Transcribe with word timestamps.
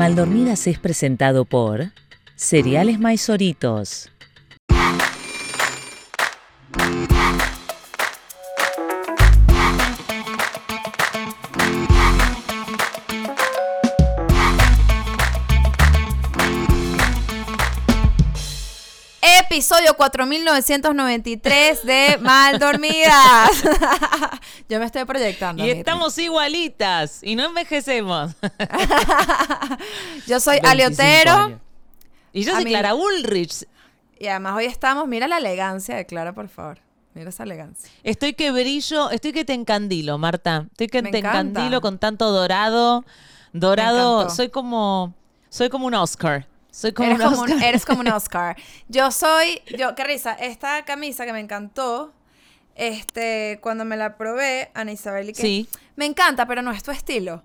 Maldormidas 0.00 0.66
es 0.66 0.78
presentado 0.78 1.44
por 1.44 1.90
Cereales 2.34 2.98
Maizoritos. 2.98 4.08
Episodio 19.60 19.94
4993 19.94 21.84
de 21.84 22.16
Mal 22.22 22.58
Dormidas. 22.58 23.62
Yo 24.70 24.78
me 24.78 24.86
estoy 24.86 25.04
proyectando. 25.04 25.62
Y 25.62 25.68
estamos 25.68 26.16
igualitas 26.16 27.22
y 27.22 27.36
no 27.36 27.44
envejecemos. 27.44 28.32
Yo 30.26 30.40
soy 30.40 30.60
25 30.62 30.66
Aliotero. 30.70 31.32
años. 31.32 31.60
Y 32.32 32.44
yo 32.44 32.54
soy 32.54 32.64
mí- 32.64 32.70
Clara 32.70 32.94
Ulrich. 32.94 33.66
Y 34.18 34.28
además 34.28 34.54
hoy 34.56 34.64
estamos, 34.64 35.06
mira 35.06 35.28
la 35.28 35.36
elegancia 35.36 35.94
de 35.94 36.06
Clara, 36.06 36.32
por 36.32 36.48
favor. 36.48 36.78
Mira 37.12 37.28
esa 37.28 37.42
elegancia. 37.42 37.90
Estoy 38.02 38.32
que 38.32 38.50
brillo, 38.52 39.10
estoy 39.10 39.32
que 39.34 39.44
te 39.44 39.52
encandilo, 39.52 40.16
Marta. 40.16 40.68
Estoy 40.70 40.86
que 40.86 41.02
Me 41.02 41.10
te 41.10 41.18
encanta. 41.18 41.40
encandilo 41.40 41.82
con 41.82 41.98
tanto 41.98 42.30
dorado. 42.32 43.04
Dorado, 43.52 44.30
soy 44.30 44.48
como 44.48 45.12
soy 45.50 45.68
como 45.68 45.84
un 45.86 45.92
Oscar. 45.96 46.46
Soy 46.70 46.92
como 46.92 47.10
Eres 47.10 47.20
un 47.26 47.30
como, 47.34 47.42
un, 47.42 47.62
eres 47.62 47.84
como 47.84 48.00
un 48.00 48.08
Oscar. 48.12 48.56
Yo 48.88 49.10
soy, 49.10 49.60
yo, 49.76 49.94
qué 49.94 50.04
risa, 50.04 50.32
esta 50.34 50.84
camisa 50.84 51.26
que 51.26 51.32
me 51.32 51.40
encantó, 51.40 52.12
este, 52.76 53.58
cuando 53.62 53.84
me 53.84 53.96
la 53.96 54.16
probé, 54.16 54.70
Ana 54.74 54.92
Isabel, 54.92 55.30
y 55.30 55.32
que 55.32 55.42
Sí. 55.42 55.68
me 55.96 56.06
encanta, 56.06 56.46
pero 56.46 56.62
no 56.62 56.70
es 56.70 56.82
tu 56.82 56.90
estilo. 56.90 57.42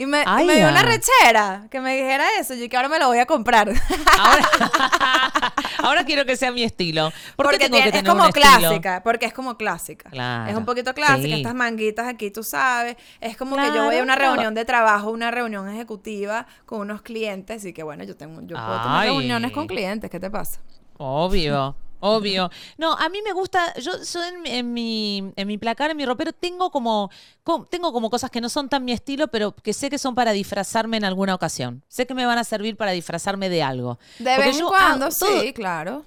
Y 0.00 0.06
me, 0.06 0.22
y 0.22 0.44
me 0.44 0.54
dio 0.54 0.68
una 0.68 0.82
rechera 0.82 1.66
que 1.72 1.80
me 1.80 1.96
dijera 1.96 2.24
eso, 2.38 2.54
y 2.54 2.68
que 2.68 2.76
ahora 2.76 2.88
me 2.88 3.00
lo 3.00 3.08
voy 3.08 3.18
a 3.18 3.26
comprar. 3.26 3.68
Ahora, 4.18 4.48
ahora 5.82 6.04
quiero 6.04 6.24
que 6.24 6.36
sea 6.36 6.52
mi 6.52 6.62
estilo. 6.62 7.10
¿Por 7.34 7.46
qué 7.46 7.52
porque 7.52 7.58
tengo 7.64 7.76
tiene- 7.78 7.90
que 7.92 7.98
es 7.98 8.04
como 8.04 8.22
un 8.22 8.28
estilo? 8.28 8.46
clásica, 8.60 9.02
porque 9.02 9.26
es 9.26 9.32
como 9.32 9.56
clásica. 9.56 10.08
Claro, 10.10 10.50
Es 10.50 10.56
un 10.56 10.64
poquito 10.64 10.94
clásica, 10.94 11.26
sí. 11.26 11.32
estas 11.34 11.54
manguitas 11.54 12.06
aquí, 12.06 12.30
tú 12.30 12.42
sabes. 12.44 12.96
Es 13.20 13.36
como 13.36 13.56
que 13.56 13.66
yo 13.74 13.84
voy 13.86 13.96
a 13.96 14.02
una 14.04 14.14
Claro. 14.14 14.32
reunión 14.34 14.54
de 14.54 14.64
trabajo, 14.64 15.10
una 15.10 15.30
reunión 15.32 15.68
ejecutiva 15.68 16.46
con 16.64 16.80
unos 16.80 17.02
clientes, 17.02 17.64
y 17.64 17.72
que 17.72 17.82
bueno, 17.82 18.04
yo 18.04 18.16
tengo, 18.16 18.40
yo 18.42 18.56
puedo 18.56 18.82
tener 18.82 19.00
reuniones 19.02 19.50
con 19.52 19.66
clientes, 19.66 20.08
¿qué 20.10 20.20
te 20.20 20.30
pasa? 20.30 20.60
Obvio, 20.98 21.74
obvio. 22.00 22.50
No, 22.76 22.92
a 22.94 23.08
mí 23.08 23.20
me 23.22 23.32
gusta, 23.32 23.74
yo, 23.74 23.92
yo 24.02 24.24
en, 24.24 24.42
mi- 24.42 24.50
en 24.50 24.72
mi, 24.72 25.32
en 25.36 25.48
mi 25.48 25.58
placar, 25.58 25.90
en 25.90 25.96
mi 25.96 26.04
ropero, 26.06 26.32
tengo 26.32 26.70
como, 26.70 27.10
co- 27.42 27.66
tengo 27.70 27.92
como 27.92 28.10
cosas 28.10 28.30
que 28.30 28.40
no 28.40 28.48
son 28.48 28.68
tan 28.68 28.84
mi 28.84 28.92
estilo, 28.92 29.28
pero 29.28 29.52
que 29.54 29.72
sé 29.72 29.90
que 29.90 29.98
son 29.98 30.14
para 30.14 30.32
disfrazarme 30.32 30.96
en 30.96 31.04
alguna 31.04 31.34
ocasión. 31.34 31.82
Sé 31.88 32.06
que 32.06 32.14
me 32.14 32.26
van 32.26 32.38
a 32.38 32.44
servir 32.44 32.76
para 32.76 32.92
disfrazarme 32.92 33.48
de 33.48 33.62
algo. 33.62 33.98
De 34.18 34.24
Porque 34.34 34.38
vez 34.48 34.56
en 34.56 34.60
yo 34.60 34.68
cuando, 34.68 35.08
todo- 35.08 35.40
sí, 35.40 35.52
claro. 35.52 36.04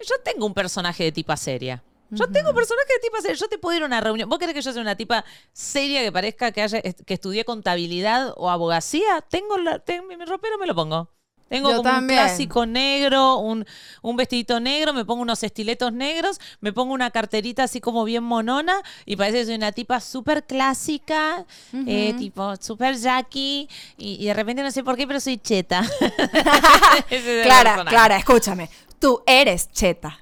Yo 0.00 0.14
tengo 0.24 0.46
un 0.46 0.54
personaje 0.54 1.04
de 1.04 1.12
tipa 1.12 1.36
seria. 1.36 1.82
Yo 2.12 2.26
tengo 2.28 2.48
un 2.50 2.56
personaje 2.56 2.92
de 2.94 2.98
tipa 2.98 3.20
seria. 3.20 3.36
Yo 3.36 3.48
te 3.48 3.56
puedo 3.56 3.76
ir 3.76 3.84
a 3.84 3.86
una 3.86 4.00
reunión. 4.00 4.28
¿Vos 4.28 4.38
querés 4.40 4.52
que 4.52 4.62
yo 4.62 4.72
sea 4.72 4.82
una 4.82 4.96
tipa 4.96 5.24
seria 5.52 6.00
que 6.02 6.10
parezca 6.10 6.50
que, 6.50 6.60
haya, 6.62 6.82
que 6.82 7.14
estudié 7.14 7.44
contabilidad 7.44 8.32
o 8.36 8.50
abogacía? 8.50 9.20
Tengo, 9.28 9.58
la, 9.58 9.78
tengo 9.78 10.08
mi 10.08 10.16
ropero, 10.24 10.58
me 10.58 10.66
lo 10.66 10.74
pongo. 10.74 11.08
Tengo 11.50 11.68
Yo 11.68 11.76
como 11.78 11.90
también. 11.90 12.20
un 12.20 12.26
clásico 12.26 12.64
negro, 12.64 13.38
un, 13.38 13.66
un 14.02 14.16
vestidito 14.16 14.60
negro, 14.60 14.92
me 14.94 15.04
pongo 15.04 15.20
unos 15.22 15.42
estiletos 15.42 15.92
negros, 15.92 16.40
me 16.60 16.72
pongo 16.72 16.94
una 16.94 17.10
carterita 17.10 17.64
así 17.64 17.80
como 17.80 18.04
bien 18.04 18.22
monona 18.22 18.76
y 19.04 19.16
parece 19.16 19.38
que 19.40 19.44
soy 19.46 19.54
una 19.56 19.72
tipa 19.72 19.98
súper 20.00 20.44
clásica, 20.44 21.44
eh, 21.86 22.14
tipo 22.16 22.54
súper 22.56 22.96
jackie 22.96 23.68
y, 23.98 24.22
y 24.22 24.26
de 24.26 24.34
repente 24.34 24.62
no 24.62 24.70
sé 24.70 24.84
por 24.84 24.96
qué, 24.96 25.08
pero 25.08 25.18
soy 25.18 25.38
cheta. 25.38 25.82
Es 27.10 27.44
Clara, 27.44 27.70
personaje. 27.74 27.88
Clara, 27.88 28.16
escúchame. 28.16 28.70
Tú 29.00 29.22
eres 29.26 29.70
cheta. 29.72 30.20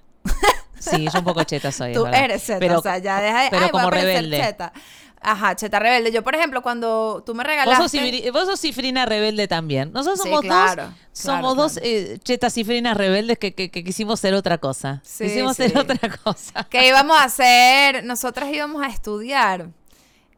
Sí, 0.78 1.08
yo 1.12 1.18
un 1.18 1.24
poco 1.24 1.42
cheta 1.44 1.72
soy. 1.72 1.92
Tú 1.92 2.06
eres 2.06 2.46
cheta. 2.46 2.58
Pero, 2.60 2.78
o 2.78 2.82
sea, 2.82 2.98
ya 2.98 3.20
deja 3.20 3.42
de. 3.42 3.50
pero 3.50 3.64
ay, 3.66 3.70
voy 3.72 3.80
a 3.80 3.82
como 3.82 3.90
rebelde. 3.90 4.40
cheta. 4.40 4.72
Ajá, 5.20 5.56
cheta 5.56 5.78
rebelde. 5.78 6.12
Yo, 6.12 6.22
por 6.22 6.34
ejemplo, 6.34 6.62
cuando 6.62 7.22
tú 7.26 7.34
me 7.34 7.42
Vos 7.42 7.46
regalaste. 7.48 8.22
sos, 8.22 8.32
vos 8.32 8.46
sos 8.46 8.60
cifrina 8.60 9.04
rebelde 9.04 9.48
también. 9.48 9.92
Nosotros 9.92 10.20
Sí, 10.22 10.28
somos 10.28 10.42
claro, 10.42 10.82
dos, 10.84 10.92
claro, 10.92 10.94
somos 11.12 11.56
dos 11.56 11.72
claro. 11.74 11.88
eh, 11.88 12.18
chetas 12.22 12.54
cifrinas 12.54 12.96
rebeldes 12.96 13.38
que, 13.38 13.52
que- 13.54 13.70
que 13.70 13.82
quisimos 13.82 14.20
ser 14.20 14.34
otra 14.34 14.58
cosa. 14.58 15.00
Sí, 15.04 15.24
quisimos 15.24 15.56
sí. 15.56 15.68
ser 15.68 15.78
otra 15.78 15.98
cosa. 16.24 16.64
que 16.70 16.86
íbamos 16.88 17.16
a 17.18 17.24
hacer, 17.24 18.04
nosotras 18.04 18.48
íbamos 18.52 18.82
a 18.82 18.88
estudiar 18.88 19.68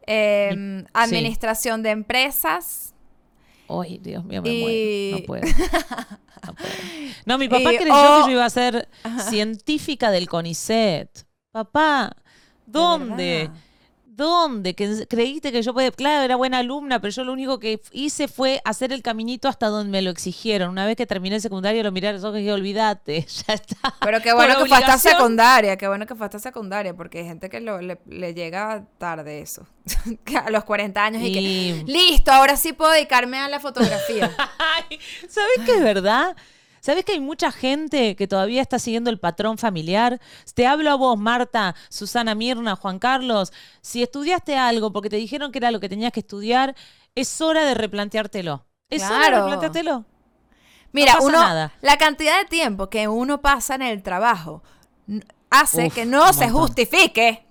eh, 0.07 0.85
administración 0.95 1.83
de 1.83 1.91
empresas. 1.91 2.95
Ay, 3.69 3.99
Dios 3.99 4.25
mío, 4.25 4.43
me 4.43 4.51
Y- 4.53 5.13
muero. 5.13 5.19
No 5.21 5.27
puedo. 5.27 5.43
No, 6.47 6.55
puedo. 6.55 6.71
No, 7.27 7.37
mi 7.37 7.49
papá 7.51 7.75
Y- 7.75 7.77
creyó 7.77 7.95
que 7.95 8.23
yo 8.25 8.31
iba 8.31 8.47
a 8.47 8.51
ser 8.51 8.89
científica 9.29 10.11
del 10.11 10.27
CONICET. 10.27 11.27
Papá, 11.53 12.17
¿dónde? 12.65 13.49
verdad? 13.51 13.61
¿Dónde? 14.21 14.75
Que 14.75 15.07
creíste 15.09 15.51
que 15.51 15.63
yo 15.63 15.73
podía. 15.73 15.91
Claro, 15.91 16.23
era 16.23 16.37
buena 16.37 16.59
alumna, 16.59 17.01
pero 17.01 17.11
yo 17.11 17.25
lo 17.25 17.33
único 17.33 17.59
que 17.59 17.81
hice 17.91 18.29
fue 18.29 18.61
hacer 18.65 18.93
el 18.93 19.03
caminito 19.03 19.49
hasta 19.49 19.69
donde 19.69 19.91
me 19.91 20.03
lo 20.03 20.11
exigieron. 20.11 20.69
Una 20.71 20.85
vez 20.85 20.97
que 20.97 21.07
terminé 21.07 21.37
el 21.37 21.43
secundario, 21.43 21.83
lo 21.83 21.91
miré 21.91 22.09
a 22.09 22.13
los 22.13 22.23
ojos 22.23 22.37
y 22.37 22.41
dije, 22.41 22.53
olvídate, 22.53 23.27
ya 23.49 23.55
está. 23.55 23.95
Pero 24.01 24.21
qué 24.21 24.33
bueno 24.35 24.59
que 24.63 24.67
fue 24.67 24.77
hasta 24.77 24.99
secundaria, 24.99 25.77
qué 25.77 25.89
bueno 25.89 26.07
que 26.07 26.15
fue 26.15 26.27
hasta 26.27 26.39
secundaria, 26.39 26.95
porque 26.95 27.21
hay 27.21 27.25
gente 27.25 27.49
que 27.49 27.61
lo- 27.61 27.81
le, 27.81 27.99
le 28.07 28.35
llega 28.35 28.85
tarde 28.99 29.41
eso. 29.41 29.67
A 30.45 30.51
los 30.51 30.65
40 30.65 31.03
años 31.05 31.23
y, 31.23 31.27
Y- 31.27 31.33
que, 31.85 31.91
listo, 31.93 32.31
ahora 32.31 32.57
sí 32.57 32.73
puedo 32.75 32.91
dedicarme 32.93 33.39
a 33.39 33.49
la 33.49 33.59
fotografía. 33.61 34.31
¿Sabes 35.29 35.61
qué 35.65 35.73
es 35.77 35.83
verdad? 35.83 36.37
¿Sabes 36.81 37.05
que 37.05 37.13
hay 37.13 37.21
mucha 37.21 37.53
gente 37.53 38.17
que 38.17 38.27
todavía 38.27 38.63
está 38.63 38.79
siguiendo 38.79 39.11
el 39.11 39.19
patrón 39.21 39.59
familiar? 39.59 40.21
Te 40.55 40.67
hablo 40.67 40.91
a 40.91 40.95
vos, 40.95 41.19
Marta, 41.19 41.75
Susana 41.89 42.35
Mirna, 42.35 42.77
Juan 42.77 42.99
Carlos. 42.99 43.53
Si 43.83 44.03
estudiaste 44.03 44.57
algo 44.57 44.93
porque 44.93 45.11
te 45.11 45.17
dijeron 45.17 45.53
que 45.53 45.59
era 45.59 45.71
lo 45.71 45.81
que 45.81 45.89
tenías 45.89 46.13
que 46.13 46.21
estudiar, 46.21 46.75
es 47.15 47.41
hora 47.41 47.65
de 47.65 47.75
replanteártelo. 47.75 48.65
Es 48.89 49.03
hora 49.05 49.13
de 49.15 49.19
Claro. 49.21 49.37
replanteártelo. 49.43 50.05
Mira, 50.93 51.19
uno, 51.21 51.39
nada. 51.39 51.73
la 51.83 51.97
cantidad 51.99 52.39
de 52.41 52.47
tiempo 52.47 52.89
que 52.91 53.07
uno 53.07 53.41
pasa 53.41 53.77
en 53.77 53.83
el 53.83 54.03
trabajo 54.03 54.63
hace 55.51 55.87
Uf, 55.87 55.95
que 55.95 56.05
no 56.07 56.33
se 56.33 56.51
justifique 56.51 57.45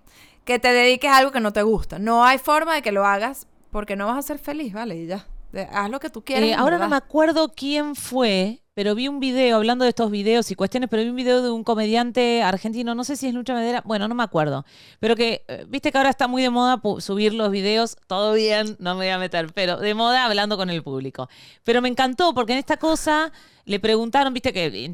que 0.43 0.59
te 0.59 0.73
dediques 0.73 1.09
a 1.11 1.17
algo 1.17 1.31
que 1.31 1.39
no 1.39 1.53
te 1.53 1.61
gusta. 1.61 1.99
No 1.99 2.23
hay 2.25 2.37
forma 2.37 2.73
de 2.75 2.81
que 2.81 2.91
lo 2.91 3.05
hagas 3.05 3.47
porque 3.71 3.95
no 3.95 4.07
vas 4.07 4.17
a 4.17 4.21
ser 4.23 4.39
feliz, 4.39 4.73
¿vale? 4.73 4.95
Y 4.97 5.07
ya. 5.07 5.25
Haz 5.71 5.89
lo 5.89 5.99
que 5.99 6.09
tú 6.09 6.23
quieras. 6.23 6.43
Eh, 6.49 6.53
ahora 6.53 6.77
no 6.77 6.89
me 6.89 6.95
acuerdo 6.95 7.53
quién 7.55 7.95
fue, 7.95 8.61
pero 8.79 8.95
vi 8.95 9.09
un 9.09 9.19
video, 9.19 9.57
hablando 9.57 9.83
de 9.83 9.89
estos 9.89 10.09
videos 10.09 10.49
y 10.51 10.55
cuestiones, 10.55 10.89
pero 10.89 11.03
vi 11.03 11.09
un 11.09 11.15
video 11.17 11.41
de 11.41 11.51
un 11.51 11.65
comediante 11.65 12.41
argentino, 12.41 12.95
no 12.95 13.03
sé 13.03 13.17
si 13.17 13.27
es 13.27 13.33
Lucha 13.33 13.53
Medera, 13.53 13.81
bueno, 13.83 14.07
no 14.07 14.15
me 14.15 14.23
acuerdo, 14.23 14.63
pero 15.01 15.17
que, 15.17 15.43
eh, 15.49 15.65
viste 15.67 15.91
que 15.91 15.97
ahora 15.97 16.09
está 16.09 16.29
muy 16.29 16.41
de 16.41 16.49
moda 16.49 16.81
subir 17.01 17.33
los 17.33 17.51
videos, 17.51 17.97
todo 18.07 18.31
bien, 18.31 18.77
no 18.79 18.95
me 18.95 18.99
voy 19.03 19.09
a 19.09 19.17
meter, 19.17 19.51
pero 19.53 19.75
de 19.75 19.93
moda 19.95 20.23
hablando 20.23 20.55
con 20.55 20.69
el 20.69 20.81
público. 20.81 21.27
Pero 21.65 21.81
me 21.81 21.89
encantó 21.89 22.33
porque 22.33 22.53
en 22.53 22.59
esta 22.59 22.77
cosa 22.77 23.33
le 23.65 23.81
preguntaron, 23.81 24.33
viste 24.33 24.53
que 24.53 24.89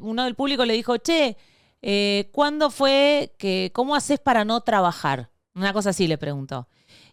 uno 0.00 0.24
del 0.24 0.34
público 0.34 0.66
le 0.66 0.74
dijo, 0.74 0.98
che, 0.98 1.38
eh, 1.80 2.28
¿cuándo 2.30 2.68
fue 2.68 3.32
que, 3.38 3.70
cómo 3.72 3.94
haces 3.94 4.20
para 4.20 4.44
no 4.44 4.60
trabajar? 4.60 5.30
Una 5.54 5.72
cosa 5.72 5.90
así 5.90 6.08
le 6.08 6.18
preguntó. 6.18 6.68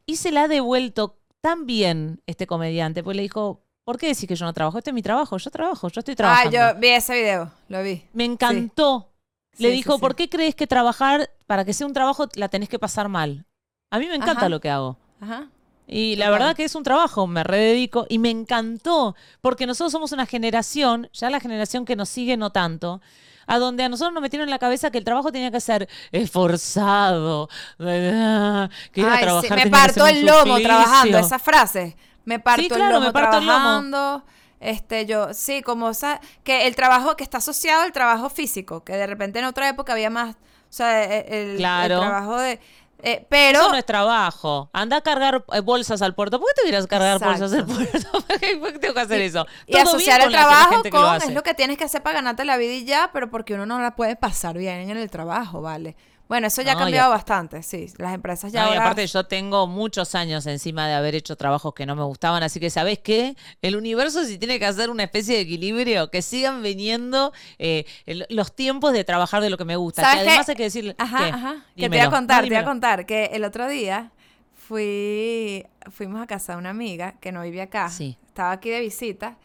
Y 0.06 0.17
se 0.17 0.33
la 0.33 0.44
ha 0.44 0.47
devuelto 0.50 1.22
tan 1.39 1.66
bien 1.66 2.22
este 2.25 2.47
comediante, 2.47 3.01
pues 3.01 3.16
le 3.16 3.23
dijo, 3.23 3.64
¿por 3.85 3.97
qué 3.97 4.07
decís 4.07 4.28
que 4.28 4.35
yo 4.35 4.46
no 4.46 4.51
trabajo? 4.53 4.78
Este 4.78 4.90
es 4.90 4.94
mi 4.94 5.01
trabajo, 5.01 5.38
yo 5.38 5.50
trabajo, 5.51 5.88
yo 5.90 6.00
estoy 6.00 6.13
Ah, 6.13 6.18
trabajando. 6.18 6.51
yo 6.57 6.79
vi 6.79 6.88
ese 6.90 7.13
video, 7.13 7.51
lo 7.69 7.81
vi. 7.84 8.03
Me 8.13 8.25
encantó. 8.25 9.12
Le 9.57 9.69
Sí, 9.69 9.73
dijo, 9.75 9.94
sí. 9.96 10.01
¿por 10.01 10.16
qué 10.16 10.28
crees 10.28 10.53
que 10.56 10.68
trabajar, 10.68 11.29
para 11.47 11.63
que 11.63 11.72
sea 11.73 11.88
un 11.88 11.94
trabajo, 11.94 12.28
la 12.35 12.50
tenés 12.50 12.68
que 12.68 12.78
pasar 12.79 13.07
mal? 13.07 13.45
A 13.91 14.00
mí 14.00 14.07
me 14.07 14.16
encanta 14.16 14.41
Ajá. 14.41 14.50
lo 14.50 14.59
que 14.59 14.69
hago. 14.69 14.97
Ajá. 15.22 15.47
Y 15.88 16.16
la 16.18 16.29
verdad 16.31 16.56
que 16.56 16.63
es 16.66 16.74
un 16.75 16.84
trabajo, 16.84 17.28
me 17.28 17.44
rededico 17.44 18.07
y 18.09 18.18
me 18.18 18.31
encantó, 18.31 19.16
porque 19.40 19.68
nosotros 19.68 19.91
somos 19.91 20.12
una 20.12 20.25
generación, 20.25 21.09
ya 21.13 21.30
la 21.30 21.39
generación 21.39 21.86
que 21.86 21.95
nos 21.95 22.09
sigue 22.09 22.36
no 22.38 22.50
tanto, 22.50 23.01
a 23.45 23.59
donde 23.59 23.83
a 23.83 23.89
nosotros 23.89 24.12
nos 24.13 24.24
metieron 24.24 24.48
en 24.48 24.51
la 24.51 24.57
cabeza 24.57 24.89
que 24.89 24.98
el 24.98 25.04
trabajo 25.04 25.31
tenía 25.31 25.51
que 25.51 25.62
ser 25.62 25.88
esforzado, 26.12 27.48
que 27.77 27.86
a 27.86 28.63
Ay, 28.63 28.71
sí, 28.92 29.21
trabajar 29.21 29.57
me 29.95 30.01
un 30.01 30.07
el 30.09 30.25
lomo 30.25 30.39
suplicio. 30.39 30.63
trabajando, 30.63 31.18
esa 31.19 31.38
frase. 31.39 31.95
Me 32.25 32.39
parto 32.39 32.68
claro, 32.68 32.86
el 32.86 32.94
lomo 32.94 33.06
me 33.07 33.13
parto 33.13 33.38
el 33.38 33.45
lomo. 33.45 33.57
trabajando. 33.60 34.25
Este, 34.60 35.06
yo, 35.06 35.33
sí, 35.33 35.62
como 35.62 35.89
esa, 35.89 36.19
que 36.44 36.66
el 36.68 36.75
trabajo 36.75 37.16
que 37.16 37.24
está 37.24 37.38
asociado 37.38 37.83
al 37.83 37.92
trabajo 37.92 38.30
físico, 38.30 38.83
que 38.83 38.94
de 38.94 39.06
repente 39.06 39.39
en 39.39 39.45
otra 39.45 39.68
época 39.69 39.94
había 39.94 40.10
más, 40.10 40.36
o 40.36 40.38
sea, 40.69 41.04
e- 41.04 41.25
el, 41.27 41.50
el 41.51 41.57
Claro. 41.57 42.00
trabajo 42.00 42.38
de, 42.39 42.60
eh, 43.04 43.25
pero, 43.30 43.60
Eso 43.60 43.69
no 43.72 43.75
es 43.77 43.86
trabajo. 43.86 44.69
Anda 44.74 44.98
a 44.98 45.01
cargar 45.01 45.44
eh, 45.54 45.60
bolsas 45.60 46.01
al 46.01 46.16
puerto. 46.16 46.39
¿Por 46.39 46.48
qué 46.56 46.62
te 46.63 46.69
irás 46.69 46.86
a 46.86 46.88
cargar 46.88 47.18
Exacto. 47.18 47.42
bolsas 47.42 47.60
al 47.60 47.66
puerto? 47.66 48.12
¿Por 48.28 48.39
qué, 48.39 48.80
tengo 48.80 48.94
que 48.95 49.00
hacer 49.01 49.21
eso? 49.21 49.45
y 49.68 49.74
Todo 49.74 49.81
asociar 49.83 50.19
bien 50.21 50.30
el 50.30 50.36
trabajo 50.36 50.81
lo 50.83 50.89
con, 50.89 51.04
hace. 51.06 51.28
es 51.28 51.33
lo 51.33 51.44
que 51.44 51.54
tienes 51.54 51.78
que 51.78 51.83
hacer 51.83 52.01
para 52.01 52.16
ganarte 52.16 52.45
la 52.45 52.57
vida 52.57 52.74
y 52.74 52.86
ya, 52.86 53.12
pero 53.13 53.30
porque 53.30 53.54
uno 53.54 53.66
no 53.68 53.80
la 53.81 53.95
puede 53.95 54.16
pasar 54.16 54.57
bien 54.57 54.89
en 54.89 54.98
el 54.98 55.10
trabajo, 55.12 55.62
¿vale? 55.62 55.95
Bueno, 56.27 56.48
eso 56.48 56.62
ya 56.63 56.72
ha 56.72 56.74
No, 56.74 56.80
cambiado 56.81 57.12
bastante, 57.12 57.62
sí. 57.62 57.86
Las 57.98 58.13
empresas 58.16 58.51
ya 58.51 58.66
No, 58.66 58.74
y 58.74 58.77
aparte 58.77 59.06
yo 59.06 59.25
tengo 59.25 59.68
muchos 59.68 60.16
años 60.16 60.48
encima 60.48 60.88
de 60.88 60.95
haber 60.95 61.13
hecho 61.13 61.36
trabajos 61.36 61.74
que 61.75 61.86
no 61.86 61.95
me 61.95 62.04
gustaban, 62.04 62.42
así 62.42 62.60
que 62.60 62.72
¿sabes 62.72 62.98
qué? 63.00 63.36
El 63.62 63.75
universo 63.75 64.24
si 64.25 64.39
tiene 64.39 64.57
que 64.57 64.66
hacer 64.66 64.89
una 64.89 65.04
especie 65.04 65.36
de 65.36 65.42
equilibrio, 65.42 66.10
que 66.10 66.22
sigan 66.24 66.63
viniendo 66.63 67.31
eh, 67.60 67.86
el- 68.07 68.25
los 68.30 68.56
tiempos 68.56 68.92
de 68.94 69.04
trabajar 69.04 69.44
de 69.44 69.51
lo 69.51 69.57
que 69.57 69.66
me 69.66 69.75
gusta. 69.75 70.01
Que 70.01 70.07
¿Sabes 70.07 70.24
qué? 70.24 70.30
además 70.30 70.50
hay 70.50 70.56
que 70.56 70.63
decirle... 70.63 70.95
Ajá, 70.98 71.18
¿qué? 71.18 71.24
ajá. 71.31 71.66
Que 71.77 71.89
te 71.89 71.95
iba 71.98 72.06
a 72.06 72.10
contar, 72.10 72.42
No, 72.44 72.48
te 72.50 72.54
iba 72.56 72.62
a 72.62 72.66
contar 72.66 73.06
que 73.06 73.25
el 73.25 73.44
otro 73.44 73.68
día 73.68 74.12
fui, 74.56 75.66
fuimos 75.92 76.21
a 76.21 76.28
casa 76.28 76.54
de 76.54 76.57
una 76.60 76.71
amiga 76.71 77.13
que 77.19 77.31
no 77.31 77.42
vivía 77.44 77.63
acá. 77.63 77.89
Sí. 77.89 78.18
Estaba 78.28 78.51
aquí 78.51 78.69
de 78.69 78.81
visita. 78.81 79.38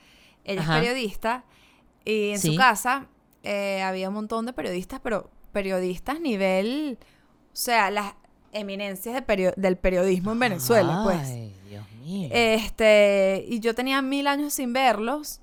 Ella 0.45 0.63
Ajá. 0.63 0.77
es 0.79 0.81
periodista 0.81 1.45
y 2.05 2.31
en 2.31 2.39
Sí. 2.39 2.53
su 2.53 2.57
casa 2.57 3.07
eh, 3.43 3.83
había 3.83 4.09
un 4.09 4.15
montón 4.15 4.47
de 4.47 4.53
periodistas, 4.53 5.01
pero 5.03 5.31
periodistas 5.51 6.21
nivel, 6.21 6.99
o 7.53 7.57
sea, 7.57 7.91
las 7.91 8.15
eminencias 8.53 9.15
de 9.15 9.23
perio- 9.23 9.55
del 9.57 9.77
periodismo 9.77 10.33
en 10.33 10.39
Venezuela, 10.41 11.03
pues. 11.05 11.19
Ay, 11.29 11.53
Dios 11.69 11.85
mío. 12.05 12.29
Este, 12.33 13.45
y 13.49 13.61
yo 13.61 13.75
tenía 13.75 14.03
mil 14.03 14.27
años 14.27 14.55
sin 14.55 14.73
verlos, 14.73 15.41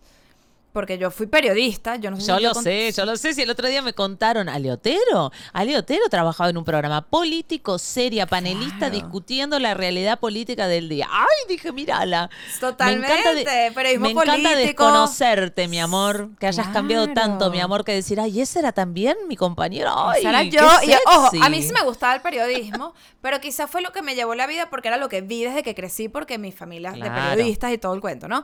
porque 0.74 0.98
yo 1.00 1.10
fui 1.10 1.25
periodista, 1.25 1.96
yo 1.96 2.12
no 2.12 2.19
sé 2.19 2.28
Yo 2.28 2.40
lo 2.40 2.54
sé, 2.54 2.92
yo 2.92 3.06
lo 3.06 3.16
sé. 3.18 3.34
Si 3.34 3.42
el 3.42 3.50
otro 3.50 3.68
día 3.68 3.81
me 3.81 3.94
contaron, 3.94 4.48
Aleotero, 4.48 5.31
Aleotero 5.54 6.08
trabajaba 6.10 6.50
en 6.52 6.58
un 6.58 6.64
programa 6.64 7.02
político, 7.02 7.80
seria, 7.80 8.28
panelista, 8.28 8.78
Claro. 8.90 8.94
discutiendo 8.96 9.58
la 9.60 9.74
realidad 9.74 10.19
política 10.19 10.68
del 10.68 10.88
día. 10.88 11.08
Ay, 11.12 11.25
dije, 11.50 11.72
mírala. 11.72 12.30
Totalmente, 12.60 13.08
me 13.08 13.19
encanta, 13.19 13.52
de- 13.54 13.72
periodismo 13.72 14.06
me 14.06 14.12
encanta 14.12 14.56
desconocerte, 14.56 15.68
mi 15.68 15.80
amor, 15.80 16.30
que 16.40 16.48
hayas 16.48 16.68
cambiado 16.68 17.08
tanto, 17.08 17.38
Claro. 17.38 17.52
mi 17.52 17.60
amor, 17.60 17.84
que 17.84 17.94
decir, 17.94 18.19
ay, 18.19 18.40
ese 18.42 18.60
era 18.60 18.72
también 18.72 19.18
mi 19.28 19.36
compañero. 19.36 19.92
Ay, 20.10 20.50
qué 20.50 20.58
yo. 20.58 20.66
Ojo, 21.08 21.28
a 21.42 21.50
mí 21.50 21.58
sexy". 21.58 21.69
sí 21.69 21.74
me 21.74 21.81
gustaba 21.81 22.14
el 22.16 22.22
periodismo, 22.22 22.94
pero 23.22 23.40
quizás 23.42 23.69
fue 23.69 23.81
lo 23.81 23.92
que 23.92 24.02
me 24.02 24.16
llevó 24.16 24.36
la 24.36 24.46
vida 24.48 24.69
porque 24.69 24.90
era 24.90 24.98
lo 24.98 25.10
que 25.10 25.22
vi 25.22 25.44
desde 25.44 25.64
que 25.64 25.74
crecí, 25.75 26.08
porque 26.08 26.38
mi 26.38 26.52
familia 26.52 26.90
es 26.90 26.96
de 26.96 27.02
Claro. 27.02 27.31
periodistas 27.31 27.72
y 27.74 27.78
todo 27.78 27.94
el 27.94 28.02
cuento, 28.02 28.28
¿no? 28.28 28.44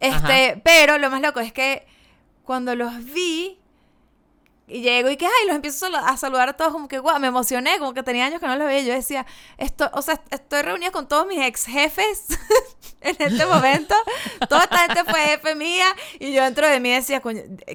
Este, 0.00 0.60
pero 0.64 0.98
lo 0.98 1.10
más 1.10 1.20
loco 1.20 1.40
es 1.40 1.52
que 1.52 1.86
cuando 2.44 2.74
los 2.74 3.04
vi 3.04 3.58
y 4.66 4.80
llego 4.80 5.10
y 5.10 5.16
que, 5.18 5.26
ay, 5.26 5.46
los 5.46 5.56
empiezo 5.56 5.86
a 5.86 5.90
sal- 5.90 6.04
a 6.06 6.16
saludar 6.16 6.48
a 6.48 6.52
todos, 6.54 6.72
como 6.72 6.88
que, 6.88 6.98
guau, 6.98 7.20
me 7.20 7.26
emocioné, 7.26 7.78
como 7.78 7.92
que 7.92 8.02
tenía 8.02 8.24
años 8.24 8.40
que 8.40 8.46
no 8.46 8.56
los 8.56 8.66
veía. 8.66 8.82
Yo 8.82 8.94
decía, 8.94 9.26
esto, 9.58 9.90
o 9.92 10.00
sea, 10.00 10.20
estoy 10.30 10.62
reunida 10.62 10.90
con 10.90 11.06
todos 11.06 11.26
mis 11.26 11.38
ex 11.42 11.66
jefes 11.66 12.26
en 13.02 13.14
este 13.18 13.44
momento. 13.44 13.94
Toda 14.48 14.64
esta 14.64 14.78
gente 14.78 15.04
fue 15.04 15.20
jefe 15.20 15.54
mía 15.54 15.84
y 16.18 16.32
yo 16.32 16.42
dentro 16.44 16.66
de 16.66 16.80
mí 16.80 16.90
decía, 16.90 17.20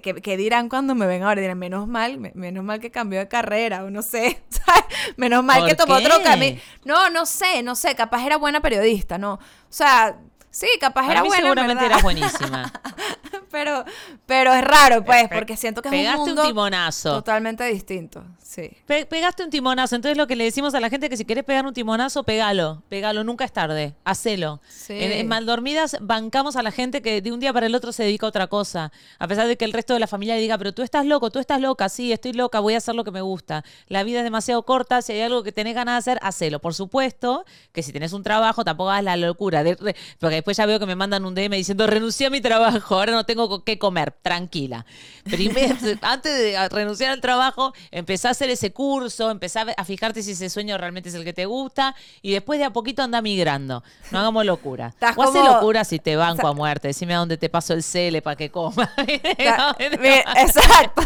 ¿qué, 0.01 0.15
qué 0.15 0.35
dirán 0.37 0.67
cuando 0.67 0.95
me 0.95 1.05
ven 1.05 1.21
ahora? 1.21 1.39
Dirán, 1.41 1.59
menos 1.59 1.87
mal, 1.87 2.17
me- 2.17 2.31
menos 2.33 2.63
mal 2.63 2.79
que 2.79 2.89
cambió 2.89 3.19
de 3.19 3.27
carrera, 3.27 3.83
o 3.83 3.91
no 3.91 4.01
sé, 4.01 4.41
¿sabes? 4.49 4.83
Menos 5.15 5.43
mal 5.43 5.65
que 5.67 5.75
¿Por 5.75 5.85
tomó 5.85 5.99
otro 5.99 6.23
camino. 6.23 6.59
No, 6.85 7.11
no 7.11 7.27
sé, 7.27 7.61
no 7.61 7.75
sé, 7.75 7.93
capaz 7.95 8.25
era 8.25 8.37
buena 8.37 8.61
periodista, 8.61 9.19
no. 9.19 9.33
O 9.33 9.39
sea, 9.69 10.17
sí, 10.49 10.67
capaz 10.79 11.01
Para 11.01 11.13
era 11.13 11.21
mí 11.23 11.27
buena. 11.29 11.39
en 11.41 11.43
seguramente 11.45 11.85
eras 11.85 12.01
buenísima. 12.03 12.71
pero, 13.51 13.83
pero 14.25 14.53
es 14.53 14.63
raro, 14.63 15.03
pues, 15.03 15.27
Pe- 15.27 15.35
porque 15.35 15.57
siento 15.57 15.81
que 15.81 15.89
es 15.89 15.91
Pegaste 15.91 16.17
un 16.21 16.21
un, 16.21 16.27
mundo 16.35 16.47
timonazo. 16.47 17.13
totalmente 17.15 17.63
distinto. 17.65 18.23
Sí. 18.43 18.71
Pe- 18.87 19.05
pegaste 19.05 19.43
un 19.43 19.49
timonazo. 19.51 19.95
Entonces 19.95 20.17
lo 20.17 20.25
que 20.25 20.35
le 20.35 20.43
decimos 20.43 20.73
a 20.73 20.79
la 20.79 20.89
gente 20.89 21.05
es 21.05 21.09
que 21.11 21.17
si 21.17 21.25
querés 21.25 21.43
pegar 21.43 21.65
un 21.67 21.73
timonazo, 21.73 22.23
pegalo. 22.23 22.81
Pegalo, 22.89 23.23
nunca 23.23 23.45
es 23.45 23.53
tarde. 23.53 23.93
Hacelo. 24.03 24.59
Sí. 24.67 24.93
En, 24.93 25.11
en 25.11 25.27
Maldormidas 25.27 25.97
bancamos 26.01 26.55
a 26.55 26.63
la 26.63 26.71
gente 26.71 27.01
que 27.03 27.21
de 27.21 27.31
un 27.31 27.39
día 27.39 27.53
para 27.53 27.67
el 27.67 27.75
otro 27.75 27.91
se 27.91 28.03
dedica 28.03 28.25
a 28.25 28.29
otra 28.29 28.47
cosa. 28.47 28.91
A 29.19 29.27
pesar 29.27 29.47
de 29.47 29.55
que 29.55 29.65
el 29.65 29.73
resto 29.73 29.93
de 29.93 29.99
la 29.99 30.07
familia 30.07 30.35
diga, 30.35 30.57
pero 30.57 30.73
tú 30.73 30.81
estás 30.81 31.05
loco, 31.05 31.29
tú 31.29 31.37
estás 31.37 31.61
loca, 31.61 31.89
sí, 31.89 32.11
estoy 32.11 32.33
loca, 32.33 32.59
voy 32.59 32.73
a 32.73 32.77
hacer 32.77 32.95
lo 32.95 33.03
que 33.03 33.11
me 33.11 33.21
gusta. 33.21 33.63
La 33.87 34.01
vida 34.03 34.17
es 34.19 34.23
demasiado 34.23 34.63
corta, 34.63 35.03
si 35.03 35.13
hay 35.13 35.21
algo 35.21 35.43
que 35.43 35.51
tenés 35.51 35.75
ganas 35.75 35.93
de 36.05 36.11
hacer, 36.13 36.19
hacelo. 36.23 36.59
Por 36.59 36.73
supuesto 36.73 37.45
que 37.71 37.83
si 37.83 37.93
tenés 37.93 38.13
un 38.13 38.23
trabajo, 38.23 38.63
tampoco 38.63 38.89
hagas 38.89 39.03
la 39.03 39.15
locura. 39.17 39.63
de 39.63 39.75
re- 39.75 39.95
porque 40.19 40.35
después 40.35 40.57
ya 40.57 40.65
veo 40.65 40.79
que 40.79 40.87
me 40.87 40.95
mandan 40.95 41.23
un 41.23 41.35
DM 41.35 41.55
diciendo, 41.55 41.85
renuncié 41.85 42.25
a 42.27 42.29
mi 42.31 42.41
trabajo, 42.41 42.95
ahora 42.95 43.11
no 43.11 43.25
tengo 43.25 43.38
co- 43.47 43.63
qué 43.63 43.77
comer. 43.79 44.11
Tranquila. 44.21 44.85
Primero, 45.23 45.75
antes 46.01 46.33
de 46.37 46.67
renunciar 46.69 47.11
al 47.11 47.21
trabajo, 47.21 47.73
empezá 47.91 48.29
a 48.29 48.31
hacer 48.31 48.49
ese 48.49 48.73
curso, 48.73 49.29
empezá 49.31 49.65
a 49.77 49.85
fijarte 49.85 50.23
si 50.23 50.31
ese 50.31 50.49
sueño 50.49 50.77
realmente 50.77 51.09
es 51.09 51.15
el 51.15 51.23
que 51.23 51.33
te 51.33 51.45
gusta 51.45 51.95
y 52.21 52.31
después 52.33 52.59
de 52.59 52.65
a 52.65 52.71
poquito 52.71 53.03
anda 53.03 53.21
migrando. 53.21 53.83
No 54.11 54.19
hagamos 54.19 54.45
locura. 54.45 54.87
Estás 54.87 55.15
O 55.17 55.23
como- 55.23 55.43
locura 55.47 55.83
si 55.85 55.99
te 55.99 56.15
banco 56.15 56.47
a 56.47 56.53
muerte. 56.53 56.89
Decime 56.89 57.13
a 57.13 57.19
dónde 57.19 57.37
te 57.37 57.47
paso 57.49 57.73
el 57.73 57.83
cele 57.83 58.21
para 58.21 58.35
que 58.35 58.49
coma. 58.49 58.89
Ta- 59.37 59.77
Mira, 59.99 60.23
exacto. 60.41 61.03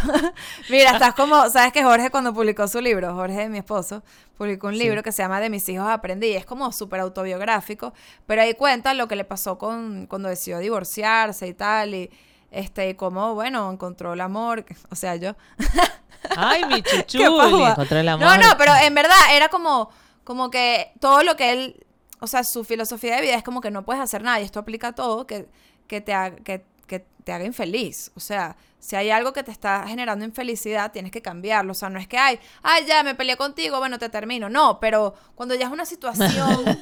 Mira, 0.70 0.92
estás 0.92 1.14
como, 1.14 1.50
¿sabes 1.50 1.74
que 1.74 1.84
Jorge 1.84 2.10
cuando 2.10 2.34
publicó 2.34 2.68
su 2.68 2.80
libro, 2.82 3.14
Jorge, 3.14 3.50
mi 3.50 3.58
esposo, 3.58 4.02
publicó 4.38 4.68
un 4.68 4.74
Sí. 4.74 4.80
libro 4.80 5.04
que 5.04 5.12
se 5.12 5.22
llama 5.24 5.40
De 5.40 5.50
mis 5.50 5.68
hijos 5.70 5.88
aprendí, 5.88 6.28
y 6.30 6.34
es 6.36 6.46
como 6.46 6.72
súper 6.72 7.00
autobiográfico, 7.02 7.94
pero 8.26 8.42
ahí 8.42 8.54
cuenta 8.56 8.94
lo 8.94 9.08
que 9.08 9.16
le 9.16 9.26
pasó 9.26 9.58
con 9.58 10.08
cuando 10.08 10.30
decidió 10.30 10.60
divorciarse 10.60 11.48
y 11.48 11.54
tal, 11.54 11.94
y 11.96 12.10
este, 12.52 12.90
y 12.90 12.94
cómo, 12.94 13.34
bueno, 13.34 13.72
encontró 13.72 14.14
el 14.14 14.22
amor, 14.22 14.64
o 14.92 14.96
sea, 14.96 15.16
yo. 15.16 15.36
Ay, 16.38 16.66
mi 16.66 16.82
chuchuli. 16.84 17.26
paja. 17.26 17.72
Encontré 17.72 18.00
el 18.02 18.10
amor. 18.10 18.28
No, 18.28 18.38
no, 18.38 18.58
pero 18.58 18.72
en 18.82 18.94
verdad 18.96 19.18
era 19.32 19.50
como, 19.50 19.90
como 20.24 20.50
que 20.52 20.92
todo 21.00 21.24
lo 21.24 21.36
que 21.36 21.52
él, 21.52 21.86
o 22.20 22.28
sea, 22.28 22.44
su 22.44 22.64
filosofía 22.64 23.16
de 23.16 23.22
vida 23.24 23.36
es 23.36 23.44
como 23.44 23.60
que 23.60 23.72
no 23.72 23.84
puedes 23.84 24.02
hacer 24.02 24.24
nada 24.24 24.40
y 24.40 24.44
esto 24.44 24.60
aplica 24.60 24.90
a 24.90 24.92
todo, 24.94 25.26
que, 25.28 25.48
que, 25.88 26.00
te, 26.00 26.14
haga, 26.14 26.36
que, 26.38 26.64
que 26.88 27.06
te 27.24 27.32
haga 27.32 27.46
infeliz. 27.46 28.12
O 28.16 28.20
sea, 28.20 28.56
si 28.80 28.96
hay 28.96 29.10
algo 29.10 29.32
que 29.34 29.44
te 29.44 29.52
está 29.52 29.86
generando 29.88 30.26
infelicidad, 30.26 30.92
tienes 30.92 31.12
que 31.12 31.22
cambiarlo. 31.22 31.72
O 31.72 31.76
sea, 31.76 31.90
no 31.90 32.00
es 32.00 32.08
que, 32.08 32.18
ay, 32.18 32.40
ay, 32.62 32.86
ya 32.86 33.04
me 33.04 33.16
peleé 33.16 33.38
contigo, 33.38 33.80
bueno, 33.80 33.98
te 33.98 34.10
termino. 34.10 34.50
No, 34.50 34.80
pero 34.80 35.14
cuando 35.36 35.56
ya 35.56 35.68
es 35.68 35.72
una 35.72 35.86
situación 35.86 36.80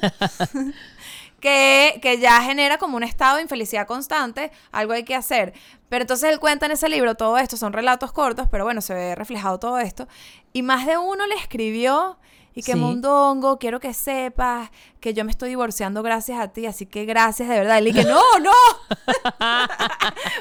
que, 1.40 1.98
que 2.02 2.18
ya 2.18 2.42
genera 2.42 2.78
como 2.78 2.96
un 2.96 3.04
estado 3.04 3.36
de 3.36 3.42
infelicidad 3.42 3.86
constante, 3.86 4.50
algo 4.72 4.92
hay 4.92 5.04
que 5.04 5.14
hacer. 5.14 5.52
Pero 5.88 6.02
entonces 6.02 6.30
él 6.30 6.40
cuenta 6.40 6.66
en 6.66 6.72
ese 6.72 6.88
libro 6.88 7.14
todo 7.14 7.38
esto, 7.38 7.56
son 7.56 7.72
relatos 7.72 8.12
cortos, 8.12 8.48
pero 8.50 8.64
bueno, 8.64 8.80
se 8.80 8.94
ve 8.94 9.14
reflejado 9.14 9.58
todo 9.58 9.78
esto. 9.78 10.08
Y 10.52 10.62
más 10.62 10.86
de 10.86 10.98
uno 10.98 11.26
le 11.26 11.34
escribió 11.36 12.18
y 12.54 12.62
que 12.62 12.72
Sí. 12.72 12.78
Mondongo, 12.78 13.58
quiero 13.58 13.80
que 13.80 13.94
sepas 13.94 14.70
que 15.00 15.14
yo 15.14 15.24
me 15.24 15.30
estoy 15.32 15.48
divorciando 15.48 16.02
gracias 16.02 16.38
a 16.38 16.48
ti, 16.48 16.66
así 16.66 16.86
que 16.86 17.04
gracias 17.04 17.48
de 17.48 17.56
verdad. 17.58 17.78
Y 17.78 17.82
le 17.82 17.92
dije, 17.92 18.04
no, 18.04 18.20
no, 18.38 18.52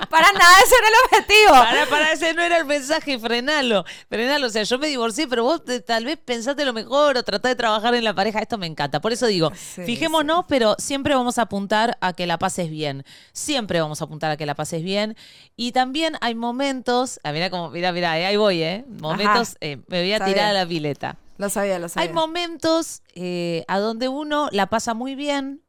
para 0.09 0.31
nada 0.33 0.53
ese 0.63 0.75
era 0.77 0.87
el 0.87 0.93
objetivo. 1.05 1.51
Para, 1.51 1.85
para, 1.87 2.11
ese 2.11 2.33
no 2.33 2.41
era 2.41 2.57
el 2.57 2.65
mensaje, 2.65 3.17
frenalo, 3.19 3.85
frenalo. 4.09 4.47
O 4.47 4.49
sea, 4.49 4.63
yo 4.63 4.77
me 4.77 4.87
divorcié, 4.87 5.27
pero 5.27 5.43
vos 5.43 5.63
te- 5.63 5.81
tal 5.81 6.05
vez 6.05 6.17
pensate 6.23 6.65
lo 6.65 6.73
mejor 6.73 7.17
o 7.17 7.23
tratá 7.23 7.49
de 7.49 7.55
trabajar 7.55 7.95
en 7.95 8.03
la 8.03 8.13
pareja. 8.13 8.39
Esto 8.39 8.57
me 8.57 8.67
encanta. 8.67 9.01
Por 9.01 9.11
eso 9.13 9.25
digo, 9.27 9.51
Sí, 9.55 9.83
fijémonos, 9.83 10.45
pero 10.47 10.75
siempre 10.77 11.15
vamos 11.15 11.37
a 11.37 11.43
apuntar 11.43 11.97
a 12.01 12.13
que 12.13 12.27
la 12.27 12.37
pases 12.37 12.69
bien. 12.69 13.03
Siempre 13.33 13.81
vamos 13.81 14.01
a 14.01 14.05
apuntar 14.05 14.31
a 14.31 14.37
que 14.37 14.45
la 14.45 14.55
pases 14.55 14.83
bien. 14.83 15.15
Y 15.55 15.71
también 15.71 16.17
hay 16.21 16.35
momentos, 16.35 17.19
ah, 17.23 17.31
mira 17.31 17.49
como, 17.49 17.69
mira, 17.69 17.91
mira, 17.91 18.11
ahí 18.11 18.37
voy, 18.37 18.61
¿eh? 18.61 18.85
Momentos, 18.87 19.55
eh, 19.61 19.77
me 19.87 20.01
voy 20.01 20.13
a 20.13 20.23
tirar 20.23 20.49
a 20.49 20.53
la 20.53 20.65
pileta. 20.65 21.17
Lo 21.37 21.49
sabía, 21.49 21.79
lo 21.79 21.89
sabía. 21.89 22.09
Hay 22.09 22.13
momentos 22.13 23.01
eh, 23.15 23.63
a 23.67 23.79
donde 23.79 24.07
uno 24.07 24.49
la 24.51 24.67
pasa 24.67 24.93
muy 24.93 25.15
bien 25.15 25.63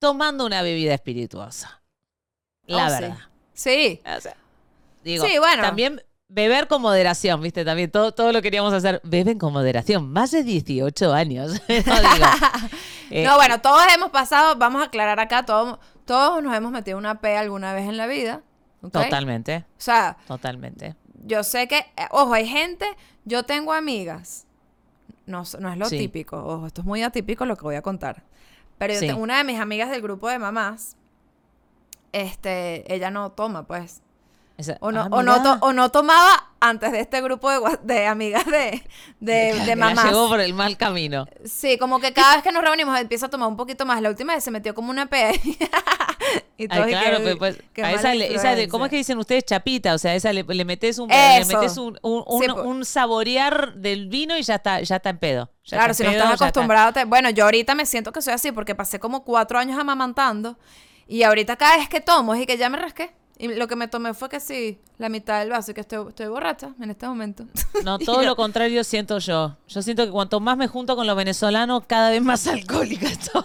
tomando 0.00 0.46
una 0.46 0.62
bebida 0.62 0.94
espirituosa. 0.94 1.82
La 2.66 2.86
Oh, 2.86 2.88
sí. 2.90 3.00
verdad. 3.00 3.18
Sí, 3.54 4.00
O 4.16 4.20
sea, 4.20 4.36
digo, 5.02 5.24
Sí, 5.26 5.38
bueno. 5.38 5.62
También 5.62 6.02
beber 6.28 6.68
con 6.68 6.82
moderación, 6.82 7.40
¿viste? 7.40 7.64
También 7.64 7.90
todo, 7.90 8.12
todo 8.12 8.32
lo 8.32 8.42
queríamos 8.42 8.72
hacer. 8.72 9.00
Beben 9.02 9.38
con 9.38 9.52
moderación. 9.52 10.12
Más 10.12 10.30
de 10.30 10.44
18 10.44 11.12
años. 11.12 11.52
No, 11.68 12.00
digo, 12.00 12.26
eh, 13.10 13.24
no, 13.24 13.36
bueno, 13.36 13.60
todos 13.60 13.82
hemos 13.94 14.10
pasado, 14.10 14.54
vamos 14.56 14.82
a 14.82 14.84
aclarar 14.86 15.18
acá, 15.18 15.44
todos, 15.46 15.78
todos 16.04 16.42
nos 16.42 16.54
hemos 16.54 16.70
metido 16.70 16.98
una 16.98 17.20
P 17.20 17.36
alguna 17.36 17.72
vez 17.72 17.88
en 17.88 17.96
la 17.96 18.06
vida. 18.06 18.42
¿ok? 18.82 18.92
Totalmente, 18.92 19.64
O 19.70 19.80
sea, 19.80 20.18
totalmente. 20.28 20.94
yo 21.24 21.42
sé 21.42 21.66
que, 21.66 21.78
eh, 21.78 22.06
ojo, 22.10 22.34
hay 22.34 22.46
gente, 22.46 22.86
yo 23.24 23.42
tengo 23.44 23.72
amigas, 23.72 24.46
no, 25.28 25.44
no 25.60 25.72
es 25.72 25.78
lo 25.78 25.86
Sí. 25.88 25.98
típico, 25.98 26.36
ojo, 26.44 26.66
esto 26.66 26.80
es 26.80 26.86
muy 26.86 27.02
atípico 27.02 27.46
lo 27.46 27.56
que 27.56 27.62
voy 27.62 27.76
a 27.76 27.82
contar. 27.82 28.24
Pero 28.78 28.94
yo 28.94 29.00
Sí. 29.00 29.06
tengo 29.06 29.20
una 29.22 29.38
de 29.38 29.44
mis 29.44 29.60
amigas 29.60 29.90
del 29.90 30.02
grupo 30.02 30.28
de 30.28 30.38
mamás, 30.38 30.96
este, 32.12 32.92
ella 32.92 33.10
no 33.10 33.30
toma, 33.32 33.66
pues. 33.66 34.02
Esa- 34.56 34.76
O 34.80 34.90
no, 34.92 35.02
ah, 35.02 35.08
o, 35.10 35.22
no 35.22 35.42
to- 35.42 35.58
o 35.60 35.72
no 35.72 35.90
tomaba 35.90 36.47
antes 36.60 36.90
de 36.92 37.00
este 37.00 37.20
grupo 37.20 37.50
de, 37.50 37.78
de 37.82 38.06
amigas 38.06 38.44
de, 38.46 38.82
de, 39.20 39.52
Que 39.58 39.64
de 39.64 39.76
mamás. 39.76 40.04
llevó 40.06 40.28
por 40.28 40.40
el 40.40 40.54
mal 40.54 40.76
camino. 40.76 41.26
Sí, 41.44 41.78
como 41.78 42.00
que 42.00 42.12
cada 42.12 42.34
vez 42.34 42.42
que 42.42 42.50
nos 42.52 42.62
reunimos 42.64 42.98
empieza 42.98 43.26
a 43.26 43.30
tomar 43.30 43.48
un 43.48 43.56
poquito 43.56 43.86
más. 43.86 44.02
La 44.02 44.08
última 44.08 44.34
vez 44.34 44.42
se 44.44 44.50
metió 44.50 44.74
como 44.74 44.90
una 44.90 45.06
P. 45.06 45.40
y 46.58 46.66
Ay, 46.70 46.90
claro, 46.90 47.22
que- 47.24 47.36
pues, 47.36 47.58
qué 47.72 47.82
a 47.82 47.86
mala 47.86 47.98
esa, 47.98 48.14
le- 48.14 48.34
esa 48.34 48.54
de- 48.54 48.68
¿cómo 48.68 48.86
es 48.86 48.90
que 48.90 48.96
dicen 48.96 49.18
ustedes? 49.18 49.44
Chapita, 49.44 49.94
o 49.94 49.98
sea, 49.98 50.14
esa 50.14 50.32
le, 50.32 50.42
le 50.42 50.64
metes 50.64 50.98
un, 50.98 51.08
le 51.08 51.44
metes 51.44 51.76
un, 51.76 51.98
un, 52.02 52.24
un- 52.26 52.42
Sí, 52.42 52.48
pues. 52.48 52.66
un 52.66 52.84
saborear 52.84 53.74
del 53.74 54.08
vino 54.08 54.36
y 54.36 54.42
ya 54.42 54.56
está, 54.56 54.80
ya 54.80 54.96
está 54.96 55.10
en 55.10 55.18
pedo. 55.18 55.50
Ya 55.64 55.76
Claro, 55.78 55.94
si 55.94 56.02
no 56.02 56.10
estás 56.10 56.32
está. 56.32 56.44
acostumbrado. 56.46 56.92
te- 56.92 57.04
Bueno, 57.04 57.30
yo 57.30 57.44
ahorita 57.44 57.74
me 57.74 57.86
siento 57.86 58.12
que 58.12 58.20
soy 58.22 58.34
así 58.34 58.52
porque 58.52 58.74
pasé 58.74 58.98
como 58.98 59.24
cuatro 59.24 59.58
años 59.58 59.78
amamantando. 59.78 60.58
Y 61.06 61.22
ahorita 61.22 61.56
cada 61.56 61.76
vez 61.78 61.88
que 61.88 62.00
tomo 62.00 62.34
es 62.34 62.42
y 62.42 62.46
que 62.46 62.58
ya 62.58 62.68
me 62.68 62.76
rasqué. 62.78 63.10
Y 63.40 63.48
lo 63.54 63.68
que 63.68 63.76
me 63.76 63.86
tomé 63.86 64.14
fue 64.14 64.28
que 64.28 64.40
sí, 64.40 64.80
la 64.98 65.08
mitad 65.08 65.38
del 65.38 65.50
vaso, 65.50 65.70
y 65.70 65.74
que 65.74 65.82
estoy, 65.82 66.08
estoy 66.08 66.26
borracha 66.26 66.74
en 66.80 66.90
este 66.90 67.06
momento. 67.06 67.44
No, 67.84 67.98
todo 67.98 68.22
lo 68.22 68.34
contrario 68.34 68.82
siento 68.82 69.18
yo. 69.18 69.56
Yo 69.68 69.80
siento 69.82 70.04
que 70.04 70.10
cuanto 70.10 70.40
más 70.40 70.56
me 70.56 70.66
junto 70.66 70.96
con 70.96 71.06
los 71.06 71.14
venezolanos, 71.16 71.84
cada 71.86 72.10
vez 72.10 72.20
más 72.20 72.46
alcohólica 72.48 73.06
estoy. 73.06 73.42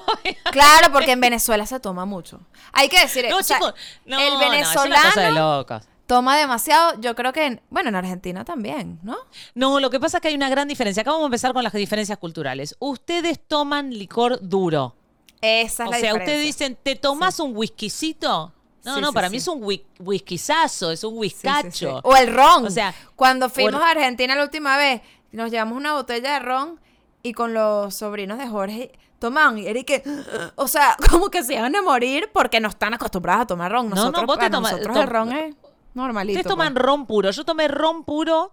Claro, 0.52 0.92
porque 0.92 1.12
en 1.12 1.22
Venezuela 1.22 1.66
se 1.68 1.80
toma 1.80 2.06
mucho. 2.06 2.40
Hay 2.72 2.90
que 2.90 3.00
decir, 3.00 3.26
No, 3.30 3.38
o 3.38 3.44
sea, 3.44 3.58
chicos, 3.58 3.76
no, 4.06 4.20
el 4.20 4.30
no, 4.34 4.42
es 4.42 4.46
una 4.46 4.50
venezolano 4.50 5.04
cosa 5.10 5.22
de 5.22 5.32
locos. 5.32 5.84
toma 6.08 6.38
demasiado. 6.40 7.00
Yo 7.00 7.14
creo 7.14 7.32
que, 7.32 7.46
en- 7.46 7.62
bueno, 7.70 7.90
en 7.90 7.96
Argentina 7.96 8.44
también, 8.44 9.00
¿no? 9.04 9.18
No, 9.54 9.80
lo 9.80 9.92
que 9.92 10.00
pasa 10.00 10.18
es 10.18 10.22
que 10.22 10.30
hay 10.30 10.36
una 10.36 10.50
gran 10.50 10.68
diferencia. 10.68 11.02
Acá 11.02 11.12
vamos 11.12 11.26
a 11.26 11.28
empezar 11.28 11.54
con 11.54 11.64
las 11.64 11.72
diferencias 11.74 12.18
culturales. 12.18 12.76
Ustedes 12.80 13.40
toman 13.48 13.92
licor 13.92 14.40
duro. 14.42 14.96
Esa 15.42 15.84
es 15.84 15.88
O 15.90 15.92
la 15.92 16.00
sea, 16.00 16.14
diferencia. 16.14 16.14
ustedes 16.34 16.42
dicen, 16.48 16.78
¿te 16.82 16.96
tomás 16.96 17.40
un 17.40 17.56
whiskycito? 17.56 18.53
No, 18.84 18.96
Sí, 18.96 19.02
no, 19.02 19.08
sí, 19.10 19.14
para 19.14 19.28
sí. 19.28 19.32
mí 19.32 19.38
es 19.38 19.48
un 19.48 19.62
whi- 19.62 19.84
whiskyzazo, 20.00 20.92
es 20.92 21.04
un 21.04 21.18
whiskacho. 21.18 22.00
O 22.04 22.16
el 22.16 22.34
ron. 22.34 22.66
O 22.66 22.70
sea, 22.70 22.94
cuando 23.16 23.50
fuimos 23.50 23.74
por- 23.74 23.84
a 23.84 23.92
Argentina 23.92 24.36
la 24.36 24.44
última 24.44 24.78
vez, 24.78 25.02
nos 25.32 25.52
llevamos 25.52 25.78
una 25.78 25.94
botella 25.94 26.34
de 26.34 26.40
ron 26.40 26.80
y 27.22 27.34
con 27.34 27.54
los 27.54 27.96
sobrinos 27.96 28.38
de 28.38 28.48
Jorge 28.48 28.92
tomaban 29.20 29.58
y 29.58 29.68
era 29.68 29.80
y 29.80 29.84
que, 29.86 30.04
o 30.56 30.68
sea, 30.68 30.98
como 31.10 31.30
que 31.30 31.44
se 31.44 31.54
iban 31.56 31.76
a 31.76 31.82
morir 31.82 32.30
porque 32.34 32.60
no 32.60 32.68
están 32.70 32.94
acostumbrados 32.94 33.44
a 33.44 33.48
tomar 33.48 33.72
ron. 33.72 33.90
no, 33.90 33.96
Nosotros, 33.96 34.26
vos 34.26 34.36
te 34.36 34.40
para 34.42 34.52
toma- 34.52 34.72
nosotros 34.72 34.96
to- 34.96 35.02
el 35.02 35.08
ron 35.08 35.32
es 35.32 35.56
normalito. 35.94 36.40
Ustedes 36.40 36.52
toman 36.52 36.74
pues. 36.74 36.86
ron 36.86 37.06
puro. 37.06 37.32
Yo 37.32 37.46
tomé 37.46 37.68
ron 37.70 38.04
puro 38.04 38.52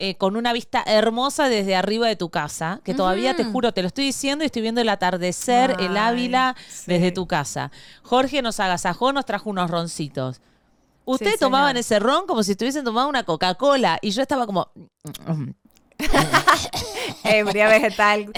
eh, 0.00 0.16
con 0.16 0.34
una 0.36 0.52
vista 0.52 0.82
hermosa 0.86 1.48
desde 1.48 1.76
arriba 1.76 2.08
de 2.08 2.16
tu 2.16 2.30
casa, 2.30 2.80
que 2.84 2.94
todavía 2.94 3.36
te 3.36 3.42
Ujú. 3.42 3.52
juro, 3.52 3.72
te 3.72 3.82
lo 3.82 3.88
estoy 3.88 4.06
diciendo 4.06 4.42
y 4.42 4.46
estoy 4.46 4.62
viendo 4.62 4.80
el 4.80 4.88
atardecer, 4.88 5.76
el 5.78 5.96
Ávila 5.96 6.56
sí. 6.68 6.84
desde 6.86 7.12
tu 7.12 7.26
casa. 7.28 7.70
Jorge 8.02 8.42
nos 8.42 8.58
agasajó, 8.60 9.12
nos 9.12 9.26
trajo 9.26 9.50
unos 9.50 9.70
roncitos. 9.70 10.40
Ustedes 11.04 11.34
Sí, 11.34 11.38
tomaban 11.40 11.76
ese 11.76 11.98
ron 11.98 12.26
como 12.26 12.42
si 12.42 12.52
estuviesen 12.52 12.84
tomando 12.84 13.08
una 13.08 13.24
Coca-Cola 13.24 13.98
y 14.02 14.10
yo 14.10 14.22
estaba 14.22 14.46
como... 14.46 14.70
Ebria 17.24 17.68
vegetal, 17.68 18.32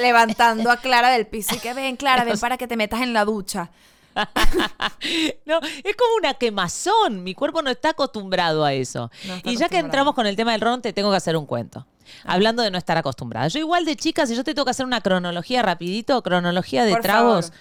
levantando 0.00 0.70
a 0.70 0.78
Clara 0.78 1.10
del 1.10 1.26
piso 1.26 1.54
y 1.54 1.58
que 1.58 1.74
ven, 1.74 1.96
Clara, 1.96 2.24
ven 2.24 2.38
para 2.38 2.56
que 2.56 2.66
te 2.66 2.76
metas 2.76 3.02
en 3.02 3.12
la 3.12 3.24
ducha. 3.24 3.70
No, 5.46 5.58
es 5.62 5.96
como 5.96 6.14
una 6.18 6.34
quemazón. 6.34 7.22
Mi 7.24 7.34
cuerpo 7.34 7.62
no 7.62 7.70
está 7.70 7.90
acostumbrado 7.90 8.64
a 8.64 8.72
eso. 8.72 9.10
No 9.26 9.36
y 9.44 9.56
ya 9.56 9.68
que 9.68 9.78
entramos 9.78 10.14
con 10.14 10.26
el 10.26 10.36
tema 10.36 10.52
del 10.52 10.60
ron, 10.60 10.80
te 10.82 10.92
tengo 10.92 11.10
que 11.10 11.16
hacer 11.16 11.36
un 11.36 11.46
cuento. 11.46 11.86
Hablando 12.24 12.62
de 12.62 12.70
no 12.70 12.78
estar 12.78 12.96
acostumbrada. 12.98 13.48
Yo 13.48 13.58
igual 13.58 13.84
de 13.84 13.96
chica, 13.96 14.26
si 14.26 14.36
yo 14.36 14.44
te 14.44 14.54
tengo 14.54 14.64
que 14.64 14.70
hacer 14.72 14.86
una 14.86 15.00
cronología 15.00 15.62
rapidito, 15.62 16.22
cronología 16.22 16.84
de 16.84 16.92
Por 16.92 17.00
tragos, 17.02 17.52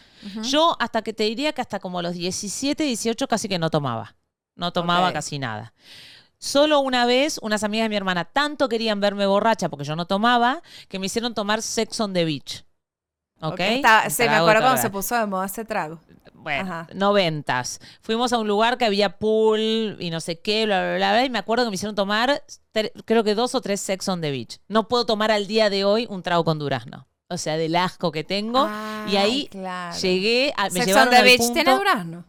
yo 0.43 0.75
hasta 0.79 1.01
que 1.01 1.13
te 1.13 1.23
diría 1.23 1.53
que 1.53 1.61
hasta 1.61 1.79
como 1.79 2.01
los 2.01 2.13
17, 2.13 2.83
18 2.83 3.27
casi 3.27 3.47
que 3.47 3.57
no 3.59 3.69
tomaba. 3.69 4.15
No 4.55 4.71
tomaba 4.73 5.13
casi 5.13 5.39
nada. 5.39 5.73
Solo 6.37 6.79
una 6.79 7.05
vez, 7.05 7.39
unas 7.41 7.63
amigas 7.63 7.85
de 7.85 7.89
mi 7.89 7.95
hermana 7.95 8.25
tanto 8.25 8.67
querían 8.67 8.99
verme 8.99 9.25
borracha 9.25 9.69
porque 9.69 9.85
yo 9.85 9.95
no 9.95 10.05
tomaba, 10.05 10.61
que 10.89 10.99
me 10.99 11.05
hicieron 11.05 11.33
tomar 11.33 11.61
Sex 11.61 11.99
on 11.99 12.13
the 12.13 12.25
Beach. 12.25 12.65
¿Ok? 13.41 13.53
Ok, 13.53 13.59
estaba- 13.59 14.03
Un 14.05 14.11
sí, 14.11 14.23
me 14.23 14.29
acuerdo 14.29 14.61
cuando 14.61 14.81
se 14.81 14.89
puso 14.89 15.15
de 15.17 15.25
moda 15.27 15.45
ese 15.45 15.65
trago. 15.65 15.99
Bueno, 16.41 16.61
Ajá. 16.63 16.87
noventas. 16.93 17.79
Fuimos 18.01 18.33
a 18.33 18.37
un 18.39 18.47
lugar 18.47 18.77
que 18.77 18.85
había 18.85 19.17
pool 19.19 19.97
y 19.99 20.09
no 20.09 20.19
sé 20.19 20.39
qué, 20.39 20.65
bla, 20.65 20.81
bla, 20.81 20.95
bla, 20.97 21.11
bla, 21.13 21.25
y 21.25 21.29
me 21.29 21.39
acuerdo 21.39 21.63
que 21.65 21.69
me 21.69 21.75
hicieron 21.75 21.95
tomar, 21.95 22.43
creo 23.05 23.23
que 23.23 23.35
dos 23.35 23.53
o 23.55 23.61
tres 23.61 23.81
Sex 23.81 24.07
on 24.09 24.21
the 24.21 24.31
Beach. 24.31 24.59
No 24.67 24.87
puedo 24.87 25.05
tomar 25.05 25.31
al 25.31 25.47
día 25.47 25.69
de 25.69 25.83
hoy 25.85 26.07
un 26.09 26.23
trago 26.23 26.43
con 26.43 26.57
durazno. 26.59 27.07
O 27.29 27.37
sea, 27.37 27.55
del 27.55 27.75
asco 27.77 28.11
que 28.11 28.23
tengo. 28.25 28.67
y 29.07 29.15
Ay, 29.15 29.17
ahí 29.17 29.47
claro. 29.47 29.97
llegué, 29.97 30.53
a, 30.57 30.65
me 30.65 30.83
Sex 30.83 30.95
on 30.97 31.09
the 31.09 31.15
al 31.15 31.23
Beach 31.23 31.37
punto- 31.37 31.53
tiene 31.53 31.73
durazno. 31.75 32.25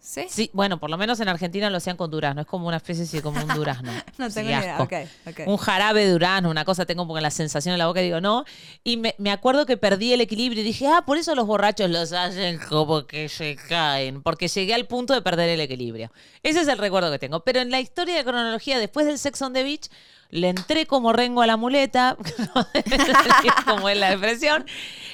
¿Sí? 0.00 0.26
Sí, 0.30 0.50
bueno, 0.54 0.80
por 0.80 0.88
lo 0.88 0.96
menos 0.96 1.20
en 1.20 1.28
Argentina 1.28 1.68
lo 1.68 1.76
hacían 1.76 1.96
con 1.96 2.10
durazno. 2.10 2.40
Es 2.40 2.46
como 2.46 2.66
una 2.66 2.78
especie 2.78 3.04
así, 3.04 3.20
como 3.20 3.40
un 3.42 3.48
durazno. 3.54 3.92
No 4.18 4.30
tengo 4.30 4.48
idea. 4.48 4.76
asco. 4.76 4.84
Ok, 4.84 4.92
ok. 5.26 5.40
Un 5.46 5.56
jarabe 5.56 6.04
de 6.04 6.12
durazno, 6.12 6.50
una 6.50 6.64
cosa 6.64 6.86
tengo 6.86 7.06
porque 7.06 7.20
la 7.20 7.30
sensación 7.30 7.72
en 7.74 7.78
la 7.78 7.86
boca 7.86 8.00
y 8.00 8.04
digo, 8.04 8.20
no. 8.20 8.44
Y 8.82 8.96
me, 8.96 9.14
me 9.18 9.30
acuerdo 9.30 9.66
que 9.66 9.76
perdí 9.76 10.12
el 10.12 10.20
equilibrio 10.20 10.62
y 10.62 10.64
dije, 10.64 10.86
ah, 10.88 11.04
por 11.06 11.18
eso 11.18 11.34
los 11.34 11.46
borrachos 11.46 11.88
los 11.90 12.12
hacen 12.12 12.58
como 12.68 13.06
que 13.06 13.28
se 13.28 13.56
caen, 13.56 14.22
porque 14.22 14.48
llegué 14.48 14.74
al 14.74 14.86
punto 14.86 15.14
de 15.14 15.22
perder 15.22 15.48
el 15.50 15.60
equilibrio. 15.60 16.10
Ese 16.42 16.60
es 16.60 16.68
el 16.68 16.78
recuerdo 16.78 17.10
que 17.10 17.18
tengo. 17.18 17.40
Pero 17.44 17.60
en 17.60 17.70
la 17.70 17.80
historia 17.80 18.16
de 18.16 18.24
cronología, 18.24 18.78
después 18.78 19.06
del 19.06 19.18
Sex 19.18 19.40
on 19.42 19.52
the 19.52 19.62
Beach, 19.62 19.88
le 20.30 20.48
entré 20.48 20.86
como 20.86 21.12
rengo 21.12 21.42
a 21.42 21.46
la 21.46 21.56
muleta, 21.56 22.16
como 23.66 23.88
es 23.88 23.98
la 23.98 24.12
expresión, 24.12 24.64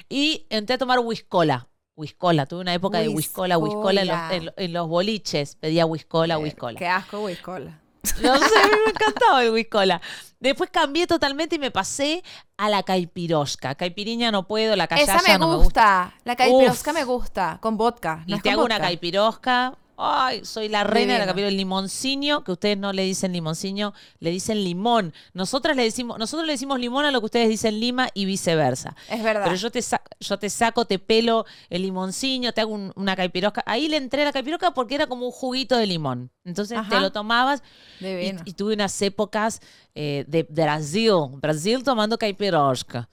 y 0.09 0.47
entré 0.51 0.75
a 0.75 0.79
tomar 0.79 1.01
whiskola. 1.01 1.69
Whiskola, 1.97 2.45
tuve 2.47 2.61
una 2.61 2.75
época 2.75 2.99
de 2.99 3.09
whiskola, 3.09 3.57
whiskola 3.57 4.03
en 4.03 4.09
los, 4.09 4.17
Whiskola. 4.17 4.53
en- 4.57 4.65
en 4.65 4.73
los 4.75 4.87
boliches, 4.87 5.57
pedía 5.57 5.87
whiskola, 5.87 6.35
Eh, 6.35 6.37
whiskola. 6.37 6.79
Qué 6.79 6.87
asco, 6.87 7.21
Whiskola. 7.25 7.81
No 8.23 8.37
sé, 8.37 8.61
a 8.63 8.67
mí 8.67 8.77
me 8.85 8.91
encantaba 8.91 9.43
el 9.43 9.51
whiskola. 9.51 10.01
Después 10.39 10.71
cambié 10.71 11.07
totalmente 11.07 11.57
y 11.57 11.59
me 11.59 11.71
pasé 11.71 12.23
a 12.59 12.69
la 12.69 12.83
caipirosca. 12.83 13.75
Caipiriña 13.75 14.31
no 14.31 14.47
puedo, 14.47 14.77
la 14.77 14.87
callaya 14.87 15.17
Esa 15.17 15.33
me 15.33 15.39
no 15.39 15.57
gusta. 15.57 16.15
La 16.25 16.37
caipirosca 16.37 16.91
Uf. 16.93 16.97
me 16.97 17.05
gusta. 17.05 17.59
Con 17.63 17.77
vodka. 17.79 18.23
Y 18.27 18.31
¿no 18.33 18.37
es 18.37 18.43
te 18.43 18.51
hago 18.51 18.65
una 18.65 18.79
caipirosca. 18.79 19.75
Ay, 19.99 20.45
soy 20.45 20.69
la 20.69 20.85
reina 20.85 21.15
de 21.15 21.19
la 21.21 21.25
Divino. 21.25 21.27
caipirosca. 21.27 21.49
El 21.49 21.57
limoncino, 21.57 22.45
que 22.45 22.53
ustedes 22.53 22.77
no 22.77 22.93
le 22.93 23.03
dicen 23.03 23.33
limoncino, 23.33 23.95
le 24.21 24.31
dicen 24.31 24.63
limón. 24.63 25.15
Nosotras 25.33 25.75
le 25.77 25.85
decimos, 25.85 26.19
nosotros 26.19 26.47
le 26.47 26.53
decimos 26.53 26.79
limón 26.79 27.05
a 27.07 27.11
lo 27.11 27.21
que 27.21 27.27
ustedes 27.27 27.49
dicen 27.49 27.81
lima 27.81 28.09
y 28.13 28.25
viceversa. 28.27 28.95
Es 29.11 29.23
verdad. 29.23 29.45
Pero 29.45 29.57
yo 29.57 29.71
te, 29.71 29.81
sa- 29.81 30.03
yo 30.21 30.39
te 30.39 30.51
saco, 30.51 30.85
te 30.85 30.99
pelo 30.99 31.47
el 31.71 31.83
limoncino, 31.83 32.53
te 32.53 32.61
hago 32.61 32.73
un- 32.75 32.93
una 32.97 33.17
caipirosca. 33.17 33.63
Ahí 33.67 33.89
le 33.89 33.97
entré 33.97 34.23
a 34.23 34.27
la 34.27 34.33
caipirosca 34.33 34.73
porque 34.73 34.95
era 34.97 35.07
como 35.07 35.27
un 35.27 35.33
juguito 35.33 35.77
de 35.77 35.87
limón. 35.87 36.31
Entonces 36.45 36.75
te 36.89 36.95
Ajá. 36.95 37.01
lo 37.01 37.11
tomabas 37.13 37.63
y, 38.01 38.05
y 38.45 38.53
tuve 38.53 38.75
unas 38.75 39.01
épocas 39.03 39.61
eh, 39.95 40.25
de 40.29 40.43
Brasil, 40.43 41.11
Brasil 41.41 41.83
tomando 41.83 42.19
caipirosca. 42.19 43.09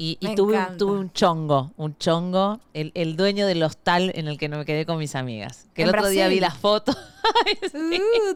Y, 0.00 0.16
tuve, 0.36 0.52
un- 0.52 0.54
encanta. 0.54 0.76
tuve 0.78 0.92
un 0.96 1.12
chongo, 1.12 1.72
un 1.76 1.98
chongo, 1.98 2.60
el, 2.72 2.92
el 2.94 3.16
dueño 3.16 3.48
del 3.48 3.60
hostal 3.64 4.12
en 4.14 4.28
el 4.28 4.38
que 4.38 4.48
me 4.48 4.64
quedé 4.64 4.86
con 4.86 4.96
mis 4.96 5.16
amigas. 5.16 5.66
Que 5.74 5.82
el 5.82 5.88
¿En 5.88 5.94
otro 5.96 6.08
día 6.08 6.28
vi 6.28 6.38
las 6.38 6.56
fotos. 6.56 6.96
Uh. 7.74 8.34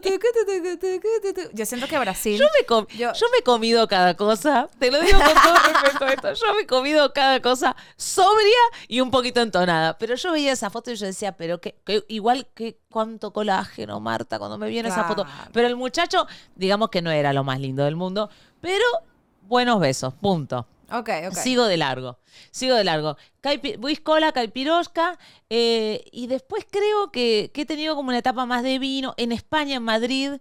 Yo 1.53 1.65
siento 1.65 1.87
que 1.87 1.97
Brasil. 1.97 2.37
Yo 2.37 2.45
me, 2.59 2.65
com- 2.65 2.85
Yo- 2.89 3.13
yo 3.13 3.25
me 3.31 3.37
he 3.39 3.43
comido 3.43 3.87
cada 3.87 4.15
cosa, 4.15 4.69
te 4.77 4.91
lo 4.91 4.99
digo 5.01 5.17
con 5.17 5.33
todo 5.33 5.53
respeto 5.73 6.05
a 6.05 6.09
esto, 6.13 6.33
yo 6.33 6.53
me 6.53 6.61
he 6.63 6.67
comido 6.67 7.13
cada 7.13 7.41
cosa 7.41 7.75
sobria 7.95 8.59
y 8.89 8.99
un 8.99 9.09
poquito 9.09 9.41
entonada. 9.41 9.97
Pero 9.97 10.15
yo 10.15 10.31
veía 10.33 10.51
esa 10.51 10.69
foto 10.69 10.91
y 10.91 10.95
yo 10.95 11.05
decía, 11.05 11.31
pero 11.37 11.61
que, 11.61 11.75
que 11.85 12.03
igual 12.09 12.45
que 12.53 12.77
cuánto 12.89 13.31
colágeno, 13.31 13.99
Marta, 14.01 14.37
cuando 14.37 14.57
me 14.57 14.67
viene 14.67 14.89
esa 14.89 15.05
foto. 15.05 15.23
Claro. 15.23 15.49
Pero 15.53 15.67
el 15.67 15.75
muchacho, 15.77 16.27
digamos 16.55 16.89
que 16.89 17.01
no 17.01 17.09
era 17.09 17.31
lo 17.33 17.45
más 17.45 17.59
lindo 17.61 17.85
del 17.85 17.95
mundo, 17.95 18.29
pero 18.59 18.83
buenos 19.47 19.79
besos, 19.79 20.13
punto. 20.13 20.67
Ok, 20.93 21.09
ok. 21.27 21.33
Sigo 21.33 21.65
de 21.65 21.77
largo, 21.77 22.19
sigo 22.51 22.75
de 22.75 22.83
largo. 22.83 23.17
Caipi- 23.41 23.77
Whiskola, 23.83 24.31
caipirosca, 24.31 25.17
eh, 25.49 26.03
y 26.11 26.27
después 26.27 26.65
creo 26.69 27.11
que, 27.11 27.51
que 27.53 27.61
he 27.61 27.65
tenido 27.65 27.95
como 27.95 28.09
una 28.09 28.19
etapa 28.19 28.45
más 28.45 28.63
de 28.63 28.77
vino. 28.79 29.13
En 29.17 29.31
España, 29.31 29.75
en 29.77 29.83
Madrid, 29.83 30.31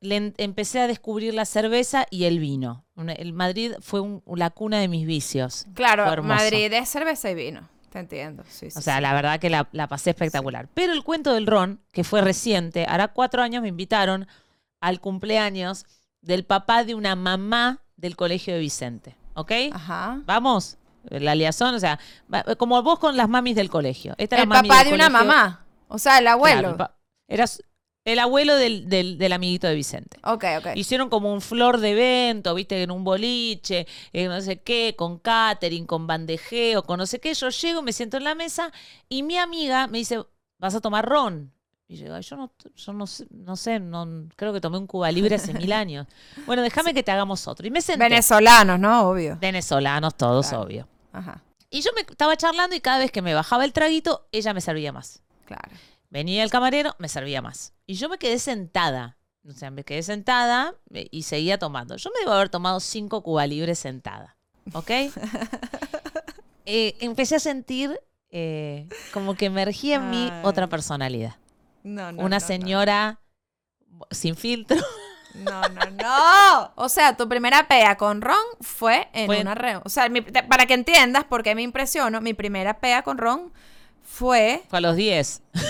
le 0.00 0.32
empecé 0.38 0.80
a 0.80 0.86
descubrir 0.86 1.34
la 1.34 1.44
cerveza 1.44 2.06
y 2.10 2.24
el 2.24 2.38
vino. 2.40 2.84
Una- 2.96 3.12
el 3.12 3.32
Madrid 3.32 3.72
fue 3.80 4.00
un- 4.00 4.22
la 4.34 4.50
cuna 4.50 4.78
de 4.80 4.88
mis 4.88 5.06
vicios. 5.06 5.66
Claro. 5.74 6.22
Madrid 6.22 6.72
es 6.72 6.88
cerveza 6.88 7.30
y 7.30 7.34
vino. 7.34 7.68
Te 7.90 7.98
entiendo. 7.98 8.44
Sí, 8.48 8.70
sí, 8.70 8.78
O 8.78 8.82
sea, 8.82 8.96
sí. 8.96 9.02
la 9.02 9.12
verdad 9.14 9.40
que 9.40 9.50
la, 9.50 9.68
la 9.72 9.88
pasé 9.88 10.10
espectacular. 10.10 10.68
Pero 10.74 10.92
el 10.92 11.02
cuento 11.02 11.34
del 11.34 11.46
ron, 11.46 11.80
que 11.92 12.04
fue 12.04 12.20
reciente, 12.20 12.84
hará 12.88 13.08
cuatro 13.08 13.42
años 13.42 13.62
me 13.62 13.68
invitaron 13.68 14.26
al 14.80 15.00
cumpleaños 15.00 15.84
del 16.22 16.44
papá 16.44 16.84
de 16.84 16.94
una 16.94 17.16
mamá 17.16 17.80
del 17.96 18.14
colegio 18.16 18.54
de 18.54 18.60
Vicente. 18.60 19.16
¿Ok? 19.40 19.52
Ajá. 19.72 20.20
Vamos, 20.26 20.76
la 21.08 21.34
liazón, 21.34 21.74
o 21.74 21.80
sea, 21.80 21.98
como 22.58 22.82
vos 22.82 22.98
con 22.98 23.16
las 23.16 23.28
mamis 23.28 23.56
del 23.56 23.70
colegio. 23.70 24.14
Esta 24.18 24.36
El 24.36 24.48
papá 24.48 24.84
de 24.84 24.92
una 24.94 25.08
mamá. 25.08 25.64
O 25.88 25.98
sea, 25.98 26.18
el 26.18 26.26
abuelo. 26.28 26.70
el 26.70 26.76
pa- 26.76 26.94
era 27.28 27.46
su- 27.46 27.62
el 28.06 28.18
abuelo 28.18 28.56
del, 28.56 28.88
del- 28.88 29.18
del 29.18 29.32
amiguito 29.32 29.66
de 29.66 29.74
Vicente. 29.74 30.18
Ok, 30.24 30.44
ok. 30.58 30.66
Hicieron 30.74 31.10
como 31.10 31.32
un 31.32 31.40
flor 31.40 31.78
de 31.80 31.90
evento, 31.90 32.54
viste, 32.54 32.82
en 32.82 32.90
un 32.90 33.04
boliche, 33.04 33.86
eh, 34.12 34.26
no 34.26 34.40
sé 34.40 34.62
qué, 34.62 34.94
con 34.96 35.18
catering, 35.18 35.86
con 35.86 36.06
bandejeo, 36.06 36.82
con 36.84 36.98
no 36.98 37.06
sé 37.06 37.20
qué. 37.20 37.34
Yo 37.34 37.48
llego, 37.50 37.82
me 37.82 37.92
siento 37.92 38.16
en 38.16 38.24
la 38.24 38.34
mesa 38.34 38.72
y 39.08 39.22
mi 39.22 39.36
amiga 39.36 39.86
me 39.86 39.98
dice, 39.98 40.22
vas 40.58 40.74
a 40.74 40.80
tomar 40.80 41.06
ron. 41.06 41.52
Y 41.92 41.96
yo 41.96 42.04
digo, 42.04 42.14
"Ay, 42.14 42.22
yo 42.22 42.36
no, 42.36 42.52
yo 42.76 42.92
no 42.92 43.04
sé, 43.08 43.26
no 43.30 43.56
sé, 43.56 43.80
no, 43.80 44.28
creo 44.36 44.52
que 44.52 44.60
tomé 44.60 44.78
un 44.78 44.86
Cuba 44.86 45.10
Libre 45.10 45.34
hace 45.34 45.52
mil 45.52 45.72
años. 45.72 46.06
Bueno, 46.46 46.62
déjame 46.62 46.94
que 46.94 47.02
te 47.02 47.10
hagamos 47.10 47.48
otro. 47.48 47.66
Y 47.66 47.70
me 47.72 47.82
senté. 47.82 48.04
Venezolanos, 48.04 48.78
¿no? 48.78 49.08
Obvio. 49.10 49.36
Venezolanos 49.40 50.14
todos, 50.16 50.46
Claro. 50.48 50.62
obvio. 50.64 50.88
Ajá. 51.12 51.42
Y 51.68 51.80
yo 51.82 51.90
me 51.96 52.02
estaba 52.02 52.36
charlando 52.36 52.76
y 52.76 52.80
cada 52.80 52.98
vez 52.98 53.10
que 53.10 53.22
me 53.22 53.34
bajaba 53.34 53.64
el 53.64 53.72
traguito, 53.72 54.28
ella 54.30 54.54
me 54.54 54.60
servía 54.60 54.92
más. 54.92 55.22
Claro. 55.46 55.68
Venía 56.10 56.44
el 56.44 56.50
camarero, 56.50 56.94
me 57.00 57.08
servía 57.08 57.42
más. 57.42 57.72
Y 57.86 57.94
yo 57.94 58.08
me 58.08 58.18
quedé 58.18 58.38
sentada. 58.38 59.16
O 59.48 59.50
sea, 59.50 59.70
me 59.72 59.82
quedé 59.82 60.04
sentada 60.04 60.74
eh, 60.94 61.08
y 61.10 61.22
seguía 61.24 61.58
tomando. 61.58 61.96
Yo 61.96 62.10
me 62.14 62.20
debo 62.20 62.32
haber 62.34 62.50
tomado 62.50 62.78
cinco 62.78 63.22
Cuba 63.24 63.46
Libres 63.48 63.80
sentada. 63.80 64.36
¿Ok? 64.74 64.90
Eh, 66.66 66.96
empecé 67.00 67.36
a 67.36 67.40
sentir 67.40 67.98
eh, 68.30 68.86
como 69.12 69.34
que 69.34 69.46
emergía 69.46 69.96
en 69.96 70.10
mí 70.10 70.28
Ay. 70.30 70.40
otra 70.44 70.68
personalidad. 70.68 71.34
No, 71.82 72.12
no. 72.12 72.22
Una 72.22 72.38
no, 72.38 72.40
no. 72.40 72.46
señora 72.46 73.20
sin 74.10 74.36
filtro. 74.36 74.78
No, 75.32 75.62
no, 75.68 75.80
no. 75.92 76.72
O 76.74 76.88
sea, 76.88 77.16
tu 77.16 77.28
primera 77.28 77.68
pea 77.68 77.96
con 77.96 78.20
ron 78.20 78.34
fue 78.60 79.08
en 79.12 79.26
Fue- 79.26 79.40
una 79.40 79.54
reunión. 79.54 79.80
O 79.84 79.88
sea, 79.88 80.08
mi- 80.08 80.22
te- 80.22 80.42
para 80.42 80.66
que 80.66 80.74
entiendas 80.74 81.22
por 81.22 81.44
qué 81.44 81.54
me 81.54 81.62
impresiono, 81.62 82.20
mi 82.20 82.34
primera 82.34 82.80
pea 82.80 83.02
con 83.02 83.16
ron 83.16 83.52
fue... 84.02 84.60
Fue 84.68 84.78
a 84.78 84.82
los 84.82 84.96
10. 84.96 85.42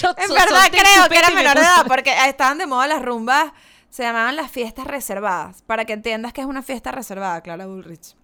Yo 0.00 0.10
En 0.18 0.28
verdad 0.34 0.68
creo 0.70 1.08
que 1.08 1.16
era 1.18 1.30
menor 1.30 1.54
de 1.56 1.62
edad 1.62 1.86
porque 1.86 2.14
estaban 2.28 2.58
de 2.58 2.66
moda 2.66 2.86
las 2.86 3.00
rumbas, 3.02 3.50
se 3.88 4.02
llamaban 4.02 4.36
las 4.36 4.50
fiestas 4.50 4.86
reservadas. 4.86 5.62
Para 5.62 5.86
que 5.86 5.94
entiendas 5.94 6.34
que 6.34 6.42
es 6.42 6.46
una 6.46 6.62
fiesta 6.62 6.92
reservada, 6.92 7.40
Clara 7.40 7.66
Bullrich. 7.66 8.14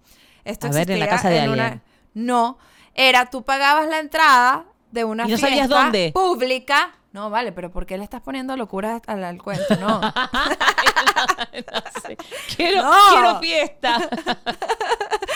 Esto 0.43 0.67
A 0.67 0.69
ver, 0.69 0.91
en 0.91 0.99
la 0.99 1.07
casa 1.09 1.29
de 1.29 1.49
una- 1.49 1.63
alguien. 1.65 1.81
No, 2.13 2.59
era 2.93 3.25
tú 3.31 3.43
pagabas 3.43 3.87
la 3.87 3.97
entrada 3.99 4.65
de 4.95 5.03
una 5.03 5.23
¿Y 5.27 5.31
no 5.31 5.37
fiesta 5.37 5.47
sabías 5.47 5.69
dónde? 5.69 6.11
pública. 6.13 6.93
No, 7.11 7.29
vale, 7.29 7.51
pero 7.51 7.71
¿por 7.71 7.85
qué 7.85 7.97
le 7.97 8.03
estás 8.03 8.21
poniendo 8.21 8.57
locuras 8.57 9.01
al, 9.07 9.23
al 9.23 9.41
cuento? 9.41 9.75
No. 9.77 10.01
No 11.55 12.01
sé. 12.01 12.17
Quiero, 12.55 12.81
No. 12.83 12.91
quiero 13.11 13.39
fiesta. 13.39 13.97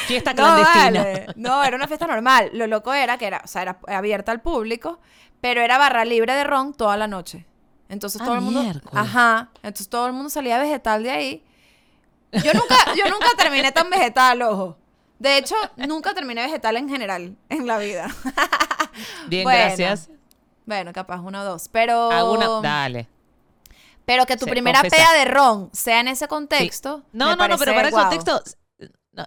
fiesta 0.08 0.32
No, 0.34 0.36
clandestina. 0.36 0.82
vale. 1.04 1.28
No, 1.36 1.64
era 1.64 1.76
una 1.78 1.88
fiesta 1.88 2.08
normal. 2.08 2.50
Lo 2.54 2.68
loco 2.68 2.94
era 2.94 3.18
que 3.18 3.28
era, 3.28 3.42
o 3.44 3.48
sea, 3.48 3.62
era 3.62 3.80
abierta 3.88 4.32
al 4.32 4.42
público, 4.42 5.00
pero 5.42 5.62
era 5.62 5.78
barra 5.78 6.04
libre 6.06 6.34
de 6.34 6.44
ron 6.44 6.74
toda 6.74 6.98
la 6.98 7.08
noche. 7.08 7.46
Entonces 7.88 8.22
Ah, 8.22 8.26
todo 8.26 8.36
el 8.36 8.42
mundo, 8.42 8.62
miércoles. 8.62 8.94
ajá, 8.96 9.50
entonces 9.64 9.90
todo 9.90 10.08
el 10.08 10.14
mundo 10.14 10.30
salía 10.30 10.60
vegetal 10.60 11.02
de 11.04 11.12
ahí. 11.12 11.46
Yo 12.32 12.54
nunca, 12.54 12.76
yo 12.96 13.10
nunca 13.10 13.28
terminé 13.38 13.72
tan 13.72 13.90
vegetal, 13.90 14.42
ojo. 14.44 14.78
De 15.20 15.38
hecho, 15.38 15.56
nunca 15.76 16.14
terminé 16.14 16.42
vegetal 16.44 16.78
en 16.78 16.90
general 16.90 17.36
en 17.50 17.68
la 17.68 17.78
vida. 17.78 18.08
Bien, 19.28 19.44
Bueno. 19.44 19.60
gracias. 19.66 20.10
Bueno, 20.66 20.94
capaz 20.94 21.20
una 21.20 21.42
o 21.42 21.46
dos, 21.46 21.68
pero 21.70 22.62
dale. 22.62 23.08
pero 24.06 24.26
que 24.26 24.38
tu 24.38 24.46
primera 24.46 24.82
confesa. 24.82 24.96
pea 25.12 25.20
de 25.20 25.26
ron 25.26 25.70
sea 25.74 26.00
en 26.00 26.08
ese 26.08 26.26
Sí. 26.26 26.30
contexto. 26.30 27.04
No, 27.12 27.36
no, 27.36 27.48
no, 27.48 27.58
pero 27.58 27.74
para 27.74 27.88
el 27.88 27.92
guau. 27.94 28.04
contexto, 28.06 28.42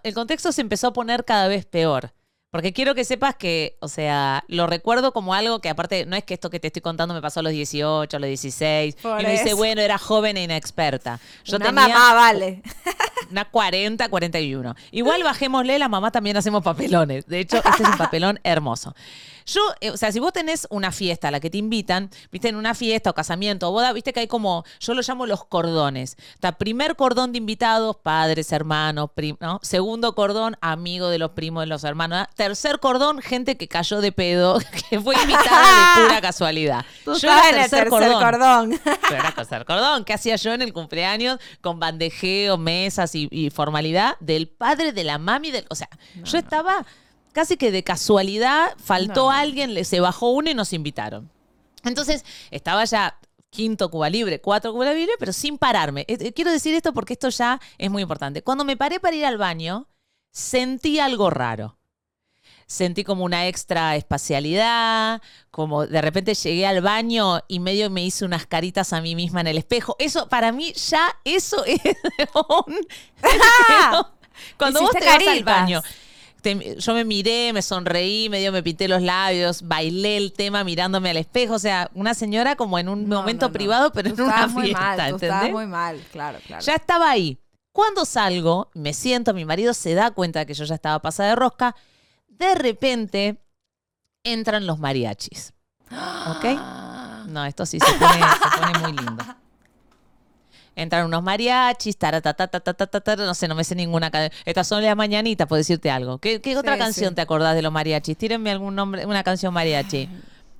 el 0.03 0.15
contexto 0.15 0.51
se 0.53 0.61
empezó 0.61 0.89
a 0.89 0.93
poner 0.93 1.25
cada 1.25 1.49
vez 1.49 1.67
peor. 1.67 2.13
Porque 2.53 2.75
quiero 2.75 2.95
que 2.95 3.07
sepas 3.07 3.35
que, 3.35 3.79
o 3.81 3.89
sea, 3.89 4.45
lo 4.47 4.67
recuerdo 4.67 5.15
como 5.15 5.33
algo 5.33 5.61
que 5.61 5.71
aparte, 5.71 6.05
no 6.05 6.17
es 6.17 6.25
que 6.25 6.35
esto 6.35 6.51
que 6.51 6.61
te 6.61 6.67
estoy 6.67 6.83
contando 6.83 7.15
me 7.15 7.23
pasó 7.23 7.41
a 7.41 7.43
los 7.43 7.53
18, 7.53 8.15
a 8.15 8.21
los 8.21 8.29
16. 8.29 8.97
Por 8.97 9.23
y 9.23 9.25
me 9.25 9.33
dice, 9.33 9.55
bueno, 9.55 9.81
era 9.81 9.97
joven 9.97 10.37
e 10.37 10.43
inexperta. 10.43 11.19
Yo 11.45 11.57
Una 11.57 11.65
tenía 11.65 11.89
mamá, 11.89 12.13
vale. 12.13 12.61
una 13.31 13.47
40, 13.47 14.07
41. 14.07 14.75
Igual 14.91 15.23
bajémosle, 15.23 15.79
la 15.79 15.89
mamá 15.89 16.11
también 16.11 16.37
hacemos 16.37 16.63
papelones. 16.63 17.25
De 17.27 17.41
hecho, 17.41 17.57
este 17.57 17.85
es 17.85 17.89
un 17.89 17.97
papelón 17.97 18.39
hermoso. 18.45 18.95
Yo, 19.47 19.61
eh, 19.81 19.91
o 19.91 19.97
sea, 19.97 20.13
si 20.13 20.21
vos 20.21 20.33
tenés 20.33 20.67
una 20.71 20.93
fiesta 20.93 21.29
a 21.29 21.31
la 21.31 21.41
que 21.41 21.51
te 21.51 21.59
invitan, 21.59 22.11
viste, 22.31 22.49
en 22.49 22.57
una 22.57 22.75
fiesta 22.75 23.11
o 23.11 23.15
casamiento 23.15 23.69
o 23.69 23.73
boda, 23.73 23.93
viste 23.93 24.13
que 24.13 24.21
hay 24.21 24.27
como, 24.29 24.65
yo 24.81 24.95
lo 24.95 25.03
llamo 25.03 25.27
los 25.27 25.45
cordones. 25.45 26.17
Está 26.35 26.53
primer 26.53 26.97
cordón 26.97 27.33
de 27.33 27.39
invitados, 27.39 27.97
padres, 28.03 28.53
hermanos, 28.53 29.11
prim- 29.15 29.37
¿no? 29.41 29.59
Segundo 29.63 30.15
cordón, 30.15 30.57
amigo 30.61 31.09
de 31.09 31.19
los 31.19 31.31
primos 31.33 31.63
de 31.63 31.67
los 31.67 31.85
hermanos. 31.85 32.21
¿no? 32.21 32.27
Tercer 32.35 32.79
cordón, 32.81 33.21
gente 33.21 33.57
que 33.57 33.69
cayó 33.69 34.01
de 34.01 34.13
pedo, 34.13 34.59
que 34.91 35.01
fue 35.01 35.15
invitada 35.21 35.97
de 35.97 36.03
pura 36.09 36.21
casualidad. 36.21 36.85
Tú 37.05 37.15
yo 37.19 37.29
era 37.31 37.43
tercer 37.43 37.71
tercer 37.71 37.89
cordón. 37.89 38.23
cordón. 38.23 38.71
Yo 39.11 39.17
era 39.17 39.33
tercer 39.33 39.65
cordón. 39.65 40.05
¿Qué 40.05 40.13
hacía 40.15 40.37
yo 40.37 40.53
en 40.53 40.63
el 40.63 40.73
cumpleaños 40.73 41.39
con 41.61 41.79
bandejeo, 41.81 42.57
mesas 42.59 43.15
y, 43.15 43.29
y 43.31 43.51
formalidad 43.51 44.17
del 44.21 44.49
padre, 44.49 44.93
de 44.93 45.05
la 45.05 45.19
mami? 45.19 45.51
Del, 45.51 45.67
o 45.71 45.75
sea, 45.75 45.89
yo 46.25 46.39
estaba 46.39 46.85
casi 47.33 47.57
que 47.57 47.71
de 47.71 47.83
casualidad, 47.83 48.75
faltó 48.79 49.25
No, 49.25 49.31
alguien, 49.31 49.75
le, 49.75 49.85
se 49.85 50.01
bajó 50.01 50.31
uno 50.31 50.51
y 50.51 50.55
nos 50.55 50.73
invitaron. 50.73 51.31
Entonces, 51.85 52.25
estaba 52.51 52.85
ya 52.85 53.19
quinto 53.51 53.91
Cuba 53.91 54.09
Libre, 54.09 54.41
cuatro 54.41 54.73
Cuba 54.73 54.93
Libre, 54.93 55.13
pero 55.19 55.33
sin 55.33 55.59
pararme. 55.59 56.03
Eh, 56.09 56.17
eh, 56.21 56.33
Quiero 56.33 56.51
decir 56.51 56.75
esto 56.75 56.93
porque 56.93 57.13
esto 57.13 57.29
ya 57.29 57.61
es 57.79 57.91
muy 57.91 58.03
importante. 58.03 58.43
Cuando 58.43 58.65
me 58.65 58.77
paré 58.77 59.01
para 59.01 59.17
ir 59.17 59.27
al 59.27 59.39
baño, 59.39 59.89
sentí 60.31 60.99
algo 60.99 61.31
raro. 61.31 61.79
Sentí 62.67 63.05
como 63.05 63.25
una 63.25 63.49
extra 63.49 63.97
espacialidad, 63.97 65.21
como 65.51 65.87
de 65.87 66.01
repente 66.01 66.33
llegué 66.33 66.67
al 66.67 66.81
baño 66.81 67.41
y 67.47 67.61
medio 67.61 67.91
me 67.91 68.03
hice 68.03 68.25
unas 68.25 68.47
caritas 68.47 68.95
a 68.95 69.03
mí 69.03 69.15
misma 69.15 69.43
en 69.43 69.49
el 69.49 69.59
espejo. 69.59 69.95
Eso, 69.99 70.29
para 70.29 70.53
mí, 70.53 70.73
ya 70.73 71.15
eso 71.25 71.63
es 71.67 71.81
un... 72.35 72.87
Cuando 74.57 74.81
vos 74.81 74.93
te 74.93 75.05
vas 75.05 75.27
al 75.27 75.45
baño, 75.45 75.83
te- 76.43 76.77
yo 76.79 76.93
me 76.95 77.05
miré, 77.05 77.53
me 77.53 77.63
sonreí, 77.63 78.29
medio 78.29 78.53
me 78.53 78.63
pinté 78.63 78.89
los 78.89 79.01
labios, 79.01 79.63
bailé 79.63 80.17
el 80.19 80.33
tema 80.33 80.65
mirándome 80.65 81.11
al 81.11 81.17
espejo. 81.17 81.55
O 81.55 81.59
sea, 81.59 81.91
una 81.95 82.13
señora 82.15 82.57
como 82.57 82.79
en 82.79 82.89
un 82.89 83.09
No, 83.09 83.21
momento 83.21 83.47
no, 83.47 83.49
no. 83.49 83.53
privado, 83.53 83.93
pero 83.93 84.13
Tú 84.15 84.23
en 84.23 84.29
una 84.29 84.47
muy 84.49 84.65
fiesta, 84.65 84.97
mal, 84.97 85.19
tú 85.19 85.51
muy 85.53 85.67
mal, 85.67 86.01
claro, 86.13 86.39
claro. 86.47 86.63
Ya 86.65 86.75
estaba 86.75 87.11
ahí. 87.11 87.39
Cuando 87.73 88.05
salgo, 88.05 88.71
me 88.75 88.93
siento, 88.93 89.33
mi 89.33 89.45
marido 89.47 89.73
se 89.73 89.95
da 89.95 90.11
cuenta 90.11 90.45
que 90.45 90.53
yo 90.53 90.65
ya 90.65 90.75
estaba 90.75 90.99
pasada 91.01 91.31
de 91.31 91.37
rosca. 91.37 91.75
De 92.29 92.55
repente 92.55 93.39
entran 94.25 94.67
los 94.67 94.79
mariachis. 94.79 95.55
¿Ok? 95.91 96.45
No, 97.29 97.45
esto 97.47 97.65
sí 97.65 97.79
se 97.79 97.93
pone, 97.95 98.15
se 98.21 98.61
pone 98.61 98.79
muy 98.81 98.93
lindo 98.93 99.25
entran 100.77 101.07
unos 101.07 101.23
mariachis, 101.23 101.97
no 103.19 103.35
sé, 103.35 103.49
no 103.49 103.55
me 103.55 103.65
sé 103.65 103.75
ninguna 103.75 104.11
canción. 104.11 104.43
Estas 104.45 104.67
son 104.67 104.83
las 104.83 104.97
mañanitas, 104.97 105.47
por 105.47 105.59
decirte 105.59 105.91
algo. 105.91 106.19
¿Qué, 106.19 106.41
qué 106.41 106.57
otra 106.57 106.75
sí, 106.75 106.79
canción 106.79 107.11
sí. 107.11 107.15
te 107.15 107.21
acordás 107.21 107.55
de 107.55 107.63
los 107.63 107.73
mariachis? 107.73 108.17
Tírenme 108.17 108.51
algún 108.51 108.75
nombre, 108.75 109.07
una 109.07 109.23
canción 109.23 109.53
mariachi. 109.55 110.09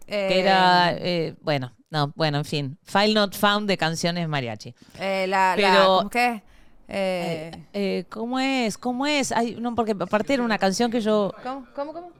Eh, 0.09 0.29
que 0.29 0.41
era, 0.41 0.93
eh, 0.99 1.35
bueno, 1.41 1.73
no, 1.91 2.13
bueno, 2.17 2.39
en 2.39 2.45
fin. 2.45 2.79
File 2.85 3.15
Not 3.15 3.37
Found 3.37 3.69
de 3.69 3.77
canciones 3.77 4.29
mariachi. 4.29 4.75
Eh, 4.99 5.27
la, 5.29 5.53
Pero, 5.57 5.69
la, 5.69 5.85
¿cómo 5.85 6.11
qué? 6.11 6.43
Eh, 6.89 7.51
eh, 7.73 8.05
¿Cómo 8.11 8.39
es? 8.39 8.77
¿Cómo 8.77 9.07
es? 9.07 9.33
Ay, 9.33 9.57
no, 9.59 9.75
porque 9.75 9.93
aparte 9.99 10.35
era 10.35 10.43
una 10.43 10.59
canción 10.59 10.91
que 10.91 11.01
yo... 11.01 11.35
¿Cómo? 11.43 11.67
¿Cómo? 11.75 11.93
cómo? 11.93 12.13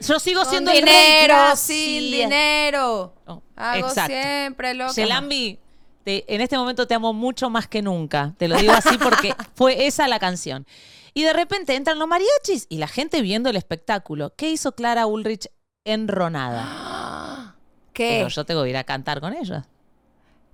Yo 0.00 0.20
sigo 0.20 0.44
siendo 0.44 0.70
dinero, 0.70 1.34
el 1.34 1.48
rey. 1.48 1.56
sin 1.56 2.10
dinero. 2.12 3.12
Oh, 3.26 3.42
Hago 3.56 3.88
exacto. 3.88 4.12
siempre 4.12 4.74
lo 4.74 4.86
que... 4.86 4.92
Selambi, 4.92 5.58
te- 6.04 6.24
en 6.34 6.40
este 6.40 6.56
momento 6.56 6.86
te 6.86 6.94
amo 6.94 7.12
mucho 7.12 7.50
más 7.50 7.68
que 7.68 7.82
nunca. 7.82 8.34
Te 8.38 8.48
lo 8.48 8.56
digo 8.56 8.72
así 8.72 8.96
porque 8.98 9.34
fue 9.54 9.86
esa 9.86 10.08
la 10.08 10.18
canción. 10.18 10.66
Y 11.14 11.22
de 11.24 11.32
repente 11.32 11.74
entran 11.74 11.98
los 11.98 12.06
mariachis 12.08 12.66
y 12.68 12.78
la 12.78 12.86
gente 12.88 13.22
viendo 13.22 13.50
el 13.50 13.56
espectáculo. 13.56 14.34
¿Qué 14.36 14.50
hizo 14.50 14.72
Clara 14.72 15.06
Ulrich 15.06 15.48
enronada? 15.84 17.56
¿Qué? 17.92 18.18
Pero 18.18 18.28
yo 18.28 18.44
tengo 18.44 18.62
que 18.64 18.70
ir 18.70 18.76
a 18.76 18.84
cantar 18.84 19.20
con 19.20 19.32
ellos. 19.34 19.64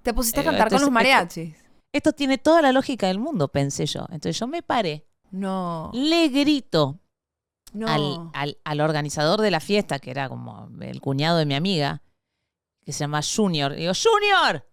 ¿Te 0.02 0.12
pusiste 0.14 0.40
a 0.40 0.42
Eh, 0.42 0.46
cantar 0.46 0.70
con 0.70 0.80
los 0.80 0.90
mariachis? 0.90 1.54
Esto 1.92 2.12
tiene 2.12 2.38
toda 2.38 2.61
la 2.62 2.72
lógica 2.72 3.07
del 3.07 3.18
mundo, 3.18 3.48
pensé 3.48 3.87
yo. 3.87 4.00
Entonces 4.11 4.38
yo 4.38 4.46
me 4.46 4.62
paré, 4.62 5.07
No, 5.30 5.90
le 5.94 6.28
grito 6.28 6.98
no. 7.72 7.87
al, 7.87 8.30
al- 8.35 8.59
al 8.64 8.80
organizador 8.80 9.40
de 9.40 9.50
la 9.50 9.61
fiesta, 9.61 9.98
que 9.98 10.11
era 10.11 10.28
como 10.28 10.68
el 10.80 11.00
cuñado 11.00 11.38
de 11.38 11.46
mi 11.46 11.54
amiga, 11.54 12.02
que 12.85 12.92
se 12.92 13.00
llama 13.00 13.20
Junior. 13.22 13.74
Digo, 13.74 13.92
Junior, 13.94 14.66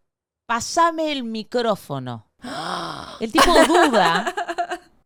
pasame 0.51 1.13
el 1.13 1.23
micrófono. 1.23 2.27
El 3.21 3.31
tipo 3.31 3.53
duda, 3.67 4.35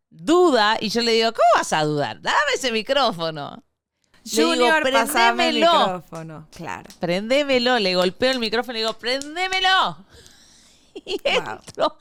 duda, 0.10 0.78
y 0.82 0.90
yo 0.90 1.02
le 1.02 1.12
digo, 1.12 1.32
¿cómo 1.34 1.48
vas 1.56 1.72
a 1.72 1.84
dudar? 1.84 2.20
Dame 2.20 2.38
ese 2.56 2.72
micrófono. 2.72 3.62
Le 4.24 4.32
digo, 4.32 4.50
Junior, 4.50 4.92
pasame 4.92 5.50
el 5.50 5.60
"Prendémelo". 5.60 5.80
micrófono. 5.82 6.48
Claro. 6.52 6.90
Prendémelo, 7.00 7.78
le 7.78 7.94
golpeo 7.94 8.32
el 8.32 8.40
micrófono 8.40 8.72
y 8.76 8.82
le 8.82 8.88
digo, 8.88 8.98
prendémelo. 8.98 9.98
Y 11.06 11.20
Wow. 11.24 11.60
entro 11.60 11.98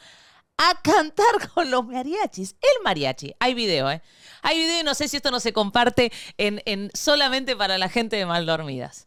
a 0.57 0.81
cantar 0.81 1.51
con 1.53 1.71
los 1.71 1.85
mariachis. 1.85 2.57
El 2.63 2.83
mariachi. 2.83 3.35
Hay 3.41 3.53
video, 3.53 3.91
¿eh? 3.91 4.01
Hay 4.41 4.57
video 4.57 4.81
y 4.81 4.85
no 4.85 4.95
sé 4.95 5.07
si 5.09 5.19
esto 5.19 5.31
no 5.31 5.41
se 5.41 5.53
comparte 5.53 6.11
en, 6.39 6.63
en 6.65 6.91
solamente 6.95 7.57
para 7.57 7.77
la 7.77 7.91
gente 7.91 8.17
de 8.17 8.25
mal 8.25 8.47
dormidas. 8.47 9.07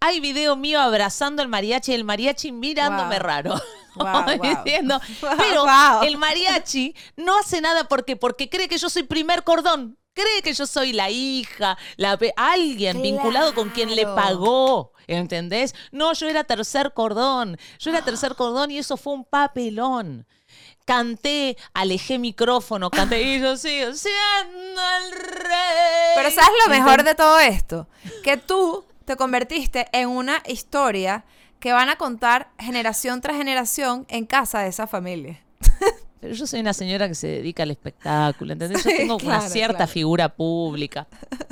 Hay 0.00 0.20
video 0.20 0.56
mío 0.56 0.80
abrazando 0.80 1.42
al 1.42 1.48
mariachi 1.48 1.92
y 1.92 1.94
el 1.94 2.04
mariachi 2.04 2.52
mirándome 2.52 3.16
Wow. 3.18 3.26
raro. 3.26 3.54
Wow, 3.96 4.06
wow. 4.38 4.40
Diciendo, 4.40 5.00
pero 5.38 5.66
el 6.02 6.16
mariachi 6.16 6.94
no 7.16 7.36
hace 7.36 7.60
nada 7.60 7.88
porque, 7.88 8.14
porque 8.14 8.48
cree 8.48 8.68
que 8.68 8.78
yo 8.78 8.88
soy 8.88 9.02
primer 9.02 9.42
cordón. 9.42 9.98
Cree 10.14 10.42
que 10.42 10.54
yo 10.54 10.66
soy 10.66 10.92
la 10.92 11.10
hija, 11.10 11.76
la 11.96 12.18
alguien 12.36 13.02
vinculado 13.02 13.52
con 13.52 13.70
quien 13.70 13.94
le 13.94 14.04
pagó. 14.06 14.92
¿Entendés? 15.06 15.74
No, 15.90 16.12
yo 16.12 16.28
era 16.28 16.44
tercer 16.44 16.92
cordón. 16.94 17.58
Yo 17.80 17.90
era 17.90 18.02
tercer 18.02 18.36
cordón 18.36 18.70
y 18.70 18.78
eso 18.78 18.96
fue 18.96 19.12
un 19.12 19.24
papelón. 19.24 20.26
Canté, 20.84 21.56
alejé 21.74 22.18
micrófono, 22.18 22.90
canté 22.90 23.22
y 23.22 23.40
yo 23.40 23.56
sigo 23.56 23.92
siendo 23.94 24.80
el 24.98 25.12
rey. 25.12 26.14
Pero 26.16 26.30
¿sabes 26.30 26.50
lo 26.64 26.70
mejor 26.70 27.04
de 27.04 27.14
todo 27.14 27.38
esto? 27.38 27.88
Que 28.24 28.36
tú 28.36 28.84
te 29.10 29.16
convertiste 29.16 29.88
en 29.90 30.08
una 30.08 30.40
historia 30.46 31.24
que 31.58 31.72
van 31.72 31.88
a 31.88 31.96
contar 31.96 32.52
generación 32.60 33.20
tras 33.20 33.36
generación 33.36 34.06
en 34.08 34.24
casa 34.24 34.60
de 34.60 34.68
esa 34.68 34.86
familia. 34.86 35.42
pero 36.20 36.32
yo 36.32 36.46
soy 36.46 36.60
una 36.60 36.72
señora 36.72 37.08
que 37.08 37.16
se 37.16 37.26
dedica 37.26 37.64
al 37.64 37.72
espectáculo, 37.72 38.52
¿entendés? 38.52 38.84
Yo 38.84 38.90
tengo 38.96 39.16
una 39.16 39.40
cierta 39.40 39.78
claro. 39.78 39.92
figura 39.92 40.28
pública. 40.28 41.08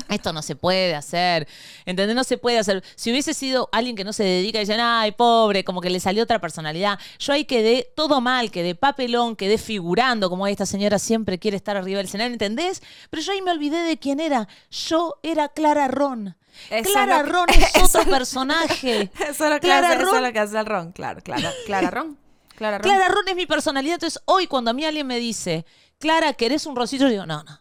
Esto 0.09 0.33
no 0.33 0.41
se 0.41 0.55
puede 0.55 0.95
hacer, 0.95 1.49
¿entendés? 1.85 2.15
No 2.15 2.23
se 2.23 2.39
puede 2.39 2.61
hacer. 2.61 2.85
Si 2.95 3.11
hubiese 3.11 3.35
sido 3.35 3.69
alguien 3.73 3.97
que 3.97 4.05
no 4.05 4.13
se 4.13 4.23
dedica 4.23 4.59
y 4.59 4.61
dicen, 4.61 4.79
ay, 4.79 5.11
pobre, 5.11 5.65
como 5.65 5.81
que 5.81 5.91
le 5.91 5.99
salió 5.99 6.23
otra 6.23 6.41
personalidad, 6.41 6.97
yo 7.19 7.33
ahí 7.33 7.45
quedé 7.45 7.91
todo 7.97 8.21
mal, 8.21 8.53
quedé 8.53 8.77
papelón, 8.77 9.35
quedé 9.35 9.59
figurando, 9.59 10.31
como 10.31 10.47
esta 10.47 10.65
señora 10.65 11.01
siempre 11.01 11.41
quiere 11.41 11.57
estar 11.57 11.77
arriba 11.77 11.97
del 11.97 12.07
escenario, 12.07 12.35
¿entendés? 12.35 12.85
Pero 13.11 13.21
yo 13.21 13.33
ahí 13.33 13.43
me 13.43 13.51
olvidé 13.51 13.79
de 13.83 13.99
quién 13.99 14.21
era. 14.21 14.47
Yo 14.71 15.19
era 15.25 15.49
Clara 15.49 15.89
Ron. 15.89 16.38
Eso 16.71 16.91
Clara 16.93 17.23
que- 17.25 17.31
Ron 17.31 17.47
es 17.51 17.75
eso 17.77 17.99
otro 18.01 18.11
personaje. 18.11 19.11
Eso 19.21 19.45
es 19.45 19.51
lo 19.51 19.55
que, 19.55 19.61
Clara 19.61 19.89
hace, 19.89 19.97
eso 19.99 20.07
es 20.07 20.13
Ron- 20.13 20.23
lo 20.25 20.33
que 20.33 20.39
hace 20.39 20.59
el 20.59 20.67
ron. 20.67 20.93
Claro, 20.93 21.21
Clara, 21.23 21.53
Clara 21.67 21.91
Ron. 21.91 22.19
Clara 22.57 22.79
Ron. 22.79 22.83
Clara 22.91 23.09
Ron 23.09 23.29
es 23.29 23.37
mi 23.37 23.47
personalidad. 23.47 23.95
Entonces, 23.95 24.21
hoy 24.27 24.47
cuando 24.47 24.71
a 24.71 24.75
mí 24.75 24.85
alguien 24.85 25.07
me 25.07 25.19
dice, 25.19 25.65
Clara, 25.99 26.33
¿querés 26.35 26.67
un 26.67 26.75
rosito? 26.77 27.05
Yo 27.05 27.11
digo, 27.11 27.27
no, 27.27 27.43
no. 27.45 27.61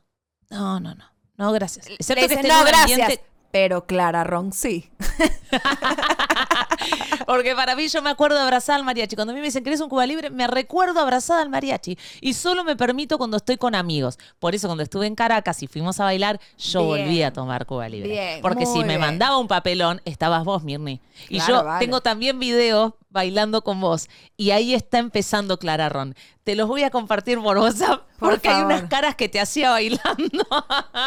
No, 0.50 0.80
no, 0.80 0.96
no. 0.96 1.06
No, 1.38 1.52
gracias. 1.52 1.88
Excepto 1.88 2.22
Le 2.22 2.28
que 2.28 2.34
esté 2.36 2.48
en 2.48 2.54
no, 2.54 2.60
un 2.62 2.66
gracias. 2.66 3.00
ambiente- 3.00 3.24
Pero 3.60 3.88
Clara 3.88 4.24
Ron 4.24 4.54
sí. 4.54 4.91
Porque 7.26 7.56
para 7.56 7.76
mí 7.76 7.88
yo 7.88 8.04
me 8.04 8.12
acuerdo 8.12 8.36
de 8.38 8.43
abrazar 8.43 8.76
al 8.76 8.84
mariachi. 8.84 9.15
Cuando 9.15 9.32
a 9.32 9.34
mí 9.34 9.39
me 9.41 9.48
dicen, 9.48 9.63
¿querés 9.63 9.82
un 9.82 9.89
Cuba 9.89 10.06
Libre? 10.06 10.30
Me 10.30 10.46
recuerdo 10.46 11.00
abrazada 11.00 11.41
al 11.41 11.50
mariachi. 11.50 11.98
Y 12.22 12.36
solo 12.36 12.63
me 12.63 12.76
permito 12.76 13.17
cuando 13.17 13.36
estoy 13.38 13.58
con 13.58 13.74
amigos. 13.74 14.20
Por 14.38 14.54
eso 14.54 14.67
cuando 14.67 14.84
estuve 14.84 15.08
en 15.08 15.15
Caracas 15.15 15.63
y 15.63 15.67
fuimos 15.67 16.00
a 16.00 16.04
bailar, 16.04 16.39
yo 16.60 16.93
Bien. 16.93 17.06
volví 17.06 17.24
a 17.24 17.34
tomar 17.34 17.65
Cuba 17.65 17.89
Libre. 17.89 18.10
Bien, 18.10 18.41
Porque 18.43 18.67
si 18.67 18.84
me 18.84 19.00
mandaba 19.00 19.39
un 19.39 19.48
papelón, 19.48 20.02
estabas 20.06 20.43
vos, 20.43 20.62
Mirni. 20.63 21.02
Y 21.28 21.39
Claro, 21.39 21.54
yo 21.56 21.63
vale. 21.63 21.84
tengo 21.84 22.02
también 22.02 22.38
videos 22.39 22.93
bailando 23.10 23.63
con 23.63 23.80
vos. 23.82 24.08
Y 24.36 24.52
ahí 24.52 24.74
está 24.74 24.98
empezando 25.00 25.58
Clara 25.60 25.89
Ron. 25.89 26.15
Te 26.43 26.56
los 26.56 26.67
voy 26.67 26.84
a 26.84 26.89
compartir 26.89 27.39
por 27.41 27.58
WhatsApp. 27.58 28.04
Por 28.20 28.32
porque 28.32 28.50
hay 28.50 28.63
unas 28.63 28.84
caras 28.84 29.15
que 29.15 29.30
te 29.30 29.39
hacía 29.39 29.70
bailando. 29.72 30.46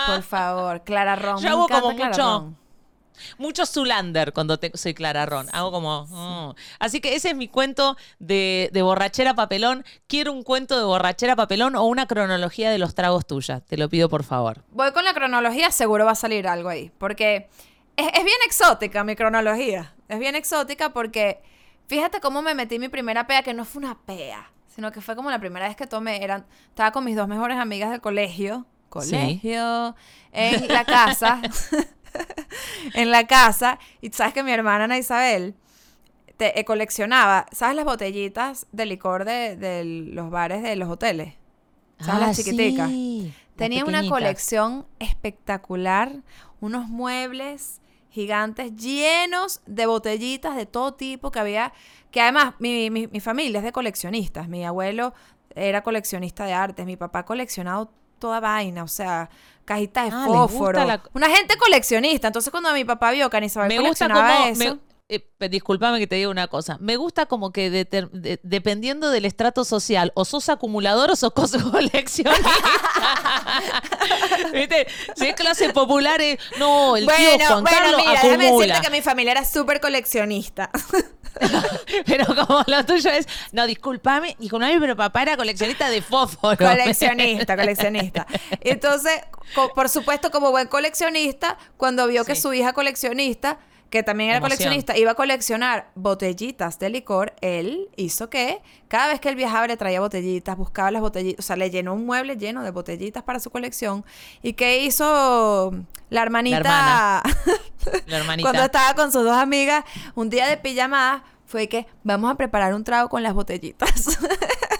Por 0.06 0.22
favor, 0.22 0.82
Clara 0.84 1.16
Ron. 1.16 1.36
Yo 1.38 1.42
me 1.42 1.48
hago 1.50 1.68
como 1.68 1.94
Clara 1.96 2.10
mucho- 2.10 2.22
Ron. 2.22 2.60
Mucho 3.36 3.66
Zulander 3.66 4.32
cuando 4.32 4.58
te- 4.58 4.74
soy 4.78 4.94
Clara 4.94 5.26
Ron. 5.26 5.46
Hago 5.52 5.70
como. 5.70 6.06
mm. 6.06 6.54
Así 6.78 7.02
que 7.02 7.14
ese 7.14 7.28
es 7.30 7.36
mi 7.36 7.48
cuento 7.48 7.98
de, 8.18 8.70
de 8.72 8.80
borrachera 8.80 9.34
papelón. 9.34 9.84
Quiero 10.06 10.32
un 10.32 10.42
cuento 10.42 10.78
de 10.78 10.84
borrachera 10.84 11.36
papelón 11.36 11.76
o 11.76 11.84
una 11.84 12.06
cronología 12.06 12.70
de 12.70 12.78
los 12.78 12.94
tragos 12.94 13.26
tuya. 13.26 13.60
Te 13.60 13.76
lo 13.76 13.90
pido 13.90 14.08
por 14.08 14.24
favor. 14.24 14.62
Voy 14.70 14.90
con 14.92 15.04
la 15.04 15.12
cronología, 15.12 15.70
seguro 15.70 16.06
va 16.06 16.12
a 16.12 16.14
salir 16.14 16.48
algo 16.48 16.70
ahí. 16.70 16.90
Porque 16.96 17.50
es, 17.96 18.06
es 18.06 18.24
bien 18.24 18.38
exótica 18.46 19.04
mi 19.04 19.14
cronología. 19.16 19.92
Es 20.08 20.18
bien 20.18 20.34
exótica 20.34 20.94
porque 20.94 21.42
fíjate 21.90 22.20
cómo 22.20 22.40
me 22.40 22.54
metí 22.54 22.78
mi 22.78 22.88
primera 22.88 23.26
pea, 23.26 23.42
que 23.42 23.52
no 23.52 23.64
fue 23.64 23.82
una 23.82 23.98
pea, 23.98 24.48
sino 24.68 24.92
que 24.92 25.00
fue 25.00 25.16
como 25.16 25.28
la 25.28 25.40
primera 25.40 25.66
vez 25.66 25.76
que 25.76 25.88
tomé. 25.88 26.22
Eran, 26.22 26.46
estaba 26.68 26.92
con 26.92 27.04
mis 27.04 27.16
dos 27.16 27.26
mejores 27.26 27.58
amigas 27.58 27.90
del 27.90 28.00
colegio. 28.00 28.64
Colegio. 28.88 29.96
En 30.30 30.68
la 30.68 30.84
casa. 30.84 31.42
en 32.94 33.10
la 33.10 33.26
casa. 33.26 33.80
Y 34.00 34.10
sabes 34.10 34.32
que 34.32 34.44
mi 34.44 34.52
hermana 34.52 34.84
Ana 34.84 34.98
Isabel 34.98 35.56
te, 36.36 36.60
eh, 36.60 36.64
coleccionaba, 36.64 37.46
¿sabes 37.50 37.74
las 37.74 37.84
botellitas 37.84 38.68
de 38.70 38.86
licor 38.86 39.24
de, 39.24 39.56
de 39.56 39.84
los 39.84 40.30
bares 40.30 40.62
de 40.62 40.76
los 40.76 40.88
hoteles? 40.88 41.34
¿Sabes 41.98 42.20
las 42.20 42.36
chiquiticas? 42.36 42.86
Ah, 42.86 42.92
sí, 42.92 43.34
Tenía 43.56 43.84
una 43.84 44.08
colección 44.08 44.86
espectacular, 45.00 46.22
unos 46.60 46.88
muebles 46.88 47.79
gigantes 48.10 48.74
llenos 48.76 49.60
de 49.66 49.86
botellitas 49.86 50.56
de 50.56 50.66
todo 50.66 50.94
tipo 50.94 51.30
que 51.30 51.38
había, 51.40 51.72
que 52.10 52.20
además 52.20 52.54
mi, 52.58 52.90
mi- 52.90 53.06
mi 53.06 53.20
familia 53.20 53.58
es 53.58 53.64
de 53.64 53.72
coleccionistas, 53.72 54.48
mi 54.48 54.64
abuelo 54.64 55.14
era 55.54 55.82
coleccionista 55.82 56.44
de 56.44 56.52
artes, 56.52 56.86
mi 56.86 56.96
papá 56.96 57.20
ha 57.20 57.24
coleccionado 57.24 57.90
toda 58.18 58.40
vaina, 58.40 58.82
o 58.84 58.88
sea, 58.88 59.30
cajitas 59.64 60.10
de 60.10 60.10
Ah, 60.14 60.24
fósforo, 60.26 60.84
la- 60.84 61.02
una 61.14 61.28
gente 61.30 61.56
coleccionista, 61.56 62.26
entonces 62.26 62.50
cuando 62.50 62.72
mi 62.74 62.84
papá 62.84 63.10
vio 63.12 63.30
que 63.30 63.36
Me 63.40 63.78
gusta 63.78 64.08
coleccionaba 64.08 64.48
eso, 64.48 64.74
me- 64.74 64.80
eh, 65.10 65.48
disculpame 65.48 65.98
que 65.98 66.06
te 66.06 66.16
diga 66.16 66.28
una 66.30 66.48
cosa. 66.48 66.76
Me 66.80 66.96
gusta 66.96 67.26
como 67.26 67.52
que 67.52 67.70
de- 67.70 68.38
dependiendo 68.42 69.10
del 69.10 69.24
estrato 69.24 69.64
social, 69.64 70.12
o 70.14 70.24
sos 70.24 70.48
acumulador 70.48 71.10
o 71.10 71.16
sos 71.16 71.32
coleccionista. 71.72 72.50
¿Viste? 74.52 74.86
Si 75.16 75.26
es 75.26 75.34
clase 75.34 75.72
popular, 75.72 76.20
es, 76.20 76.38
no, 76.58 76.96
el 76.96 77.06
tío 77.06 77.14
bueno, 77.14 77.44
Juan 77.46 77.62
bueno, 77.62 77.76
Carlos 77.78 78.00
mira, 78.00 78.10
déjame 78.22 78.46
acumula. 78.46 78.66
decirte 78.66 78.88
que 78.90 78.96
mi 78.96 79.02
familia 79.02 79.32
era 79.32 79.44
súper 79.44 79.80
coleccionista. 79.80 80.70
Pero 82.06 82.26
como 82.26 82.64
lo 82.66 82.84
tuyo 82.84 83.08
es, 83.10 83.26
no, 83.52 83.64
discúlpame, 83.66 84.36
discúlpame, 84.40 84.80
pero 84.80 84.96
papá 84.96 85.22
era 85.22 85.36
coleccionista 85.36 85.88
de 85.88 86.02
fósforo. 86.02 86.56
Coleccionista, 86.56 87.56
coleccionista. 87.56 88.26
Entonces, 88.60 89.20
por 89.74 89.88
supuesto, 89.88 90.32
como 90.32 90.50
buen 90.50 90.66
coleccionista, 90.66 91.56
cuando 91.76 92.08
vio 92.08 92.24
que 92.24 92.34
su 92.34 92.52
hija 92.52 92.72
coleccionista, 92.72 93.60
que 93.90 94.02
también 94.02 94.30
era 94.30 94.38
Emoción. 94.38 94.56
coleccionista, 94.56 94.96
iba 94.96 95.10
a 95.10 95.14
coleccionar 95.14 95.90
botellitas 95.96 96.78
de 96.78 96.90
licor, 96.90 97.34
él 97.40 97.88
hizo 97.96 98.30
que 98.30 98.62
cada 98.88 99.08
vez 99.08 99.20
que 99.20 99.28
él 99.28 99.34
viajaba 99.34 99.66
le 99.66 99.76
traía 99.76 100.00
botellitas, 100.00 100.56
buscaba 100.56 100.90
las 100.90 101.02
botellitas, 101.02 101.44
o 101.44 101.46
sea, 101.46 101.56
le 101.56 101.70
llenó 101.70 101.94
un 101.94 102.06
mueble 102.06 102.36
lleno 102.36 102.62
de 102.62 102.70
botellitas 102.70 103.22
para 103.24 103.40
su 103.40 103.50
colección. 103.50 104.04
¿Y 104.42 104.52
qué 104.52 104.84
hizo 104.84 105.72
la 106.08 106.22
hermanita? 106.22 107.22
La 108.06 108.18
hermanita. 108.18 108.46
Cuando 108.46 108.66
estaba 108.66 108.94
con 108.94 109.10
sus 109.10 109.24
dos 109.24 109.36
amigas, 109.36 109.84
un 110.14 110.28
día 110.28 110.46
de 110.46 110.58
pijamada, 110.58 111.24
fue 111.50 111.66
que 111.66 111.86
vamos 112.04 112.30
a 112.30 112.36
preparar 112.36 112.74
un 112.74 112.84
trago 112.84 113.08
con 113.08 113.22
las 113.22 113.34
botellitas. 113.34 114.18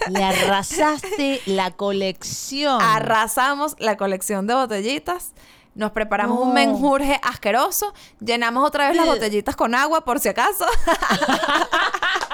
Le 0.09 0.23
arrasaste 0.23 1.41
la 1.45 1.71
colección. 1.71 2.79
Arrasamos 2.81 3.75
la 3.79 3.97
colección 3.97 4.47
de 4.47 4.53
botellitas. 4.53 5.33
Nos 5.73 5.91
preparamos 5.91 6.37
No. 6.37 6.45
un 6.45 6.53
menjurje 6.53 7.19
asqueroso. 7.23 7.93
Llenamos 8.19 8.65
otra 8.67 8.87
vez 8.89 8.97
las 8.97 9.05
botellitas 9.05 9.55
con 9.55 9.73
agua, 9.73 10.01
por 10.03 10.19
si 10.19 10.27
acaso. 10.29 10.65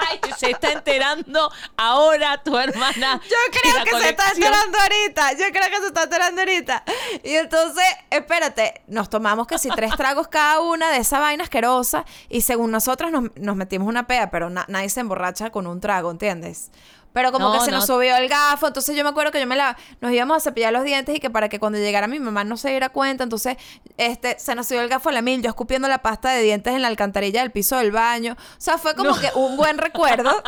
Ay, 0.10 0.20
se 0.38 0.52
está 0.52 0.72
enterando 0.72 1.52
ahora 1.76 2.42
tu 2.44 2.58
hermana. 2.58 3.20
Yo 3.30 3.36
creo 3.52 3.84
que 3.84 4.04
se 4.04 4.10
está 4.10 4.30
enterando 4.32 4.78
ahorita. 4.80 5.32
Yo 5.34 5.46
creo 5.52 5.70
que 5.70 5.78
se 5.82 5.88
está 5.88 6.04
enterando 6.04 6.42
ahorita. 6.42 6.84
Y 7.24 7.34
entonces, 7.36 7.84
espérate, 8.10 8.82
nos 8.88 9.10
tomamos 9.10 9.48
que 9.48 9.58
si 9.60 9.70
tres 9.70 9.92
tragos 9.98 10.28
cada 10.28 10.62
una 10.62 10.90
de 10.92 10.98
esa 10.98 11.20
vaina 11.20 11.44
asquerosa. 11.44 12.06
Y 12.30 12.42
según 12.42 12.72
nosotras 12.72 13.12
nos, 13.12 13.26
nos 13.36 13.56
metimos 13.56 13.88
una 13.88 14.08
pea, 14.08 14.30
pero 14.32 14.50
na- 14.50 14.66
nadie 14.68 14.90
se 14.90 15.02
emborracha 15.02 15.50
con 15.50 15.68
un 15.68 15.80
trago, 15.82 16.10
¿entiendes? 16.12 16.72
Pero 17.18 17.32
como 17.32 17.50
No, 17.50 17.54
que 17.58 17.66
se 17.66 17.72
no. 17.72 17.78
nos 17.78 17.88
subió 17.88 18.16
el 18.16 18.30
gafo, 18.30 18.68
entonces 18.68 18.96
yo 18.96 19.04
me 19.04 19.10
acuerdo 19.10 19.32
que 19.32 19.40
yo 19.40 19.48
me 19.48 19.56
la, 19.56 19.76
nos 20.02 20.12
íbamos 20.12 20.38
a 20.38 20.40
cepillar 20.40 20.72
los 20.72 20.84
dientes 20.84 21.16
y 21.16 21.20
que 21.20 21.32
para 21.32 21.50
que 21.50 21.58
cuando 21.58 21.80
llegara 21.80 22.06
mi 22.06 22.20
mamá 22.20 22.44
no 22.44 22.58
se 22.58 22.70
diera 22.70 22.90
cuenta, 22.90 23.24
entonces 23.24 23.58
este, 23.98 24.38
se 24.38 24.54
nos 24.54 24.68
subió 24.68 24.82
el 24.82 24.88
gafo 24.88 25.10
a 25.10 25.14
la 25.14 25.24
mil, 25.24 25.42
yo 25.42 25.50
escupiendo 25.50 25.88
la 25.88 26.04
pasta 26.04 26.30
de 26.30 26.44
dientes 26.44 26.76
en 26.76 26.84
la 26.84 26.90
alcantarilla 26.90 27.42
del 27.42 27.50
piso 27.52 27.76
del 27.78 27.92
baño. 27.92 28.34
O 28.40 28.62
sea, 28.62 28.78
fue 28.78 28.94
como 28.94 29.16
No. 29.16 29.20
que 29.20 29.32
un 29.34 29.58
buen 29.58 29.80
recuerdo. 29.80 30.30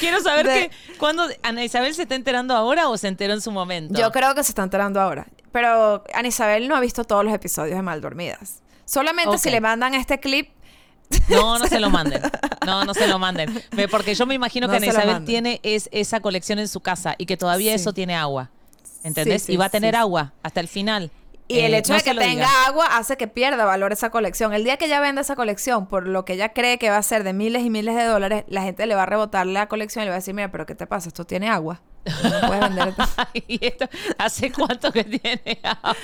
Quiero 0.00 0.20
saber 0.20 0.46
De- 0.48 0.70
que 0.70 0.96
cuando 0.98 1.24
Ana 1.44 1.62
Isabel 1.64 1.94
se 1.94 2.02
está 2.02 2.16
enterando 2.16 2.54
ahora 2.56 2.88
o 2.88 2.98
se 2.98 3.06
enteró 3.08 3.32
en 3.34 3.40
su 3.40 3.52
momento. 3.52 3.98
Yo 3.98 4.10
creo 4.10 4.34
que 4.34 4.42
se 4.42 4.50
está 4.50 4.62
enterando 4.64 5.00
ahora. 5.00 5.26
Pero 5.52 6.02
Ana 6.14 6.26
Isabel 6.28 6.66
no 6.68 6.74
ha 6.76 6.80
visto 6.80 7.04
todos 7.04 7.24
los 7.24 7.32
episodios 7.32 7.76
de 7.76 7.82
Mal 7.82 8.00
Dormidas. 8.00 8.60
Solamente 8.84 9.38
si 9.38 9.50
le 9.50 9.60
mandan 9.60 9.94
este 9.94 10.18
clip. 10.18 10.50
No, 11.28 11.58
no 11.58 11.66
se 11.66 11.80
lo 11.80 11.90
manden. 11.90 12.22
No, 12.66 12.84
no 12.84 12.94
se 12.94 13.06
lo 13.06 13.18
manden. 13.18 13.62
Porque 13.90 14.14
yo 14.14 14.26
me 14.26 14.34
imagino 14.34 14.66
No 14.66 14.72
que 14.72 14.76
Ana 14.78 14.86
Isabel 14.86 15.24
tiene 15.24 15.60
es, 15.62 15.88
esa 15.92 16.20
colección 16.20 16.58
en 16.58 16.68
su 16.68 16.80
casa 16.80 17.14
y 17.18 17.26
que 17.26 17.36
todavía 17.36 17.72
Sí. 17.72 17.76
eso 17.76 17.92
tiene 17.92 18.14
agua. 18.14 18.50
¿Entendés? 19.04 19.42
Sí, 19.42 19.46
sí, 19.48 19.52
y 19.54 19.56
va 19.56 19.64
a 19.66 19.70
tener 19.70 19.96
agua 19.96 20.32
hasta 20.42 20.60
el 20.60 20.68
final. 20.68 21.10
Y 21.48 21.58
el 21.58 21.74
Eh, 21.74 21.78
hecho 21.78 21.92
no 21.92 21.98
de 21.98 22.04
que 22.04 22.14
tenga 22.14 22.48
agua 22.66 22.86
hace 22.96 23.16
que 23.16 23.26
pierda 23.26 23.64
valor 23.64 23.92
esa 23.92 24.10
colección. 24.10 24.52
El 24.54 24.62
día 24.64 24.76
que 24.76 24.84
ella 24.86 25.00
venda 25.00 25.20
esa 25.22 25.34
colección, 25.34 25.86
por 25.86 26.06
lo 26.06 26.24
que 26.24 26.34
ella 26.34 26.50
cree 26.50 26.78
que 26.78 26.88
va 26.88 26.98
a 26.98 27.02
ser 27.02 27.24
de 27.24 27.32
miles 27.32 27.62
y 27.64 27.70
miles 27.70 27.96
de 27.96 28.04
dólares, 28.04 28.44
la 28.46 28.62
gente 28.62 28.86
le 28.86 28.94
va 28.94 29.02
a 29.02 29.06
rebotar 29.06 29.46
la 29.46 29.66
colección 29.68 30.02
y 30.02 30.06
le 30.06 30.10
va 30.10 30.16
a 30.16 30.18
decir, 30.20 30.34
mira, 30.34 30.50
pero 30.52 30.66
¿qué 30.66 30.74
te 30.76 30.86
pasa? 30.86 31.08
Esto 31.08 31.24
tiene 31.26 31.48
agua. 31.50 31.80
No 32.04 32.46
puedes 32.48 32.60
vender. 32.60 32.94
¿Y 33.46 33.64
esto 33.66 33.88
hace 34.18 34.50
cuánto 34.50 34.90
que 34.92 35.04
tiene 35.04 35.58
agua? 35.62 35.96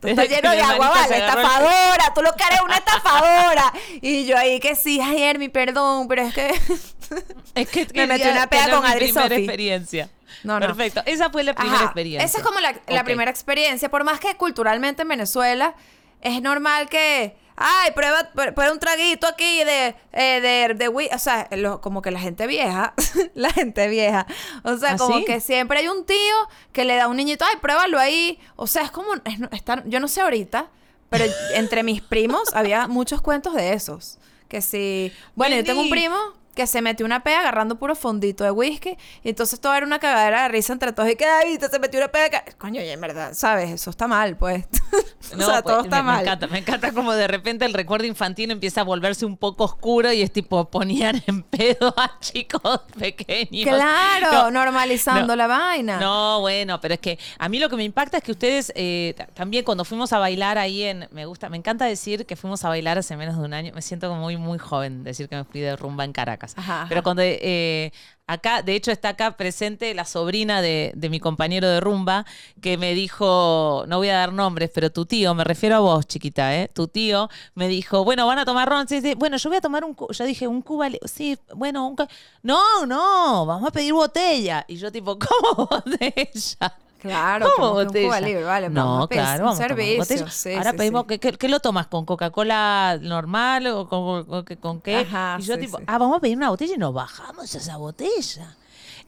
Tú 0.00 0.08
estás 0.08 0.28
Desde 0.28 0.28
que 0.28 0.34
lleno 0.36 0.50
mi 0.50 0.56
de 0.56 0.62
agua, 0.62 0.88
vale, 0.90 1.14
agarró 1.16 1.40
el- 1.40 1.46
estafadora. 1.46 2.14
Tú 2.14 2.22
lo 2.22 2.32
que 2.34 2.44
eres 2.44 2.60
una 2.62 2.76
estafadora. 2.76 3.72
Y 4.00 4.24
yo 4.24 4.36
ahí 4.38 4.60
que 4.60 4.74
sí, 4.74 5.00
ay, 5.00 5.22
Hermi, 5.22 5.48
perdón, 5.48 6.08
pero 6.08 6.22
es 6.22 6.34
que... 6.34 6.50
Es 7.54 7.68
que 7.68 7.86
Me 7.94 8.06
metí 8.06 8.26
una 8.28 8.46
tener 8.46 8.70
con 8.70 8.82
mi 8.82 8.88
Adri 8.88 9.04
primera 9.06 9.28
Sofi. 9.28 9.42
experiencia. 9.42 10.10
No, 10.44 10.58
no. 10.58 10.66
Perfecto. 10.66 11.02
Esa 11.04 11.28
fue 11.30 11.44
la 11.44 11.54
primera 11.54 11.76
Ajá, 11.76 11.84
experiencia. 11.84 12.26
Esa 12.26 12.38
es 12.38 12.44
como 12.44 12.58
la, 12.60 13.04
primera 13.04 13.30
experiencia. 13.30 13.90
Por 13.90 14.04
más 14.04 14.18
que 14.18 14.34
culturalmente 14.36 15.02
en 15.02 15.08
Venezuela 15.08 15.74
es 16.22 16.40
normal 16.40 16.88
que. 16.88 17.36
Ay, 17.64 17.92
prueba, 17.92 18.30
pr- 18.34 18.54
prueba 18.54 18.72
un 18.72 18.78
traguito 18.80 19.26
aquí 19.26 19.64
de, 19.64 19.94
eh, 20.12 20.40
de, 20.40 20.74
de 20.74 20.88
whi-". 20.88 21.08
O 21.14 21.18
sea, 21.18 21.48
lo- 21.52 21.80
como 21.80 22.02
que 22.02 22.10
la 22.10 22.18
gente 22.20 22.46
vieja. 22.46 22.94
la 23.34 23.50
gente 23.50 23.88
vieja. 23.88 24.26
O 24.64 24.76
sea, 24.76 24.92
¿Ah, 24.92 24.96
como 24.96 25.18
sí? 25.18 25.24
que 25.24 25.40
siempre 25.40 25.78
hay 25.80 25.88
un 25.88 26.04
tío 26.04 26.34
que 26.72 26.84
le 26.84 26.96
da 26.96 27.04
a 27.04 27.08
un 27.08 27.16
niñito, 27.16 27.44
ay, 27.48 27.56
pruébalo 27.60 27.98
ahí. 27.98 28.38
O 28.56 28.66
sea, 28.66 28.82
es 28.82 28.90
como. 28.90 29.14
es 29.14 29.40
estar- 29.52 29.84
yo 29.86 30.00
no 30.00 30.08
sé 30.08 30.20
ahorita, 30.20 30.68
pero 31.08 31.24
entre 31.54 31.82
mis 31.82 32.02
primos 32.02 32.54
había 32.54 32.88
muchos 32.88 33.20
cuentos 33.22 33.54
de 33.54 33.72
esos. 33.72 34.18
Que 34.48 34.60
si. 34.60 35.12
Bueno, 35.34 35.56
yo 35.56 35.64
tengo 35.64 35.80
un 35.80 35.90
primo 35.90 36.16
que 36.54 36.66
se 36.66 36.82
metió 36.82 37.06
una 37.06 37.22
pea 37.22 37.40
agarrando 37.40 37.76
puro 37.78 37.94
fondito 37.94 38.44
de 38.44 38.50
whisky. 38.50 38.96
Y 39.24 39.30
entonces 39.30 39.58
todo 39.60 39.74
era 39.74 39.86
una 39.86 39.98
cagadera 39.98 40.42
de 40.42 40.48
risa 40.48 40.72
entre 40.72 40.92
todos. 40.92 41.08
Y 41.10 41.16
que, 41.16 41.26
te 41.58 41.68
se 41.68 41.78
metió 41.78 41.98
una 42.00 42.08
pea. 42.08 42.28
ca-". 42.30 42.44
Coño, 42.58 42.82
y 42.82 42.88
en 42.88 43.00
verdad, 43.00 43.32
¿sabes? 43.34 43.70
Eso 43.70 43.90
está 43.90 44.06
mal, 44.06 44.36
pues. 44.36 44.64
o 45.32 45.36
No, 45.36 45.46
sea, 45.46 45.62
pues, 45.62 45.74
todo 45.74 45.84
está 45.84 45.96
me, 45.96 46.02
me 46.02 46.12
mal. 46.12 46.20
encanta, 46.22 46.46
me 46.48 46.58
encanta 46.58 46.92
como 46.92 47.12
de 47.14 47.26
repente 47.26 47.64
el 47.64 47.72
recuerdo 47.72 48.06
infantil 48.06 48.50
empieza 48.50 48.82
a 48.82 48.84
volverse 48.84 49.24
un 49.24 49.36
poco 49.36 49.64
oscuro 49.64 50.12
y 50.12 50.20
es 50.22 50.32
tipo 50.32 50.68
ponían 50.70 51.22
en 51.26 51.42
pedo 51.42 51.94
a 51.96 52.18
chicos 52.20 52.80
pequeños. 52.98 53.64
Claro, 53.66 54.30
No, 54.32 54.50
normalizando 54.50 55.28
no, 55.28 55.36
la 55.36 55.46
vaina. 55.46 55.98
No, 56.00 56.40
bueno, 56.40 56.80
pero 56.80 56.94
es 56.94 57.00
que 57.00 57.18
a 57.38 57.48
mí 57.48 57.58
lo 57.58 57.68
que 57.70 57.76
me 57.76 57.84
impacta 57.84 58.18
es 58.18 58.22
que 58.24 58.32
ustedes 58.32 58.72
eh, 58.74 59.14
ta- 59.16 59.26
también 59.26 59.64
cuando 59.64 59.84
fuimos 59.84 60.12
a 60.12 60.18
bailar 60.18 60.58
ahí 60.58 60.82
en, 60.82 61.08
me 61.12 61.24
gusta, 61.26 61.48
me 61.48 61.56
encanta 61.56 61.84
decir 61.86 62.26
que 62.26 62.36
fuimos 62.36 62.64
a 62.64 62.68
bailar 62.68 62.98
hace 62.98 63.16
menos 63.16 63.38
de 63.38 63.44
un 63.44 63.54
año, 63.54 63.72
me 63.74 63.80
siento 63.82 64.08
como 64.08 64.20
muy, 64.20 64.36
muy 64.36 64.58
joven 64.58 65.02
decir 65.04 65.28
que 65.28 65.36
me 65.36 65.44
fui 65.44 65.60
de 65.60 65.76
rumba 65.76 66.04
en 66.04 66.12
Caracas. 66.12 66.41
Ajá, 66.56 66.86
Pero 66.88 67.02
cuando 67.02 67.22
eh, 67.24 67.92
acá, 68.26 68.62
de 68.62 68.74
hecho 68.74 68.90
está 68.90 69.10
acá 69.10 69.36
presente 69.36 69.94
la 69.94 70.04
sobrina 70.04 70.60
de, 70.62 70.92
de 70.94 71.08
mi 71.08 71.20
compañero 71.20 71.68
de 71.68 71.80
rumba 71.80 72.24
que 72.60 72.76
me 72.76 72.94
dijo, 72.94 73.84
no 73.88 73.98
voy 73.98 74.08
a 74.08 74.16
dar 74.18 74.32
nombres, 74.32 74.70
pero 74.74 74.90
tu 74.90 75.06
tío, 75.06 75.34
me 75.34 75.44
refiero 75.44 75.76
a 75.76 75.80
vos, 75.80 76.06
chiquita, 76.06 76.56
¿eh? 76.56 76.68
Tu 76.72 76.88
tío 76.88 77.28
me 77.54 77.68
dijo, 77.68 78.04
bueno, 78.04 78.26
van 78.26 78.38
a 78.38 78.44
tomar 78.44 78.68
ron. 78.68 78.88
Sí, 78.88 79.00
sí, 79.00 79.14
Bueno, 79.14 79.36
yo 79.36 79.50
voy 79.50 79.58
a 79.58 79.60
tomar 79.60 79.84
un, 79.84 79.94
cu-". 79.94 80.12
yo 80.12 80.24
dije, 80.24 80.46
un 80.48 80.62
Cuba, 80.62 80.88
sí, 81.04 81.38
bueno, 81.54 81.86
un, 81.86 81.96
cu-". 81.96 82.06
no, 82.42 82.86
no, 82.86 83.46
vamos 83.46 83.68
a 83.68 83.72
pedir 83.72 83.92
botella. 83.92 84.64
Y 84.68 84.76
yo 84.76 84.90
tipo, 84.90 85.18
¿cómo 85.18 85.66
botella? 85.66 86.76
Claro, 87.02 87.48
¿Cómo 87.56 87.72
botella? 87.72 88.06
Cuba 88.06 88.20
Libre, 88.20 88.44
vale. 88.44 88.70
no, 88.70 89.02
a 89.02 89.08
claro, 89.08 89.44
vamos 89.44 89.60
a. 89.60 90.30
Sí, 90.30 90.54
Ahora 90.54 90.70
sí, 90.70 90.76
pedimos, 90.76 91.04
sí. 91.08 91.18
¿qué, 91.18 91.48
lo 91.48 91.58
tomas? 91.58 91.88
¿Con 91.88 92.04
Coca-Cola 92.06 92.98
normal 93.02 93.66
o 93.66 93.88
con, 93.88 94.24
con- 94.24 94.44
con- 94.44 94.56
con 94.56 94.80
qué? 94.80 94.98
Ajá, 94.98 95.36
y 95.40 95.42
yo 95.42 95.58
tipo, 95.58 95.78
ah, 95.86 95.98
vamos 95.98 96.16
a 96.18 96.20
pedir 96.20 96.36
una 96.36 96.50
botella 96.50 96.74
y 96.74 96.78
nos 96.78 96.94
bajamos 96.94 97.52
esa 97.54 97.76
botella. 97.76 98.56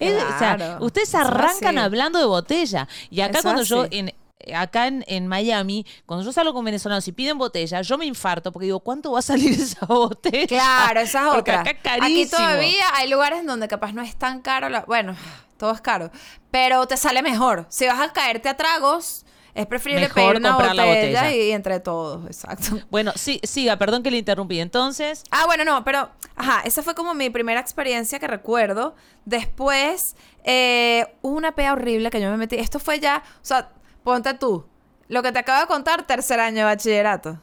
Es- 0.01 0.23
o 0.23 0.39
sea, 0.39 0.79
ustedes 0.81 1.15
arrancan 1.15 1.79
hablando 1.79 2.19
de 2.19 2.25
botella. 2.25 2.89
Y 3.11 3.21
acá 3.21 3.39
Eso 3.39 3.43
cuando 3.49 3.63
yo, 3.63 3.87
en, 3.93 4.13
acá 4.57 4.89
en, 4.89 5.05
en 5.07 5.29
Miami, 5.29 5.87
cuando 6.05 6.25
yo 6.25 6.33
salgo 6.33 6.53
con 6.53 6.65
venezolanos 6.65 7.07
y 7.07 7.13
piden 7.13 7.39
botella, 7.39 7.81
yo 7.83 7.97
me 7.97 8.07
infarto 8.07 8.51
porque 8.51 8.65
digo, 8.67 8.81
¿cuánto 8.81 9.13
va 9.13 9.21
a 9.21 9.23
salir 9.23 9.53
esa 9.61 9.87
botella? 9.87 10.49
Claro, 10.49 10.99
esa 10.99 11.29
es 11.29 11.35
Porque 11.35 11.53
otra. 11.53 11.61
acá 11.61 11.95
es 11.97 12.03
Aquí 12.03 12.27
todavía 12.29 12.85
hay 12.95 13.09
lugares 13.09 13.47
donde 13.47 13.69
capaz 13.69 13.93
no 13.93 14.03
es 14.03 14.17
tan 14.17 14.43
caro. 14.43 14.69
la- 14.69 14.85
bueno, 14.85 15.15
todo 15.57 15.73
es 15.73 15.81
caro. 15.81 16.11
Pero 16.51 16.87
te 16.87 16.97
sale 16.97 17.23
mejor. 17.23 17.67
Si 17.69 17.87
vas 17.87 18.01
a 18.01 18.13
caerte 18.13 18.49
a 18.49 18.57
tragos, 18.57 19.25
es 19.55 19.67
preferible 19.67 20.03
Mejor 20.09 20.15
pedir 20.15 20.37
una 20.39 20.49
comprar 20.51 20.75
la 20.75 20.85
botella, 20.85 21.23
botella. 21.23 21.37
y 21.37 21.53
entre 21.53 21.79
todos. 21.81 22.27
Exacto. 22.27 22.81
Bueno, 22.91 23.13
sí, 23.15 23.41
siga, 23.45 23.77
perdón 23.77 24.03
que 24.03 24.11
le 24.11 24.19
interrumpí. 24.19 24.59
Entonces, 24.61 25.23
Ah, 25.31 25.45
bueno, 25.47 25.65
no, 25.65 25.85
pero, 25.85 26.11
ajá, 26.35 26.63
esa 26.65 26.83
fue 26.83 26.95
como 26.97 27.15
mi 27.15 27.31
primera 27.31 27.61
experiencia 27.61 28.19
que 28.19 28.27
recuerdo. 28.27 28.97
Después, 29.25 30.17
eh, 30.45 31.07
hubo 31.23 31.37
una 31.37 31.55
pea 31.55 31.73
horrible 31.73 32.11
que 32.11 32.21
yo 32.21 32.31
me 32.31 32.37
metí. 32.37 32.57
Esto 32.57 32.79
fue 32.79 32.99
ya, 32.99 33.23
o 33.37 33.45
sea, 33.45 33.71
ponte 34.03 34.35
tú, 34.35 34.67
lo 35.09 35.23
que 35.23 35.33
te 35.33 35.39
acabo 35.39 35.61
de 35.61 35.67
contar, 35.67 36.07
tercer 36.07 36.41
año 36.41 36.59
de 36.59 36.65
bachillerato. 36.65 37.41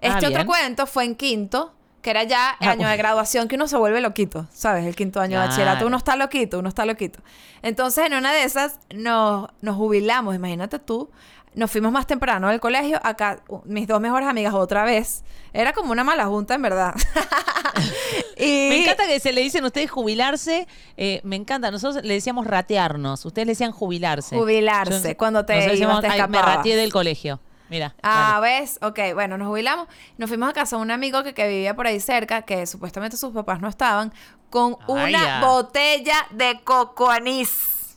Este 0.00 0.08
Ah, 0.26 0.28
otro 0.28 0.30
bien. 0.30 0.46
cuento 0.46 0.86
fue 0.86 1.04
en 1.04 1.14
quinto, 1.16 1.74
que 2.02 2.10
era 2.10 2.22
ya 2.24 2.56
el 2.60 2.68
Ah, 2.68 2.72
año 2.72 2.88
de 2.88 2.96
graduación, 2.96 3.48
que 3.48 3.56
uno 3.56 3.66
se 3.68 3.76
vuelve 3.76 4.00
loquito, 4.00 4.46
¿sabes? 4.52 4.84
El 4.86 4.94
quinto 4.96 5.20
año 5.20 5.40
de 5.40 5.46
bachillerato, 5.46 5.86
uno 5.86 5.96
está 5.96 6.16
loquito, 6.16 6.58
uno 6.58 6.68
está 6.68 6.84
loquito. 6.86 7.20
Entonces, 7.62 8.06
en 8.06 8.14
una 8.14 8.32
de 8.32 8.44
esas, 8.44 8.78
nos, 8.94 9.48
nos 9.60 9.76
jubilamos, 9.76 10.34
imagínate 10.34 10.78
tú. 10.78 11.10
Nos 11.54 11.70
fuimos 11.72 11.90
más 11.90 12.06
temprano 12.06 12.48
del 12.50 12.60
colegio. 12.60 13.00
Acá, 13.02 13.40
mis 13.64 13.88
dos 13.88 14.00
mejores 14.00 14.28
amigas 14.28 14.54
otra 14.54 14.84
vez. 14.84 15.24
Era 15.52 15.72
como 15.72 15.90
una 15.90 16.04
mala 16.04 16.26
junta, 16.26 16.54
en 16.54 16.62
verdad. 16.62 16.94
y 18.36 18.68
Me 18.68 18.82
encanta 18.82 19.06
que 19.06 19.18
se 19.18 19.32
le 19.32 19.40
dicen 19.40 19.64
ustedes 19.64 19.90
jubilarse. 19.90 20.68
eh, 20.96 21.20
me 21.24 21.36
encanta. 21.36 21.70
Nosotros 21.70 22.04
le 22.04 22.14
decíamos 22.14 22.46
ratearnos. 22.46 23.24
Ustedes 23.24 23.46
le 23.46 23.52
decían 23.52 23.72
jubilarse. 23.72 24.36
Jubilarse, 24.36 25.16
cuando 25.16 25.44
te 25.44 25.54
ibas, 25.76 26.00
te 26.00 26.06
"Ay, 26.06 26.10
me 26.12 26.16
escapabas". 26.16 26.56
rateé 26.56 26.76
del 26.76 26.92
colegio. 26.92 27.40
Mira. 27.70 27.94
Ah. 28.02 28.38
¿ves? 28.40 28.78
Ok, 28.82 28.98
bueno, 29.14 29.36
nos 29.38 29.48
jubilamos. 29.48 29.88
Nos 30.16 30.28
fuimos 30.28 30.48
a 30.48 30.52
casa 30.52 30.76
de 30.76 30.82
un 30.82 30.90
amigo 30.90 31.22
que, 31.22 31.34
que 31.34 31.46
vivía 31.48 31.74
por 31.76 31.86
ahí 31.86 32.00
cerca, 32.00 32.42
que 32.42 32.66
supuestamente 32.66 33.16
sus 33.16 33.32
papás 33.32 33.60
no 33.60 33.68
estaban, 33.68 34.12
con 34.50 34.76
Ay, 34.88 35.14
una 35.14 35.24
ya. 35.24 35.40
botella 35.46 36.26
de 36.30 36.60
coco 36.64 37.10
anís. 37.10 37.96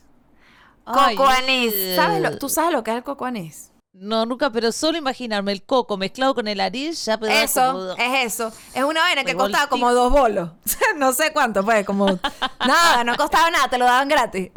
Ay, 0.84 1.14
Coco 1.16 1.28
anís. 1.28 1.72
¿Sabes 1.94 2.20
lo, 2.20 2.38
¿Tú 2.38 2.48
sabes 2.48 2.72
lo 2.72 2.82
que 2.82 2.90
es 2.90 2.96
el 2.96 3.02
coco 3.04 3.24
anís? 3.24 3.70
No, 3.94 4.24
nunca, 4.26 4.50
pero 4.50 4.72
solo 4.72 4.96
imaginarme 4.98 5.52
el 5.52 5.62
coco 5.62 5.96
mezclado 5.98 6.34
con 6.34 6.48
el 6.48 6.60
anís 6.60 7.04
ya 7.04 7.18
me 7.18 7.28
da 7.28 7.42
Eso, 7.42 7.60
como- 7.72 7.92
es 7.92 8.24
eso. 8.34 8.52
Es 8.74 8.82
una 8.82 9.00
vaina 9.02 9.22
que 9.22 9.36
costaba 9.36 9.66
como 9.68 9.92
dos 9.92 10.10
bolos. 10.10 10.50
no 10.96 11.12
sé 11.12 11.32
cuánto, 11.32 11.62
pues, 11.64 11.84
como... 11.84 12.06
nada, 12.66 13.04
no 13.04 13.14
costaba 13.16 13.50
nada, 13.50 13.68
te 13.68 13.78
lo 13.78 13.84
daban 13.84 14.08
gratis. 14.08 14.50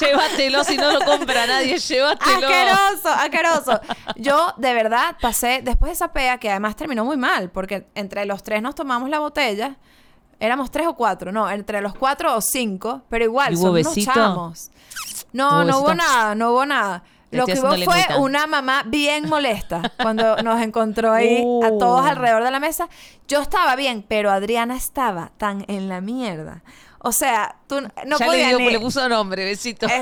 Llévatelo 0.00 0.64
si 0.64 0.76
no 0.76 0.90
lo 0.92 1.00
compra 1.00 1.46
nadie, 1.46 1.78
llévatelo. 1.78 2.46
Asqueroso, 2.46 3.08
asqueroso. 3.08 3.80
Yo, 4.16 4.54
de 4.56 4.74
verdad, 4.74 5.16
pasé 5.20 5.60
después 5.62 5.90
de 5.90 5.92
esa 5.94 6.12
pea, 6.12 6.38
que 6.38 6.50
además 6.50 6.76
terminó 6.76 7.04
muy 7.04 7.16
mal, 7.16 7.50
porque 7.50 7.86
entre 7.94 8.24
los 8.26 8.42
tres 8.42 8.62
nos 8.62 8.74
tomamos 8.74 9.08
la 9.08 9.18
botella. 9.18 9.76
Éramos 10.40 10.70
tres 10.70 10.86
o 10.86 10.94
cuatro, 10.94 11.30
no, 11.32 11.48
entre 11.50 11.80
los 11.80 11.94
cuatro 11.94 12.36
o 12.36 12.40
cinco, 12.40 13.02
pero 13.08 13.24
igual, 13.24 13.52
¿Y 13.54 13.56
hubo 13.56 13.62
son 13.66 13.78
unos 13.78 13.94
chamos. 13.96 14.70
No, 15.32 15.48
¿Hubo 15.48 15.64
no 15.64 15.78
hubo 15.80 15.94
nada, 15.94 16.34
no 16.34 16.50
hubo 16.50 16.66
nada. 16.66 17.04
Lo 17.30 17.46
que 17.46 17.54
hubo 17.54 17.68
fue 17.68 17.78
lengüita. 17.78 18.18
una 18.18 18.46
mamá 18.46 18.82
bien 18.86 19.28
molesta 19.28 19.92
cuando 20.00 20.36
nos 20.36 20.60
encontró 20.60 21.12
ahí 21.12 21.42
a 21.64 21.68
todos 21.78 22.02
Uh. 22.04 22.08
alrededor 22.08 22.44
de 22.44 22.50
la 22.50 22.60
mesa. 22.60 22.88
Yo 23.26 23.40
estaba 23.40 23.74
bien, 23.74 24.04
pero 24.06 24.30
Adriana 24.30 24.76
estaba 24.76 25.32
tan 25.36 25.64
en 25.66 25.88
la 25.88 26.00
mierda. 26.00 26.62
O 27.06 27.12
sea, 27.12 27.56
tú 27.68 27.80
no 27.82 27.88
ya 28.18 28.18
le, 28.18 28.26
podías 28.26 28.48
digo, 28.48 28.58
ni- 28.60 28.70
le 28.70 28.80
puso 28.80 29.06
nombre, 29.08 29.44
besito. 29.44 29.86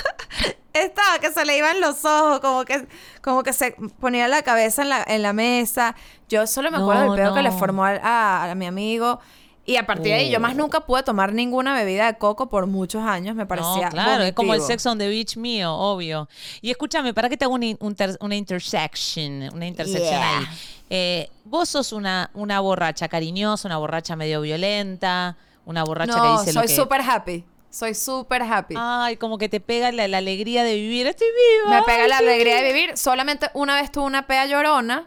Estaba 0.72 1.18
que 1.20 1.32
se 1.32 1.44
le 1.44 1.56
iban 1.58 1.80
los 1.80 2.04
ojos, 2.04 2.38
como 2.40 2.64
que, 2.64 2.86
como 3.22 3.42
que 3.42 3.52
se 3.52 3.72
ponía 4.00 4.28
la 4.28 4.42
cabeza 4.42 4.82
en 4.82 4.88
la, 4.90 5.04
en 5.08 5.22
la 5.22 5.32
mesa. 5.32 5.96
Yo 6.28 6.46
solo 6.46 6.70
me 6.70 6.76
acuerdo 6.76 7.06
No, 7.06 7.14
del 7.14 7.22
pedo 7.24 7.34
que 7.34 7.42
le 7.42 7.50
formó 7.50 7.84
a, 7.84 8.50
a 8.50 8.54
mi 8.54 8.66
amigo. 8.66 9.18
Y 9.66 9.76
a 9.76 9.84
partir 9.84 10.06
de 10.06 10.14
ahí, 10.14 10.30
yo 10.30 10.38
más 10.40 10.52
Oh. 10.54 10.58
nunca 10.58 10.80
pude 10.80 11.02
tomar 11.02 11.32
ninguna 11.32 11.74
bebida 11.74 12.06
de 12.10 12.16
coco 12.16 12.48
por 12.48 12.66
muchos 12.66 13.02
años. 13.02 13.34
Me 13.34 13.44
parecía. 13.44 13.86
No, 13.86 13.90
claro, 13.90 14.22
es 14.24 14.32
como 14.32 14.54
el 14.54 14.62
sex 14.62 14.86
on 14.86 14.96
the 14.98 15.08
beach 15.08 15.36
mío, 15.36 15.74
obvio. 15.74 16.28
Y 16.62 16.70
escúchame, 16.70 17.12
¿para 17.12 17.28
qué 17.28 17.36
te 17.36 17.44
hago 17.44 17.54
una, 17.54 17.66
un 17.80 17.94
ter- 17.96 18.16
una 18.20 18.36
intersection? 18.36 19.50
Una 19.52 19.66
intersección 19.66 20.08
Yeah. 20.10 20.38
ahí. 20.38 20.46
Eh, 20.90 21.30
vos 21.44 21.68
sos 21.68 21.92
una, 21.92 22.30
una 22.34 22.60
borracha 22.60 23.08
cariñosa, 23.08 23.68
una 23.68 23.76
borracha 23.76 24.16
medio 24.16 24.40
violenta, 24.40 25.36
una 25.68 25.84
borracha 25.84 26.20
que 26.20 26.28
dice 26.40 26.52
soy 26.52 26.62
lo 26.62 26.62
que... 26.62 26.74
súper 26.74 27.00
happy. 27.02 27.44
Soy 27.70 27.94
súper 27.94 28.42
happy. 28.42 28.74
Ay, 28.78 29.16
como 29.18 29.36
que 29.38 29.48
te 29.50 29.60
pega 29.60 29.92
la, 29.92 30.08
la 30.08 30.18
alegría 30.18 30.64
de 30.64 30.74
vivir. 30.74 31.06
Estoy 31.06 31.28
viva. 31.28 31.76
Me 31.78 31.82
pega 31.84 32.08
la 32.08 32.18
alegría 32.18 32.56
de 32.62 32.72
vivir. 32.72 32.96
Solamente 32.96 33.50
una 33.54 33.74
vez 33.80 33.92
tuve 33.92 34.06
una 34.06 34.26
pea 34.26 34.46
llorona, 34.46 35.06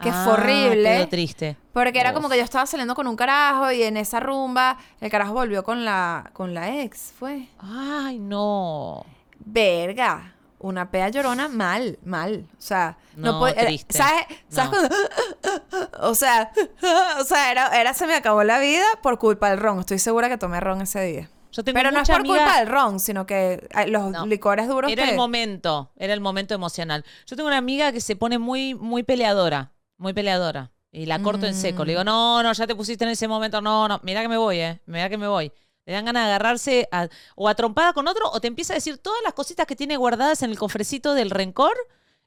que 0.00 0.10
Ah, 0.10 0.22
fue 0.24 0.34
horrible. 0.34 1.06
triste. 1.06 1.56
Porque 1.72 1.98
era 1.98 2.12
como 2.12 2.28
que 2.28 2.36
yo 2.36 2.44
estaba 2.44 2.66
saliendo 2.66 2.94
con 2.94 3.06
un 3.06 3.16
carajo 3.16 3.72
y 3.72 3.82
en 3.82 3.96
esa 3.96 4.20
rumba 4.20 4.76
el 5.00 5.10
carajo 5.10 5.32
volvió 5.32 5.64
con 5.64 5.84
la, 5.86 6.30
con 6.34 6.52
la 6.52 6.82
ex, 6.82 7.14
fue. 7.18 7.48
Ay, 7.58 8.18
no. 8.18 9.04
Verga. 9.38 10.34
Una 10.58 10.90
pea 10.90 11.08
llorona 11.10 11.48
mal, 11.48 11.98
mal. 12.04 12.46
O 12.58 12.60
sea, 12.60 12.96
no, 13.16 13.32
No, 13.32 13.38
puede- 13.40 13.54
era- 13.54 13.66
triste. 13.66 13.96
¿Sabes? 13.98 14.24
¿Sabes 14.48 14.70
No. 14.70 14.88
cuando- 14.88 15.88
O 16.08 16.14
sea, 16.14 16.50
o 17.20 17.24
sea, 17.24 17.50
era, 17.52 17.68
era 17.80 17.94
se 17.94 18.06
me 18.06 18.14
acabó 18.14 18.42
la 18.44 18.58
vida 18.58 18.84
por 19.02 19.18
culpa 19.18 19.50
del 19.50 19.58
ron. 19.60 19.80
Estoy 19.80 19.98
segura 19.98 20.28
que 20.28 20.38
tomé 20.38 20.60
ron 20.60 20.80
ese 20.82 21.00
día. 21.02 21.30
Yo 21.52 21.64
tengo 21.64 21.76
Pero 21.76 21.90
no 21.90 22.00
es 22.00 22.08
por 22.08 22.20
amiga- 22.20 22.36
culpa 22.44 22.58
del 22.58 22.68
ron, 22.68 23.00
sino 23.00 23.24
que 23.26 23.66
eh, 23.74 23.86
los 23.88 24.10
No. 24.10 24.26
licores 24.26 24.68
duros 24.68 24.90
Era 24.90 25.04
que- 25.04 25.10
el 25.10 25.16
momento, 25.16 25.90
era 25.96 26.12
el 26.12 26.20
momento 26.20 26.54
emocional. 26.54 27.04
Yo 27.26 27.36
tengo 27.36 27.46
una 27.48 27.56
amiga 27.58 27.92
que 27.92 28.00
se 28.00 28.16
pone 28.16 28.38
muy, 28.38 28.74
muy 28.74 29.02
peleadora, 29.02 29.72
muy 29.98 30.12
peleadora. 30.12 30.72
Y 30.92 31.04
la 31.04 31.20
corto 31.20 31.44
en 31.46 31.54
seco. 31.54 31.84
Le 31.84 31.92
digo, 31.92 32.02
Mm. 32.02 32.06
no, 32.06 32.42
no, 32.42 32.52
ya 32.54 32.66
te 32.66 32.74
pusiste 32.74 33.04
en 33.04 33.10
ese 33.10 33.28
momento. 33.28 33.60
No, 33.60 33.86
no, 33.88 34.00
mira 34.02 34.22
que 34.22 34.28
me 34.28 34.38
voy, 34.38 34.58
eh. 34.60 34.80
Mira 34.86 35.10
que 35.10 35.18
me 35.18 35.28
voy. 35.28 35.52
Le 35.86 35.92
dan 35.94 36.04
ganas 36.04 36.24
de 36.24 36.30
agarrarse 36.32 36.88
a- 36.92 37.08
o 37.36 37.48
a 37.48 37.54
trompada 37.54 37.92
con 37.92 38.06
otro 38.08 38.28
o 38.30 38.40
te 38.40 38.48
empieza 38.48 38.72
a 38.72 38.76
decir 38.76 38.98
todas 38.98 39.20
las 39.24 39.32
cositas 39.34 39.66
que 39.66 39.76
tiene 39.76 39.96
guardadas 39.96 40.42
en 40.42 40.50
el 40.50 40.58
cofrecito 40.58 41.14
del 41.14 41.30
rencor 41.30 41.74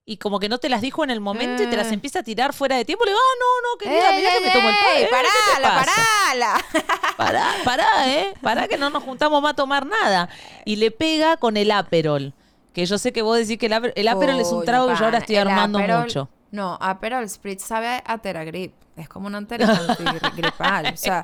y 0.06 0.18
como 0.18 0.40
que 0.40 0.50
no 0.50 0.58
te 0.58 0.70
las 0.70 0.82
dijo 0.82 1.04
en 1.04 1.12
el 1.12 1.20
momento 1.20 1.62
y 1.62 1.68
te 1.68 1.76
las 1.78 1.88
Eh. 1.92 1.94
empieza 1.94 2.20
a 2.20 2.24
tirar 2.24 2.54
fuera 2.54 2.78
de 2.78 2.86
tiempo. 2.86 3.04
Le 3.06 3.12
digo, 3.12 3.20
ah, 3.22 3.38
no, 3.40 3.70
no, 3.70 3.78
querida, 3.78 4.10
¡Ey, 4.12 4.18
mira 4.18 4.32
que 4.34 4.46
me 4.46 4.52
tomo 4.52 4.70
el 4.70 4.76
ey! 4.76 4.82
pa- 4.82 4.94
eh, 4.96 5.00
¿qué 5.02 5.06
te 5.06 5.62
¡Parala, 5.62 5.86
parala! 5.86 6.66
Pará, 7.18 7.46
pará, 7.66 8.08
¿eh? 8.10 8.34
Pará 8.42 8.68
que 8.70 8.78
no 8.78 8.90
nos 8.90 9.04
juntamos 9.04 9.42
más 9.42 9.52
a 9.52 9.56
tomar 9.56 9.86
nada. 9.86 10.30
Y 10.66 10.78
le 10.78 10.90
pega 10.90 11.36
con 11.38 11.58
el 11.58 11.70
Aperol. 11.72 12.34
Que 12.74 12.86
yo 12.86 12.98
sé 12.98 13.12
que 13.12 13.22
vos 13.22 13.38
decís 13.38 13.58
que 13.58 13.66
el, 13.66 13.74
Aper- 13.74 13.94
el 13.96 14.08
Aperol 14.08 14.40
es 14.40 14.48
un 14.54 14.64
trago 14.64 14.88
que 14.88 14.96
yo 14.96 15.04
ahora 15.06 15.18
estoy 15.18 15.36
armando 15.36 15.80
Aperol- 15.80 16.02
mucho. 16.04 16.30
No, 16.52 16.78
Aperol 16.82 17.30
Spritz 17.30 17.64
sabe 17.64 18.02
a 18.06 18.18
Teragrip. 18.20 18.74
Es 19.00 19.10
como 19.10 19.28
un 19.28 19.36
antigripal. 19.36 20.94
o 20.94 20.98
sea, 20.98 21.24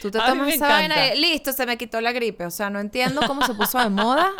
tú 0.00 0.10
te 0.10 0.18
tomas 0.18 0.48
esa 0.54 0.68
vaina 0.68 1.14
y 1.14 1.20
listo, 1.20 1.52
se 1.52 1.66
me 1.66 1.76
quitó 1.76 2.00
la 2.00 2.12
gripe. 2.12 2.44
O 2.46 2.50
sea, 2.50 2.70
no 2.70 2.80
entiendo 2.80 3.20
cómo 3.26 3.44
se 3.46 3.54
puso 3.54 3.78
de 3.78 3.90
moda 3.90 4.30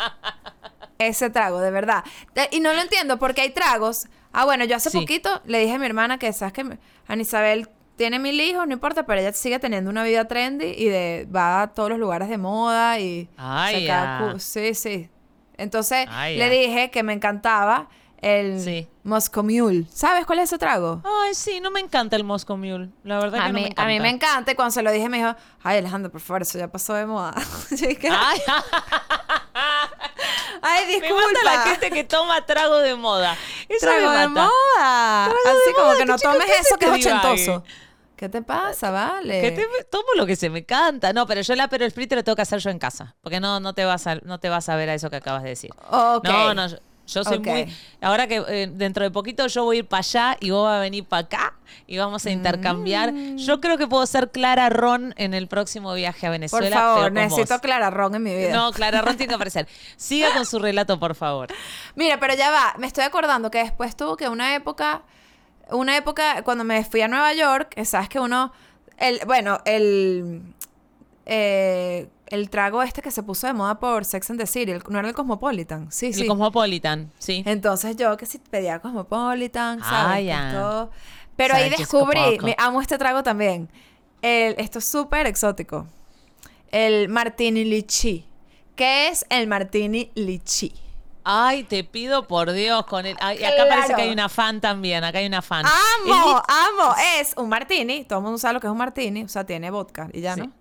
ese 0.99 1.29
trago, 1.29 1.59
de 1.59 1.71
verdad. 1.71 2.03
De- 2.33 2.49
y 2.51 2.59
no 2.59 2.73
lo 2.73 2.81
entiendo 2.81 3.17
porque 3.19 3.41
hay 3.41 3.49
tragos. 3.51 4.07
Ah, 4.33 4.45
bueno, 4.45 4.65
yo 4.65 4.75
hace 4.75 4.89
Sí. 4.89 4.99
poquito 4.99 5.41
le 5.45 5.59
dije 5.59 5.73
a 5.75 5.79
mi 5.79 5.85
hermana 5.85 6.17
que, 6.17 6.31
¿sabes 6.33 6.53
que 6.53 6.77
Ana 7.07 7.21
Isabel 7.21 7.69
tiene 7.95 8.19
mil 8.19 8.39
hijos, 8.39 8.67
no 8.67 8.73
importa, 8.73 9.05
pero 9.05 9.19
ella 9.21 9.33
sigue 9.33 9.57
teniendo 9.59 9.89
una 9.89 10.03
vida 10.03 10.25
trendy 10.25 10.65
y 10.67 10.85
de, 10.85 11.27
va 11.35 11.63
a 11.63 11.67
todos 11.73 11.89
los 11.89 11.97
lugares 11.99 12.29
de 12.29 12.37
moda 12.37 12.99
y 12.99 13.27
Ay, 13.37 13.85
ya. 13.85 14.29
cu- 14.33 14.39
Sí, 14.39 14.73
sí. 14.75 15.09
Entonces 15.57 16.05
Ay, 16.09 16.37
le 16.37 16.49
dije 16.49 16.91
que 16.91 17.01
me 17.01 17.13
encantaba 17.13 17.89
el 18.21 18.59
Sí. 18.61 18.87
Moscow 19.03 19.43
Mule. 19.43 19.85
¿Sabes 19.93 20.25
cuál 20.25 20.39
es 20.39 20.45
ese 20.45 20.57
trago? 20.57 21.01
Ay, 21.05 21.33
sí, 21.35 21.59
no 21.61 21.69
me 21.71 21.79
encanta 21.79 22.15
el 22.15 22.23
Moscow 22.23 22.57
Mule. 22.57 22.89
La 23.03 23.19
verdad 23.19 23.41
A 23.41 23.47
que 23.47 23.53
no 23.53 23.55
mí, 23.55 23.61
me 23.61 23.67
encanta. 23.67 23.83
a 23.83 23.87
mí 23.87 23.99
me 23.99 24.09
encanta 24.09 24.51
y 24.51 24.55
cuando 24.55 24.71
se 24.71 24.81
lo 24.81 24.91
dije 24.91 25.07
me 25.09 25.17
dijo, 25.17 25.35
ay 25.63 25.77
Alejandro, 25.77 26.11
por 26.11 26.21
favor, 26.21 26.41
eso 26.41 26.57
ya 26.57 26.67
pasó 26.67 26.93
de 26.93 27.05
moda. 27.05 27.33
Ay, 27.71 27.97
ay, 30.61 30.85
me 30.87 30.91
disculpa. 30.93 31.23
mata 31.27 31.43
la 31.43 31.61
gente 31.63 31.91
que 31.91 32.03
toma 32.03 32.45
trago 32.45 32.77
de 32.79 32.95
moda. 32.95 33.35
Eso 33.69 33.85
Trago 33.85 34.11
me 34.11 34.17
de 34.19 34.27
moda. 34.27 34.49
Trago 34.77 35.35
Así 35.47 35.67
de 35.67 35.73
como 35.73 35.85
moda, 35.87 35.97
que 35.97 36.05
no 36.05 36.17
chico, 36.17 36.31
tomes 36.31 36.47
¿qué 36.47 36.53
se 36.53 36.59
eso 36.61 36.77
que 36.77 36.85
es 36.85 36.91
ochentoso. 36.91 37.63
¿Qué 38.15 38.29
te 38.29 38.41
pasa, 38.41 38.89
vale? 38.89 39.41
Que 39.41 39.51
te- 39.51 39.83
tomo 39.91 40.07
lo 40.15 40.25
que 40.25 40.35
se 40.35 40.49
me 40.49 40.65
canta. 40.65 41.13
No, 41.13 41.27
pero 41.27 41.41
yo 41.41 41.55
la 41.55 41.67
pero 41.67 41.83
el 41.85 41.89
split 41.89 42.09
te 42.09 42.15
lo 42.15 42.23
tengo 42.23 42.35
que 42.35 42.41
hacer 42.41 42.59
yo 42.59 42.71
en 42.71 42.79
casa. 42.79 43.15
Porque 43.21 43.39
no, 43.39 43.59
no 43.59 43.73
te 43.75 43.85
vas 43.85 44.07
a, 44.07 44.15
no 44.15 44.39
te 44.39 44.49
vas 44.49 44.69
a 44.69 44.75
ver 44.75 44.89
a 44.89 44.95
eso 44.95 45.11
que 45.11 45.17
acabas 45.17 45.43
de 45.43 45.49
decir. 45.49 45.69
Ok. 45.91 46.23
No, 46.27 46.53
no, 46.55 46.67
yo, 46.67 46.77
yo 47.07 47.23
soy 47.23 47.39
muy. 47.39 47.73
Ahora 48.01 48.27
que 48.27 48.43
eh, 48.47 48.69
dentro 48.71 49.03
de 49.03 49.11
poquito 49.11 49.47
yo 49.47 49.63
voy 49.63 49.77
a 49.77 49.79
ir 49.79 49.87
para 49.87 49.99
allá 49.99 50.37
y 50.39 50.49
vos 50.51 50.65
vas 50.65 50.77
a 50.77 50.81
venir 50.81 51.05
para 51.05 51.21
acá 51.21 51.53
y 51.87 51.97
vamos 51.97 52.25
a 52.25 52.31
intercambiar. 52.31 53.13
Mm. 53.13 53.37
Yo 53.37 53.61
creo 53.61 53.77
que 53.77 53.87
puedo 53.87 54.05
ser 54.05 54.29
Clara 54.29 54.69
Ron 54.69 55.13
en 55.17 55.33
el 55.33 55.47
próximo 55.47 55.93
viaje 55.93 56.27
a 56.27 56.29
Por 56.29 56.33
Venezuela. 56.33 56.75
favor, 56.75 56.95
pero 56.95 57.05
con 57.05 57.13
necesito 57.13 57.53
vos. 57.55 57.61
Clara 57.61 57.89
Ron 57.89 58.15
en 58.15 58.23
mi 58.23 58.35
vida. 58.35 58.55
No, 58.55 58.71
Clara 58.71 59.01
Ron 59.01 59.15
tiene 59.15 59.29
que 59.29 59.35
aparecer. 59.35 59.67
Siga 59.95 60.33
con 60.33 60.45
su 60.45 60.59
relato, 60.59 60.99
por 60.99 61.15
favor. 61.15 61.47
Mira, 61.95 62.19
pero 62.19 62.35
ya 62.35 62.51
va, 62.51 62.75
me 62.77 62.87
estoy 62.87 63.05
acordando 63.05 63.49
que 63.49 63.59
después 63.59 63.95
tuvo 63.95 64.17
que 64.17 64.27
una 64.27 64.53
época, 64.55 65.03
una 65.69 65.95
época 65.95 66.43
cuando 66.43 66.63
me 66.63 66.83
fui 66.83 67.01
a 67.01 67.07
Nueva 67.07 67.33
York, 67.33 67.81
sabes 67.85 68.09
que 68.09 68.19
uno, 68.19 68.51
el, 68.97 69.21
bueno, 69.25 69.59
el, 69.65 70.41
eh, 71.25 72.09
el 72.29 72.49
trago 72.49 72.81
este 72.83 73.01
que 73.01 73.11
se 73.11 73.23
puso 73.23 73.47
de 73.47 73.53
moda 73.53 73.79
por 73.79 74.05
Sex 74.05 74.29
and 74.29 74.39
the 74.39 74.47
City, 74.47 74.71
el- 74.71 74.83
no 74.89 74.99
era 74.99 75.07
el 75.09 75.13
Cosmopolitan, 75.15 75.91
sí, 75.91 76.07
El 76.07 76.13
sí. 76.13 76.27
Cosmopolitan, 76.27 77.11
sí. 77.19 77.43
Entonces 77.45 77.95
yo 77.95 78.15
que 78.17 78.25
si 78.25 78.37
pedía 78.39 78.79
Cosmopolitan, 78.79 79.79
Ah, 79.83 79.89
¿sabes? 80.09 80.25
ya. 80.25 80.41
Pues 80.41 80.53
todo. 80.53 80.91
Pero 81.35 81.53
ahí 81.55 81.69
descubrí, 81.69 82.39
me 82.43 82.55
amo 82.57 82.81
este 82.81 82.97
trago 82.97 83.21
también. 83.23 83.69
El, 84.21 84.55
esto 84.57 84.79
es 84.79 84.85
súper 84.85 85.27
exótico. 85.27 85.87
El 86.71 87.09
Martini 87.09 87.63
Lichi. 87.63 88.25
¿Qué 88.75 89.07
es 89.09 89.25
el 89.29 89.47
Martini 89.47 90.11
Lichi? 90.15 90.73
Ay, 91.29 91.63
te 91.63 91.83
pido 91.83 92.25
por 92.25 92.51
Dios 92.53 92.85
con 92.85 93.05
el. 93.05 93.17
ay, 93.19 93.39
y 93.41 93.43
acá 93.43 93.65
parece 93.67 93.93
que 93.95 94.01
hay 94.03 94.11
una 94.11 94.29
fan 94.29 94.61
también. 94.61 95.03
Acá 95.03 95.19
hay 95.19 95.25
una 95.27 95.41
fan. 95.41 95.65
¡Amo! 95.65 96.41
¡Amo! 96.47 96.95
Es 97.19 97.33
un 97.35 97.49
martini. 97.49 98.05
Todo 98.05 98.19
el 98.19 98.23
mundo 98.23 98.37
sabe 98.37 98.53
lo 98.53 98.59
que 98.61 98.67
es 98.67 98.71
un 98.71 98.77
martini. 98.77 99.23
O 99.23 99.27
sea, 99.27 99.45
tiene 99.45 99.69
vodka 99.69 100.09
y 100.13 100.21
ya, 100.21 100.35
Sí. 100.35 100.41
¿no? 100.41 100.51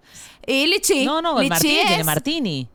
Y 0.46 0.66
lichi. 0.66 1.04
No, 1.04 1.22
no, 1.22 1.36
el 1.40 1.44
lichi 1.44 1.50
martini 1.50 1.74
tiene 1.86 2.00
es- 2.00 2.06
martini. 2.06 2.68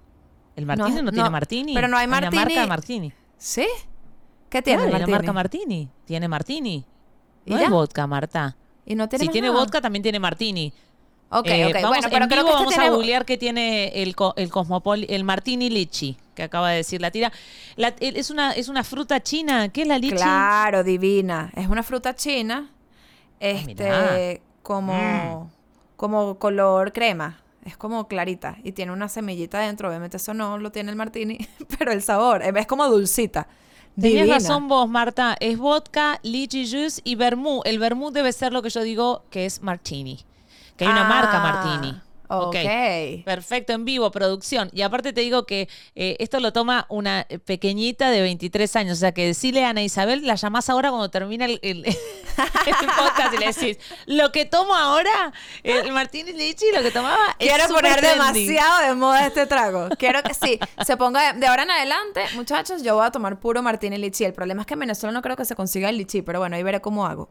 El 0.56 0.66
martini 0.66 0.90
no, 0.96 1.02
No, 1.04 1.12
tiene 1.12 1.24
no, 1.26 1.32
martini. 1.32 1.74
pero 1.74 1.88
no 1.88 1.98
hay 1.98 2.08
una 2.08 2.22
martini. 2.22 2.44
marca 2.56 2.68
martini. 2.68 3.14
¿Sí? 3.38 3.68
¿Qué 4.50 4.62
tiene 4.62 4.84
Claro, 4.84 4.90
el 4.90 4.96
hay 4.96 5.00
martini? 5.02 5.12
una 5.14 5.18
marca 5.18 5.34
martini. 5.34 5.90
Tiene 6.06 6.28
martini. 6.28 6.86
¿Y 7.46 7.52
No 7.52 7.58
ya? 7.58 7.64
es 7.66 7.70
vodka, 7.70 8.08
Marta. 8.08 8.56
Y 8.86 8.96
no 8.96 9.08
tiene 9.10 9.26
Si 9.26 9.32
tiene 9.32 9.48
nada. 9.50 9.60
vodka, 9.60 9.82
también 9.82 10.04
tiene 10.04 10.20
martini. 10.20 10.74
Ok, 11.34 11.48
Eh, 11.48 11.66
ok. 11.68 11.74
vamos, 11.82 11.90
Bueno, 11.90 12.10
pero 12.12 12.24
en 12.24 12.30
vivo 12.30 12.42
que 12.44 12.50
este 12.50 12.64
vamos 12.66 12.78
a 12.78 12.90
googlear 12.90 13.26
que 13.26 13.38
tiene 13.38 13.88
el, 14.04 14.16
el 14.36 14.50
Cosmopoli, 14.52 15.06
el 15.10 15.24
Martini 15.24 15.70
Lichi, 15.70 16.18
que 16.36 16.44
acaba 16.44 16.72
de 16.72 16.78
decir 16.78 17.00
la 17.02 17.10
tira. 17.12 17.32
La- 17.78 17.94
es, 18.00 18.30
una, 18.30 18.52
es 18.52 18.68
una 18.68 18.84
fruta 18.84 19.22
china. 19.22 19.70
¿Qué 19.70 19.84
es 19.84 19.88
la 19.88 19.98
lichi? 19.98 20.16
Claro, 20.16 20.84
divina. 20.84 21.50
Es 21.56 21.68
una 21.68 21.84
fruta 21.84 22.14
china. 22.16 22.70
Este, 23.40 23.74
mirá. 23.86 24.40
como, 24.62 25.50
como 25.96 26.38
color 26.38 26.92
crema. 26.94 27.40
Es 27.64 27.78
como 27.78 28.08
clarita. 28.08 28.58
Y 28.64 28.72
tiene 28.74 28.92
una 28.92 29.08
semillita 29.08 29.60
dentro. 29.60 29.88
Obviamente 29.88 30.18
eso 30.18 30.34
no 30.34 30.58
lo 30.58 30.72
tiene 30.72 30.90
el 30.90 30.96
martini. 30.98 31.38
Pero 31.80 31.92
el 31.92 32.02
sabor. 32.02 32.42
Es 32.44 32.68
como 32.68 32.88
dulcita. 32.88 33.48
Tenías 33.96 34.24
Divina. 34.26 34.34
razón 34.36 34.68
vos, 34.68 34.90
Marta. 34.90 35.36
Es 35.40 35.58
vodka, 35.58 36.20
lychee 36.24 36.66
juice 36.70 37.02
y 37.04 37.16
vermú. 37.16 37.62
El 37.66 37.78
vermú 37.80 38.12
debe 38.12 38.32
ser 38.34 38.52
lo 38.52 38.62
que 38.62 38.70
yo 38.70 38.82
digo 38.82 39.24
que 39.30 39.46
es 39.46 39.62
martini. 39.62 40.20
Que 40.82 40.88
hay 40.88 40.94
una 40.94 41.04
marca 41.04 41.38
Ah, 41.38 42.11
martini. 42.40 43.16
Ok. 43.20 43.26
Perfecto, 43.26 43.74
en 43.74 43.86
vivo, 43.86 44.12
producción. 44.12 44.70
Y 44.74 44.82
aparte 44.82 45.14
te 45.14 45.22
digo 45.22 45.46
que 45.46 45.68
eh, 45.96 46.16
esto 46.20 46.40
lo 46.40 46.54
toma 46.54 46.86
una 46.90 47.28
pequeñita 47.46 48.10
de 48.10 48.22
23 48.22 48.76
años. 48.76 48.98
O 48.98 49.00
sea, 49.00 49.12
que 49.14 49.26
decirle 49.26 49.66
a 49.66 49.70
Ana 49.70 49.82
Isabel, 49.84 50.26
la 50.26 50.36
llamás 50.36 50.70
ahora 50.70 50.90
cuando 50.90 51.10
termina 51.10 51.46
el, 51.46 51.60
el- 51.62 51.86
el 51.86 51.96
podcast 52.98 53.34
y 53.34 53.38
le 53.38 53.46
decís, 53.48 53.78
lo 54.06 54.32
que 54.32 54.46
tomo 54.46 54.74
ahora, 54.76 55.34
el 55.64 55.92
Martini 55.92 56.32
Lichi, 56.34 56.66
lo 56.74 56.82
que 56.82 56.92
tomaba 56.92 57.36
es 57.40 57.48
Quiero 57.48 57.68
súper 57.68 57.82
poner 57.84 58.00
trendy. 58.00 58.46
demasiado 58.46 58.88
de 58.88 58.96
moda 58.96 59.28
este 59.28 59.46
trago. 59.46 59.90
Quiero 59.98 60.24
que 60.24 60.34
sí, 60.34 60.60
se 60.86 60.98
ponga 60.98 61.34
de, 61.34 61.40
de 61.40 61.48
ahora 61.48 61.64
en 61.64 61.72
adelante, 61.72 62.22
muchachos, 62.36 62.84
yo 62.84 62.96
voy 62.96 63.06
a 63.06 63.12
tomar 63.12 63.40
puro 63.40 63.62
martini 63.62 63.98
lichi. 63.98 64.24
El 64.24 64.34
problema 64.34 64.62
es 64.62 64.68
que 64.68 64.74
en 64.76 64.80
Venezuela 64.82 65.12
no 65.12 65.22
creo 65.22 65.36
que 65.36 65.46
se 65.46 65.56
consiga 65.56 65.90
el 65.90 65.98
lichi, 65.98 66.22
pero 66.22 66.40
bueno, 66.40 66.56
ahí 66.56 66.64
veré 66.64 66.80
cómo 66.82 67.06
hago. 67.06 67.30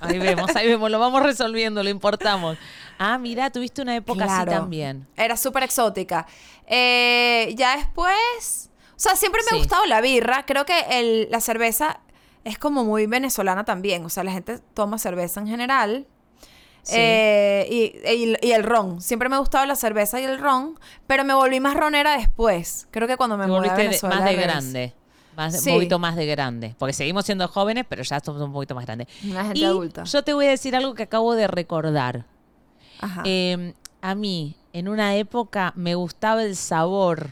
Ahí 0.00 0.18
vemos, 0.18 0.54
ahí 0.56 0.66
vemos, 0.66 0.90
lo 0.90 0.98
vamos 0.98 1.22
resolviendo, 1.22 1.82
lo 1.82 1.90
importamos. 1.90 2.56
Ah, 3.02 3.16
mira, 3.16 3.48
tuviste 3.50 3.80
una 3.80 3.96
época 3.96 4.24
así 4.26 4.44
también. 4.50 5.06
Era 5.16 5.34
súper 5.36 5.62
exótica. 5.62 6.26
Eh, 6.66 7.54
ya 7.56 7.76
después, 7.78 8.70
o 8.90 8.98
sea, 8.98 9.16
siempre 9.16 9.40
me 9.42 9.48
Sí. 9.48 9.54
ha 9.54 9.58
gustado 9.58 9.86
la 9.86 10.02
birra. 10.02 10.44
Creo 10.44 10.66
que 10.66 10.78
el- 10.90 11.28
la 11.30 11.40
cerveza 11.40 12.00
es 12.44 12.58
como 12.58 12.84
muy 12.84 13.06
venezolana 13.06 13.64
también. 13.64 14.04
O 14.04 14.10
sea, 14.10 14.22
la 14.22 14.32
gente 14.32 14.58
toma 14.74 14.98
cerveza 14.98 15.40
en 15.40 15.46
general. 15.46 16.06
Sí. 16.82 16.96
Eh, 16.98 17.66
y, 17.70 18.08
y- 18.32 18.36
y 18.48 18.52
el 18.52 18.64
ron. 18.64 19.00
Siempre 19.00 19.30
me 19.30 19.36
ha 19.36 19.38
gustado 19.38 19.64
la 19.64 19.76
cerveza 19.76 20.20
y 20.20 20.24
el 20.24 20.38
ron, 20.38 20.78
pero 21.06 21.24
me 21.24 21.32
volví 21.32 21.58
más 21.58 21.74
ronera 21.74 22.16
después. 22.18 22.86
Creo 22.90 23.08
que 23.08 23.16
cuando 23.16 23.38
me 23.38 23.44
a 23.44 23.46
de- 23.46 23.76
Venezuela. 23.76 24.16
más 24.16 24.24
de 24.24 24.34
grande. 24.36 24.94
Más, 25.36 25.58
Sí. 25.62 25.70
Un 25.70 25.76
poquito 25.76 25.98
más 25.98 26.16
de 26.16 26.26
grande. 26.26 26.74
Porque 26.78 26.92
seguimos 26.92 27.24
siendo 27.24 27.48
jóvenes, 27.48 27.86
pero 27.88 28.02
ya 28.02 28.20
somos 28.20 28.42
un 28.42 28.52
poquito 28.52 28.74
más 28.74 28.84
grandes. 28.84 29.08
Una 29.24 29.44
gente 29.44 29.58
y 29.60 29.64
adulta. 29.64 30.04
yo 30.04 30.22
te 30.22 30.34
voy 30.34 30.46
a 30.46 30.50
decir 30.50 30.76
algo 30.76 30.94
que 30.94 31.04
acabo 31.04 31.34
de 31.34 31.46
recordar. 31.46 32.26
Eh, 33.24 33.74
a 34.02 34.14
mí, 34.14 34.56
en 34.72 34.88
una 34.88 35.16
época, 35.16 35.72
me 35.76 35.94
gustaba 35.94 36.42
el 36.42 36.56
sabor 36.56 37.30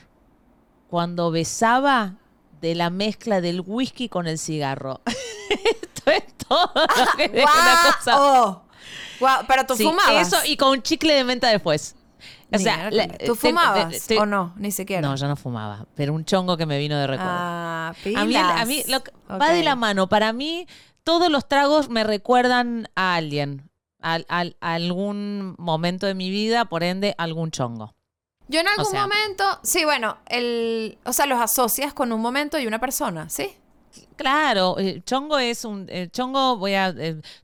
cuando 0.88 1.30
besaba 1.30 2.14
de 2.60 2.74
la 2.74 2.90
mezcla 2.90 3.40
del 3.40 3.62
whisky 3.64 4.08
con 4.08 4.26
el 4.26 4.38
cigarro. 4.38 5.00
Esto 5.50 6.10
es 6.10 6.24
todo 6.48 6.70
lo 6.74 7.16
que 7.16 7.24
es 7.24 7.32
una 7.32 7.94
cosa. 7.96 8.16
¡Guau! 8.16 8.62
¡Guau! 9.20 9.44
Pero 9.46 9.66
tú 9.66 9.76
Sí, 9.76 9.84
fumabas. 9.84 10.26
Eso 10.28 10.36
y 10.46 10.56
con 10.56 10.82
chicle 10.82 11.14
de 11.14 11.24
menta 11.24 11.48
después. 11.48 11.94
O 12.52 12.58
sea, 12.58 12.90
la- 12.90 13.06
¿Tú 13.08 13.34
te- 13.34 13.34
fumabas 13.34 13.90
te- 13.90 14.14
te- 14.14 14.18
o 14.18 14.24
no? 14.26 14.54
Ni 14.56 14.72
siquiera. 14.72 15.06
No, 15.06 15.14
yo 15.16 15.28
no 15.28 15.36
fumaba, 15.36 15.86
pero 15.94 16.14
un 16.14 16.24
chongo 16.24 16.56
que 16.56 16.64
me 16.64 16.78
vino 16.78 16.96
de 16.96 17.06
recuerdo. 17.06 17.30
Ah, 17.32 17.92
A 18.16 18.24
mí, 18.24 18.34
a 18.36 18.64
mí 18.64 18.82
lo 18.88 19.02
que- 19.04 19.12
va 19.30 19.50
de 19.50 19.62
la 19.62 19.76
mano. 19.76 20.08
Para 20.08 20.32
mí, 20.32 20.66
todos 21.04 21.30
los 21.30 21.46
tragos 21.46 21.90
me 21.90 22.04
recuerdan 22.04 22.88
a 22.96 23.14
alguien, 23.16 23.68
al- 24.00 24.56
algún 24.60 25.54
momento 25.58 26.06
de 26.06 26.14
mi 26.14 26.30
vida, 26.30 26.64
por 26.66 26.82
ende, 26.82 27.14
algún 27.18 27.50
chongo. 27.50 27.94
Yo 28.48 28.60
en 28.60 28.68
algún 28.68 28.86
sea- 28.86 29.02
momento, 29.02 29.44
sí, 29.62 29.84
bueno, 29.84 30.16
el, 30.26 30.96
o 31.04 31.12
sea, 31.12 31.26
los 31.26 31.40
asocias 31.40 31.92
con 31.92 32.12
un 32.12 32.20
momento 32.20 32.58
y 32.58 32.66
una 32.66 32.78
persona, 32.80 33.28
¿sí? 33.28 33.50
Claro, 34.16 34.78
el 34.78 35.04
chongo 35.04 35.38
es 35.38 35.64
un 35.64 35.86
el 35.88 36.10
chongo 36.10 36.56
voy 36.56 36.74
a 36.74 36.92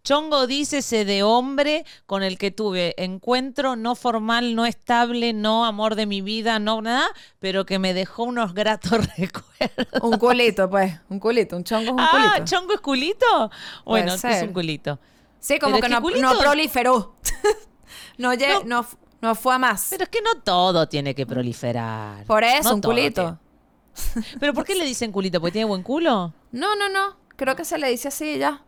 chongo 0.03 0.47
dícese 0.49 1.05
de 1.05 1.23
hombre 1.23 1.85
con 2.07 2.23
el 2.25 2.37
que 2.37 2.51
tuve 2.51 2.95
encuentro 3.03 3.77
no 3.77 3.95
formal, 3.95 4.55
no 4.57 4.67
estable, 4.67 5.33
no 5.33 5.64
amor 5.64 5.95
de 5.95 6.07
mi 6.07 6.21
vida, 6.21 6.59
no 6.59 6.83
nada, 6.83 7.07
pero 7.38 7.64
que 7.64 7.79
me 7.79 7.95
dejó 7.95 8.25
unos 8.25 8.55
gratos 8.55 8.90
recuerdos. 9.19 10.03
Un 10.03 10.19
culito, 10.19 10.69
pues, 10.69 10.99
un 11.09 11.21
culito, 11.21 11.57
un 11.57 11.64
chongo 11.64 11.87
es 11.87 11.93
un 11.93 12.01
Ah, 12.01 12.11
culito. 12.35 12.45
chongo 12.45 12.75
es 12.75 12.81
culito. 12.81 13.51
Bueno, 13.85 14.14
es 14.14 14.43
un 14.43 14.53
culito. 14.53 14.99
Sí, 15.44 15.59
como 15.59 15.78
pero 15.80 16.00
que 16.02 16.20
no, 16.20 16.38
proliferó. 16.38 17.14
no, 18.18 18.35
No. 18.35 18.64
no, 18.64 18.87
no 19.20 19.35
fue 19.35 19.54
a 19.54 19.59
más. 19.59 19.88
Pero 19.90 20.04
es 20.04 20.09
que 20.11 20.22
no 20.22 20.40
todo 20.42 20.88
tiene 20.88 21.14
que 21.14 21.26
proliferar. 21.26 22.24
Por 22.24 22.44
eso, 22.44 22.74
un 22.74 22.80
culito. 22.80 23.38
tiene- 24.14 24.26
¿Pero 24.40 24.54
por 24.54 24.64
qué 24.64 24.74
le 24.74 24.85
dicen 24.85 25.12
culito? 25.12 25.40
¿Porque 25.40 25.52
tiene 25.52 25.66
buen 25.66 25.83
culo? 25.83 26.33
No, 26.52 26.74
no, 26.76 26.88
no. 26.88 27.16
Creo 27.37 27.54
que 27.57 27.64
se 27.64 27.78
le 27.78 27.88
dice 27.90 28.09
así 28.09 28.38
ya. 28.38 28.62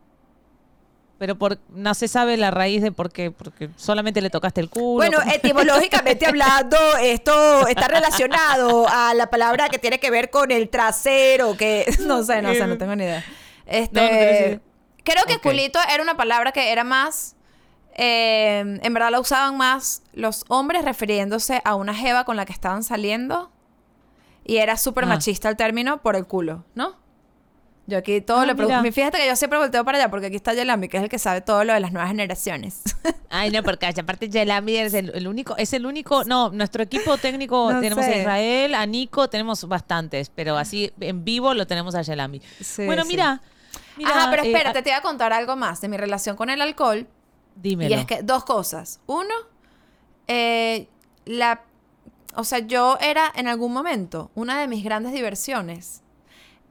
Pero 1.18 1.36
por, 1.38 1.58
no 1.70 1.94
se 1.94 2.08
sabe 2.08 2.36
la 2.36 2.50
raíz 2.50 2.82
de 2.82 2.92
por 2.92 3.10
qué, 3.10 3.30
porque 3.30 3.70
solamente 3.76 4.20
le 4.20 4.28
tocaste 4.28 4.60
el 4.60 4.68
culo. 4.68 4.96
Bueno, 4.96 5.18
etimológicamente 5.32 6.26
hablando, 6.28 6.76
esto 7.00 7.66
está 7.68 7.88
relacionado 7.88 8.86
a 8.88 9.14
la 9.14 9.30
palabra 9.30 9.70
que 9.70 9.78
tiene 9.78 9.98
que 9.98 10.10
ver 10.10 10.28
con 10.28 10.50
el 10.50 10.68
trasero, 10.68 11.56
que 11.56 11.86
no 12.06 12.22
sé, 12.22 12.42
no 12.42 12.52
sé, 12.52 12.66
no 12.66 12.76
tengo 12.76 12.94
ni 12.94 13.04
idea. 13.04 13.24
Este, 13.64 14.60
Creo 15.06 15.24
que 15.24 15.36
Ok. 15.36 15.42
culito 15.42 15.78
era 15.90 16.02
una 16.02 16.16
palabra 16.16 16.52
que 16.52 16.70
era 16.72 16.84
más, 16.84 17.34
eh, 17.94 18.78
en 18.82 18.94
verdad 18.94 19.10
la 19.10 19.20
usaban 19.20 19.56
más 19.56 20.02
los 20.12 20.44
hombres 20.48 20.84
refiriéndose 20.84 21.62
a 21.64 21.74
una 21.76 21.94
jeva 21.94 22.24
con 22.24 22.36
la 22.36 22.44
que 22.44 22.52
estaban 22.52 22.82
saliendo 22.82 23.50
y 24.44 24.58
era 24.58 24.76
súper 24.76 25.04
Ah. 25.04 25.08
machista 25.08 25.48
el 25.48 25.56
término 25.56 26.02
por 26.02 26.16
el 26.16 26.26
culo, 26.26 26.64
¿no? 26.74 26.94
Yo 27.88 27.98
aquí 27.98 28.20
todo 28.20 28.40
Ah, 28.40 28.46
lo 28.46 28.56
pregunto. 28.56 28.82
Fíjate 28.92 29.16
que 29.18 29.28
yo 29.28 29.36
siempre 29.36 29.60
volteo 29.60 29.84
para 29.84 29.98
allá 29.98 30.10
porque 30.10 30.26
aquí 30.26 30.34
está 30.34 30.52
Yelami, 30.54 30.88
que 30.88 30.96
es 30.96 31.04
el 31.04 31.08
que 31.08 31.20
sabe 31.20 31.40
todo 31.40 31.62
lo 31.62 31.72
de 31.72 31.78
las 31.78 31.92
nuevas 31.92 32.10
generaciones. 32.10 32.82
Ay, 33.30 33.50
no, 33.52 33.62
porque 33.62 33.86
aparte 33.86 34.28
Yelami 34.28 34.76
es 34.76 34.92
el, 34.92 35.12
el 35.14 35.28
único, 35.28 35.56
es 35.56 35.72
el 35.72 35.86
único, 35.86 36.24
no, 36.24 36.50
nuestro 36.50 36.82
equipo 36.82 37.16
técnico 37.16 37.72
No 37.72 37.80
tenemos 37.80 38.04
a. 38.04 38.16
Israel, 38.16 38.74
a 38.74 38.84
Nico, 38.86 39.28
tenemos 39.30 39.62
bastantes, 39.68 40.30
pero 40.34 40.58
así 40.58 40.92
en 40.98 41.24
vivo 41.24 41.54
lo 41.54 41.64
tenemos 41.68 41.94
a 41.94 42.02
Yelami. 42.02 42.40
Sí, 42.60 42.86
bueno, 42.86 43.02
sí. 43.04 43.08
mira, 43.10 43.40
mira, 43.96 44.10
Ajá, 44.10 44.30
pero 44.30 44.42
eh, 44.44 44.46
espérate, 44.48 44.78
ah, 44.78 44.82
te 44.82 44.90
iba 44.90 44.98
a 44.98 45.02
contar 45.02 45.32
algo 45.32 45.56
más 45.56 45.80
de 45.80 45.88
mi 45.88 45.96
relación 45.96 46.36
con 46.36 46.50
el 46.50 46.60
alcohol. 46.62 47.06
dímelo. 47.54 47.90
Y 47.90 47.98
es 47.98 48.06
que 48.06 48.22
dos 48.22 48.44
cosas. 48.44 49.00
Uno, 49.06 49.34
eh, 50.28 50.88
la, 51.24 51.62
o 52.34 52.44
sea, 52.44 52.58
yo 52.60 52.98
era 53.00 53.32
en 53.34 53.48
algún 53.48 53.72
momento, 53.72 54.30
una 54.34 54.60
de 54.60 54.68
mis 54.68 54.84
grandes 54.84 55.12
diversiones 55.12 56.02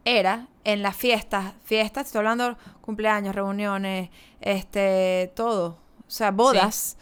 era 0.03 0.47
en 0.63 0.81
las 0.83 0.95
fiestas, 0.95 1.53
fiestas, 1.63 2.07
estoy 2.07 2.19
hablando 2.19 2.57
cumpleaños, 2.81 3.33
reuniones, 3.35 4.09
este, 4.41 5.31
todo, 5.35 5.77
o 6.07 6.09
sea, 6.11 6.31
bodas. 6.31 6.97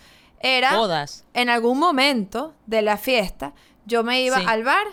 Era 0.46 0.76
bodas. 0.78 1.26
en 1.34 1.50
algún 1.50 1.80
momento 1.80 2.54
de 2.66 2.82
la 2.82 2.98
fiesta, 2.98 3.54
yo 3.86 4.04
me 4.04 4.22
iba 4.22 4.40
Sí. 4.40 4.46
al 4.48 4.64
bar, 4.64 4.88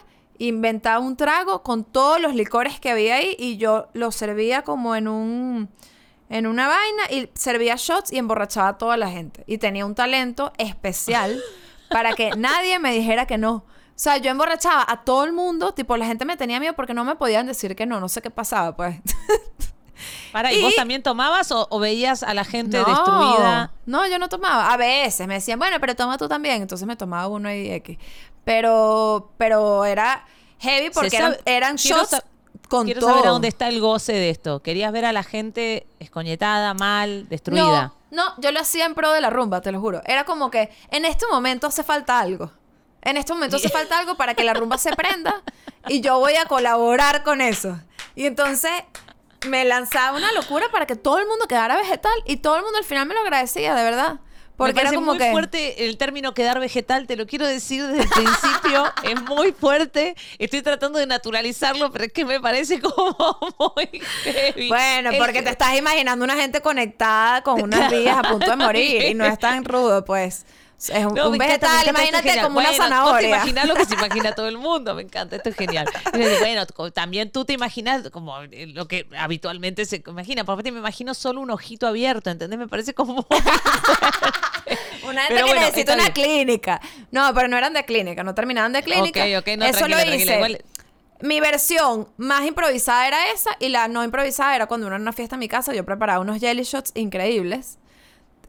inventaba 0.47 0.99
un 0.99 1.17
trago 1.17 1.63
con 1.63 1.85
todos 1.85 2.21
los 2.21 2.35
licores 2.35 2.81
que 2.81 2.91
había 2.91 3.17
ahí 3.17 3.37
y 3.39 3.57
yo 3.57 3.89
lo 3.93 4.11
servía 4.11 4.63
como 4.63 4.97
en 4.97 5.09
un 5.09 5.69
en 6.29 6.47
una 6.47 6.69
vaina 6.69 7.03
y 7.11 7.29
servía 7.35 7.75
shots 7.77 8.13
y 8.13 8.19
emborrachaba 8.19 8.69
a 8.69 8.79
toda 8.79 8.97
la 8.97 9.11
gente 9.11 9.43
y 9.47 9.59
tenía 9.59 9.85
un 9.85 9.95
talento 9.95 10.53
especial 10.59 11.43
para 11.91 12.13
que 12.15 12.31
nadie 12.37 12.79
me 12.79 12.93
dijera 12.93 13.27
que 13.27 13.37
no. 13.37 13.53
O 13.55 14.03
sea, 14.03 14.17
yo 14.17 14.31
emborrachaba 14.31 14.87
a 14.89 15.05
todo 15.05 15.25
el 15.25 15.33
mundo, 15.33 15.75
tipo 15.75 15.97
la 15.97 16.07
gente 16.07 16.25
me 16.25 16.37
tenía 16.37 16.59
miedo 16.59 16.73
porque 16.75 16.95
no 16.95 17.05
me 17.05 17.17
podían 17.17 17.47
decir 17.47 17.77
que 17.77 17.85
no, 17.85 18.01
no 18.01 18.09
sé 18.09 18.23
qué 18.23 18.31
pasaba, 18.31 18.75
pues. 18.77 18.97
Para, 20.33 20.53
¿y, 20.53 20.59
Y- 20.59 20.63
vos 20.63 20.75
también 20.75 21.03
tomabas 21.03 21.51
o, 21.53 21.67
o 21.71 21.79
veías 21.79 22.23
a 22.23 22.33
la 22.33 22.45
gente 22.45 22.79
no, 22.79 22.85
destruida? 22.87 23.73
No, 23.87 24.07
yo 24.07 24.19
no 24.19 24.29
tomaba. 24.29 24.73
A 24.73 24.77
veces 24.77 25.27
me 25.27 25.35
decían, 25.35 25.59
bueno, 25.59 25.77
pero 25.81 25.95
toma 25.97 26.17
tú 26.17 26.29
también. 26.29 26.63
Entonces 26.63 26.87
me 26.87 26.97
tomaba 26.97 27.29
uno 27.29 27.53
y 27.53 27.71
X. 27.73 27.99
Pero, 28.45 29.33
pero 29.37 29.85
era 29.85 30.25
heavy 30.59 30.91
porque 30.91 31.17
eran, 31.17 31.37
eran 31.45 31.77
shots 31.77 32.17
con 32.69 32.85
Quiero 32.85 33.01
todo. 33.01 33.11
saber 33.11 33.27
a 33.27 33.31
dónde 33.31 33.49
está 33.49 33.69
el 33.69 33.81
goce 33.81 34.13
de 34.13 34.31
esto. 34.31 34.63
¿Querías 34.63 34.93
ver 34.93 35.05
a 35.05 35.13
la 35.13 35.23
gente 35.23 35.87
escoñetada, 35.99 36.73
mal, 36.75 37.29
destruida? 37.29 37.93
No, 38.11 38.25
no, 38.25 38.35
yo 38.39 38.53
lo 38.53 38.61
hacía 38.61 38.87
en 38.87 38.95
pro 38.95 39.13
de 39.13 39.21
la 39.21 39.31
rumba, 39.31 39.61
te 39.61 39.73
lo 39.73 39.81
juro. 39.81 40.01
Era 40.07 40.25
como 40.25 40.51
que 40.51 40.71
en 40.91 41.05
este 41.05 41.27
momento 41.27 41.67
hace 41.67 41.83
falta 41.83 42.21
algo. 42.21 42.53
En 43.03 43.17
este 43.17 43.33
momento 43.35 43.57
hace 43.57 43.69
falta 43.71 43.99
algo 43.99 44.17
para 44.17 44.35
que 44.35 44.45
la 44.45 44.55
rumba 44.55 44.79
se 44.79 44.93
prenda 44.93 45.43
y 45.89 46.01
yo 46.01 46.19
voy 46.19 46.37
a 46.37 46.47
colaborar 46.47 47.23
con 47.25 47.41
eso. 47.41 47.79
Y 48.15 48.27
entonces 48.27 48.71
me 49.49 49.65
lanzaba 49.65 50.17
una 50.17 50.33
locura 50.33 50.67
para 50.71 50.87
que 50.87 50.97
todo 50.97 51.19
el 51.19 51.27
mundo 51.27 51.47
quedara 51.47 51.77
vegetal 51.77 52.13
y 52.27 52.37
todo 52.37 52.57
el 52.57 52.63
mundo 52.63 52.79
al 52.79 52.85
final 52.85 53.07
me 53.07 53.15
lo 53.15 53.21
agradecía, 53.21 53.75
de 53.75 53.83
verdad. 53.83 54.21
Porque 54.61 54.75
Me 54.75 54.81
era 54.83 54.93
como 54.93 55.13
muy 55.13 55.19
que 55.19 55.31
fuerte 55.31 55.87
el 55.87 55.97
término 55.97 56.35
quedar 56.35 56.61
vegetal, 56.61 57.07
te 57.07 57.17
lo 57.17 57.27
quiero 57.27 57.47
decir 57.47 57.83
desde 57.83 58.03
el 58.03 58.09
principio, 58.11 58.85
es 59.03 59.23
muy 59.23 59.53
fuerte. 59.53 60.15
Estoy 60.39 60.61
tratando 60.61 60.99
de 60.99 61.07
naturalizarlo, 61.07 61.91
pero 61.91 62.05
es 62.05 62.13
que 62.13 62.27
me 62.27 62.39
parece 62.41 62.79
como 62.79 63.39
muy 63.75 64.03
heavy. 64.25 64.69
Bueno, 64.69 65.13
porque 65.17 65.41
te 65.41 65.49
estás 65.49 65.79
imaginando 65.79 66.23
una 66.27 66.37
gente 66.37 66.61
conectada 66.61 67.43
con 67.43 67.63
unas 67.63 67.91
vías 67.91 68.19
a 68.19 68.23
punto 68.23 68.51
de 68.51 68.57
morir 68.57 69.03
y 69.03 69.15
no 69.15 69.25
es 69.25 69.39
tan 69.39 69.65
rudo, 69.65 70.05
pues. 70.05 70.45
Es 70.89 71.05
un, 71.05 71.15
No, 71.15 71.29
un 71.29 71.37
vegetal, 71.37 71.71
encanta, 71.83 71.91
imagínate 71.91 72.41
como 72.43 72.59
una 72.59 72.69
Bueno, 72.71 72.71
te 72.71 72.77
zanahoria. 72.77 73.29
imaginas 73.29 73.69
lo 73.69 73.75
que 73.75 73.85
se 73.85 73.95
imagina 73.99 74.33
todo 74.35 74.49
el 74.49 74.57
mundo, 74.57 74.95
me 74.95 75.03
encanta, 75.03 75.37
esto 75.37 75.51
es 75.51 75.57
genial. 75.57 75.87
Y 76.15 76.39
bueno, 76.41 76.65
también 76.93 77.31
tú 77.31 77.45
te 77.45 77.53
imaginas 77.53 78.09
como 78.11 78.41
eh, 78.45 78.67
lo 78.69 78.89
que 78.89 79.07
habitualmente 79.19 79.85
se 79.85 80.03
imagina. 80.07 80.45
Por 80.45 80.55
aparte 80.55 80.73
me 80.73 80.79
imagino 80.79 81.13
solo 81.13 81.41
un 81.43 81.51
ojito 81.51 81.87
abierto, 81.87 82.31
¿entendés? 82.31 82.59
Me 82.59 82.67
parece 82.69 82.95
como... 82.95 83.27
Una 85.03 85.23
gente 85.23 85.35
Pero 85.35 85.47
que 85.47 85.53
bueno, 85.53 85.61
necesita 85.67 85.95
una 85.95 86.11
bien. 86.11 86.13
clínica. 86.13 86.81
No, 87.11 87.33
pero 87.35 87.49
no 87.49 87.57
eran 87.57 87.73
de 87.73 87.85
clínica, 87.85 88.23
no 88.23 88.35
terminaban 88.35 88.73
de 88.73 88.83
clínica. 88.83 89.25
Ok, 89.25 89.41
ok, 89.41 89.49
no, 89.59 89.65
Eso 89.65 89.79
tranquila, 89.87 90.05
lo 90.05 90.15
hice. 90.47 90.65
Mi 91.23 91.41
versión 91.41 92.09
más 92.17 92.47
improvisada 92.47 93.07
era 93.09 93.31
esa 93.33 93.51
y 93.59 93.69
la 93.69 93.89
no 93.89 94.05
improvisada 94.05 94.55
era 94.55 94.67
cuando 94.67 94.87
uno 94.87 94.97
en 94.97 95.03
una 95.03 95.13
fiesta 95.13 95.35
en 95.37 95.41
mi 95.41 95.49
casa 95.49 95.75
yo 95.75 95.85
preparaba 95.85 96.21
unos 96.21 96.39
jelly 96.39 96.63
shots 96.63 96.93
increíbles 96.95 97.79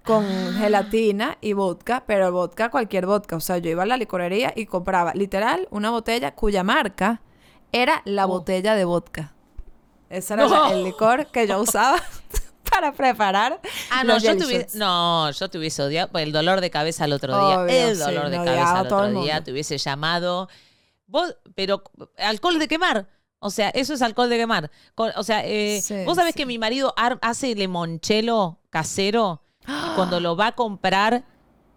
con 0.03 0.25
Ah. 0.25 0.53
gelatina 0.59 1.37
y 1.41 1.53
vodka, 1.53 2.03
pero 2.07 2.31
vodka 2.31 2.69
cualquier 2.69 3.05
vodka, 3.05 3.35
o 3.35 3.39
sea, 3.39 3.57
yo 3.59 3.69
iba 3.69 3.83
a 3.83 3.85
la 3.85 3.97
licorería 3.97 4.51
y 4.55 4.65
compraba 4.65 5.13
literal 5.13 5.67
una 5.71 5.89
botella 5.91 6.33
cuya 6.35 6.63
marca 6.63 7.21
era 7.71 8.01
la 8.05 8.25
Oh. 8.25 8.29
botella 8.29 8.75
de 8.75 8.85
vodka. 8.85 9.33
Ese 10.09 10.33
era 10.33 10.47
No. 10.47 10.71
el 10.71 10.83
licor 10.83 11.27
que 11.27 11.47
yo 11.47 11.59
usaba 11.61 11.97
para 12.69 12.91
preparar 12.93 13.59
Ah, 13.91 14.03
no, 14.03 14.13
los 14.15 14.23
yo 14.23 14.35
te 14.37 14.67
no, 14.75 15.29
yo 15.31 15.49
te 15.49 15.57
hubiese 15.57 15.81
odiado 15.83 16.09
pues, 16.11 16.23
el 16.23 16.31
dolor 16.31 16.61
de 16.61 16.69
cabeza 16.69 17.03
al 17.05 17.13
otro 17.13 17.33
día. 17.47 17.59
Obvio, 17.61 17.73
el 17.89 17.95
sí, 17.95 18.01
dolor 18.01 18.29
de 18.29 18.37
cabeza 18.37 18.79
al 18.79 18.85
otro 18.85 19.05
el 19.05 19.13
día. 19.15 19.43
Te 19.43 19.51
hubiese 19.51 19.77
llamado. 19.77 20.49
Vos, 21.07 21.35
pero 21.55 21.83
alcohol 22.17 22.57
de 22.59 22.67
quemar. 22.67 23.07
O 23.39 23.49
sea, 23.49 23.69
eso 23.69 23.93
es 23.93 24.01
alcohol 24.01 24.29
de 24.29 24.37
quemar. 24.37 24.71
O 24.95 25.23
sea, 25.23 25.45
eh, 25.45 25.81
Sí, 25.81 26.03
vos 26.05 26.15
sabés 26.15 26.33
sí. 26.33 26.37
que 26.39 26.45
mi 26.45 26.57
marido 26.57 26.93
ar- 26.97 27.19
hace 27.21 27.53
limonchelo 27.55 28.59
casero 28.69 29.41
y 29.87 29.95
cuando 29.95 30.19
lo 30.19 30.35
va 30.35 30.47
a 30.47 30.51
comprar 30.53 31.23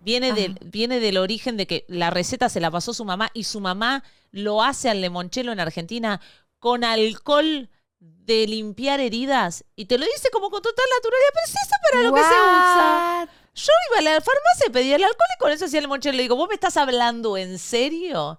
viene 0.00 0.32
del, 0.32 0.58
viene 0.64 1.00
del 1.00 1.16
origen 1.16 1.56
de 1.56 1.66
que 1.66 1.84
la 1.88 2.10
receta 2.10 2.48
se 2.48 2.60
la 2.60 2.70
pasó 2.70 2.92
su 2.92 3.04
mamá 3.04 3.30
y 3.32 3.44
su 3.44 3.60
mamá 3.60 4.04
lo 4.30 4.62
hace 4.62 4.90
al 4.90 5.00
limonchelo 5.00 5.52
en 5.52 5.60
Argentina 5.60 6.20
con 6.58 6.84
alcohol 6.84 7.70
de 7.98 8.46
limpiar 8.46 9.00
heridas 9.00 9.64
y 9.76 9.86
te 9.86 9.98
lo 9.98 10.04
dice 10.04 10.28
como 10.32 10.50
con 10.50 10.62
total 10.62 10.84
naturalidad, 10.96 11.28
pero 11.32 11.46
si 11.46 11.52
eso 11.52 11.74
para 11.82 12.02
lo 12.02 12.14
que 12.14 12.20
se 12.20 12.26
usa. 12.26 13.28
Yo 13.54 13.72
iba 13.90 13.98
a 13.98 14.02
la 14.02 14.20
farmacia, 14.20 14.72
pedía 14.72 14.96
el 14.96 15.04
alcohol 15.04 15.28
y 15.36 15.38
con 15.40 15.52
eso 15.52 15.66
hacía 15.66 15.78
el 15.78 15.88
monchero. 15.88 16.16
Le 16.16 16.22
digo, 16.22 16.36
¿vos 16.36 16.48
me 16.48 16.54
estás 16.54 16.76
hablando 16.76 17.36
en 17.36 17.58
serio? 17.58 18.36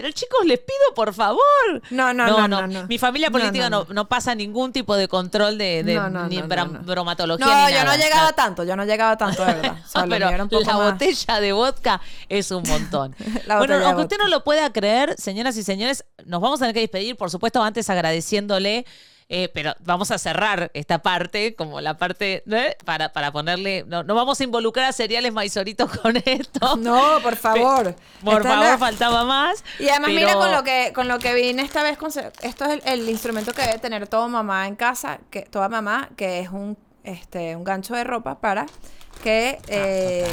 Pero 0.00 0.12
chicos, 0.12 0.46
les 0.46 0.60
pido 0.60 0.94
por 0.94 1.12
favor. 1.12 1.40
No, 1.90 2.14
no, 2.14 2.26
no, 2.28 2.46
no, 2.46 2.66
no. 2.68 2.86
Mi 2.86 2.98
familia 2.98 3.32
política 3.32 3.68
no, 3.68 3.84
no, 3.90 4.08
pasa 4.08 4.32
ningún 4.36 4.72
tipo 4.72 4.94
de 4.96 5.08
control 5.08 5.58
de, 5.58 5.82
de- 5.82 6.00
ni 6.28 6.40
bromatología 6.42 7.46
No, 7.46 7.66
ni 7.66 7.74
yo 7.74 7.84
no 7.84 7.96
llegaba 7.96 8.32
tanto, 8.32 8.62
yo 8.62 8.76
no 8.76 8.84
llegaba 8.84 9.16
tanto, 9.16 9.44
de 9.44 9.54
verdad. 9.54 9.76
O 9.84 9.88
sea, 9.88 10.02
lo 10.06 10.08
pero 10.10 10.30
la 10.30 10.74
más- 10.78 10.92
botella 10.92 11.40
de 11.40 11.52
vodka 11.52 12.00
es 12.28 12.50
un 12.52 12.62
montón. 12.68 13.16
Bueno, 13.58 13.74
aunque 13.86 14.02
usted 14.02 14.18
no 14.18 14.28
lo 14.28 14.44
pueda 14.44 14.72
creer, 14.72 15.16
señoras 15.18 15.56
y 15.56 15.64
señores, 15.64 16.04
nos 16.26 16.40
vamos 16.40 16.60
a 16.60 16.64
tener 16.64 16.74
que 16.74 16.80
despedir, 16.80 17.16
por 17.16 17.30
supuesto, 17.30 17.60
antes 17.62 17.90
agradeciéndole. 17.90 18.86
Eh, 19.30 19.50
pero 19.52 19.74
vamos 19.80 20.10
a 20.10 20.16
cerrar 20.18 20.70
esta 20.72 21.00
parte, 21.00 21.54
como 21.54 21.80
la 21.80 21.98
parte, 21.98 22.42
¿eh? 22.50 22.76
para, 22.84 23.12
para 23.12 23.30
ponerle. 23.30 23.84
No, 23.86 24.02
no 24.02 24.14
vamos 24.14 24.40
a 24.40 24.44
involucrar 24.44 24.86
a 24.86 24.92
cereales 24.92 25.32
maizoritos 25.32 25.90
con 25.98 26.16
esto. 26.16 26.76
No, 26.78 27.20
por 27.22 27.36
favor. 27.36 27.94
Por 28.24 28.42
favor, 28.42 28.64
la- 28.66 28.78
faltaba 28.78 29.24
más. 29.24 29.62
Y 29.78 29.88
además, 29.88 30.10
mira 30.10 30.34
con 30.34 30.50
lo 30.50 30.62
que 30.64 30.92
con 30.94 31.08
lo 31.08 31.18
que 31.18 31.34
vine 31.34 31.62
esta 31.62 31.82
vez. 31.82 31.98
con- 31.98 32.10
esto 32.42 32.64
es 32.64 32.70
el, 32.70 32.82
el 32.84 33.08
instrumento 33.08 33.52
que 33.52 33.62
debe 33.62 33.78
tener 33.78 34.06
toda 34.08 34.28
mamá 34.28 34.66
en 34.66 34.76
casa, 34.76 35.18
que 35.30 35.42
toda 35.42 35.68
mamá, 35.68 36.08
que 36.16 36.40
es 36.40 36.48
un 36.48 36.76
este 37.04 37.54
un 37.56 37.64
gancho 37.64 37.94
de 37.94 38.04
ropa 38.04 38.38
para 38.40 38.66
que 39.22 39.58
eh, 39.68 40.30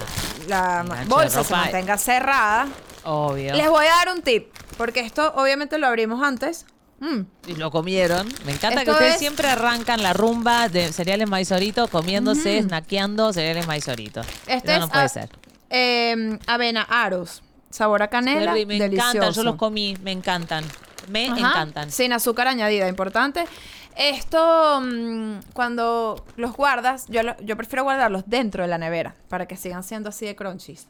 la 0.48 0.86
bolsa 1.08 1.44
se 1.44 1.54
mantenga 1.54 1.98
cerrada. 1.98 2.68
Obvio. 3.04 3.54
Les 3.56 3.70
voy 3.70 3.86
a 3.86 3.90
dar 4.06 4.16
un 4.16 4.22
tip, 4.22 4.54
porque 4.78 5.00
esto 5.02 5.34
obviamente 5.36 5.78
lo 5.78 5.88
abrimos 5.88 6.24
antes. 6.24 6.66
Mm. 7.00 7.22
Y 7.48 7.56
lo 7.56 7.72
comieron. 7.72 8.28
Me 8.46 8.54
encanta 8.54 8.84
que 8.86 8.92
ustedes 8.92 9.14
es- 9.16 9.20
siempre 9.20 9.48
arrancan 9.50 10.02
la 10.02 10.14
rumba 10.14 10.70
de 10.70 10.92
cereales 10.94 11.30
maizoritos 11.30 11.90
comiéndose, 11.90 12.62
snackeando 12.64 13.34
cereales 13.34 13.68
maizoritos. 13.68 14.26
Este 14.48 14.72
Eso 14.72 14.80
no 14.80 14.86
es 14.86 14.92
puede 14.92 15.06
a- 15.06 15.10
ser. 15.10 15.30
eh, 15.70 16.40
avena 16.48 16.84
aros, 16.84 17.44
sabor 17.70 18.02
a 18.02 18.08
canela, 18.08 18.54
me 18.54 18.66
delicioso. 18.66 19.10
encantan, 19.10 19.34
yo 19.34 19.44
los 19.44 19.56
comí, 19.56 19.98
me 20.04 20.12
encantan. 20.14 20.64
Me 21.10 21.28
Ajá, 21.28 21.38
encantan. 21.40 21.92
Sin 21.92 22.14
azúcar 22.14 22.48
añadida, 22.48 22.88
importante. 22.88 23.46
Esto, 23.98 24.82
mm, 24.82 25.40
cuando 25.54 26.26
los 26.38 26.54
guardas, 26.54 27.06
yo, 27.10 27.24
lo- 27.24 27.38
yo 27.42 27.56
prefiero 27.58 27.84
guardarlos 27.84 28.24
dentro 28.26 28.64
de 28.64 28.70
la 28.70 28.78
nevera 28.78 29.16
para 29.30 29.48
que 29.48 29.56
sigan 29.58 29.84
siendo 29.84 30.10
así 30.10 30.26
de 30.26 30.36
crunchies. 30.36 30.88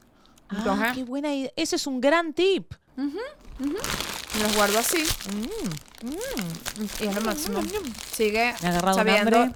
Ah, 0.50 0.56
Entonces, 0.60 0.94
qué 0.94 1.04
buena 1.04 1.34
idea. 1.34 1.52
Ese 1.56 1.76
es 1.76 1.88
un 1.88 2.00
gran 2.00 2.34
tip. 2.34 2.72
los 4.40 4.56
guardo 4.56 4.80
así. 4.80 5.04
Y 7.02 7.08
es 7.08 7.16
lo 7.16 7.22
máximo. 7.22 7.62
Sigue 8.14 8.54
Me 8.62 8.68
ha 8.68 8.72
agarrado 8.72 8.98
un 8.98 9.06
sabiendo. 9.06 9.38
hambre. 9.38 9.56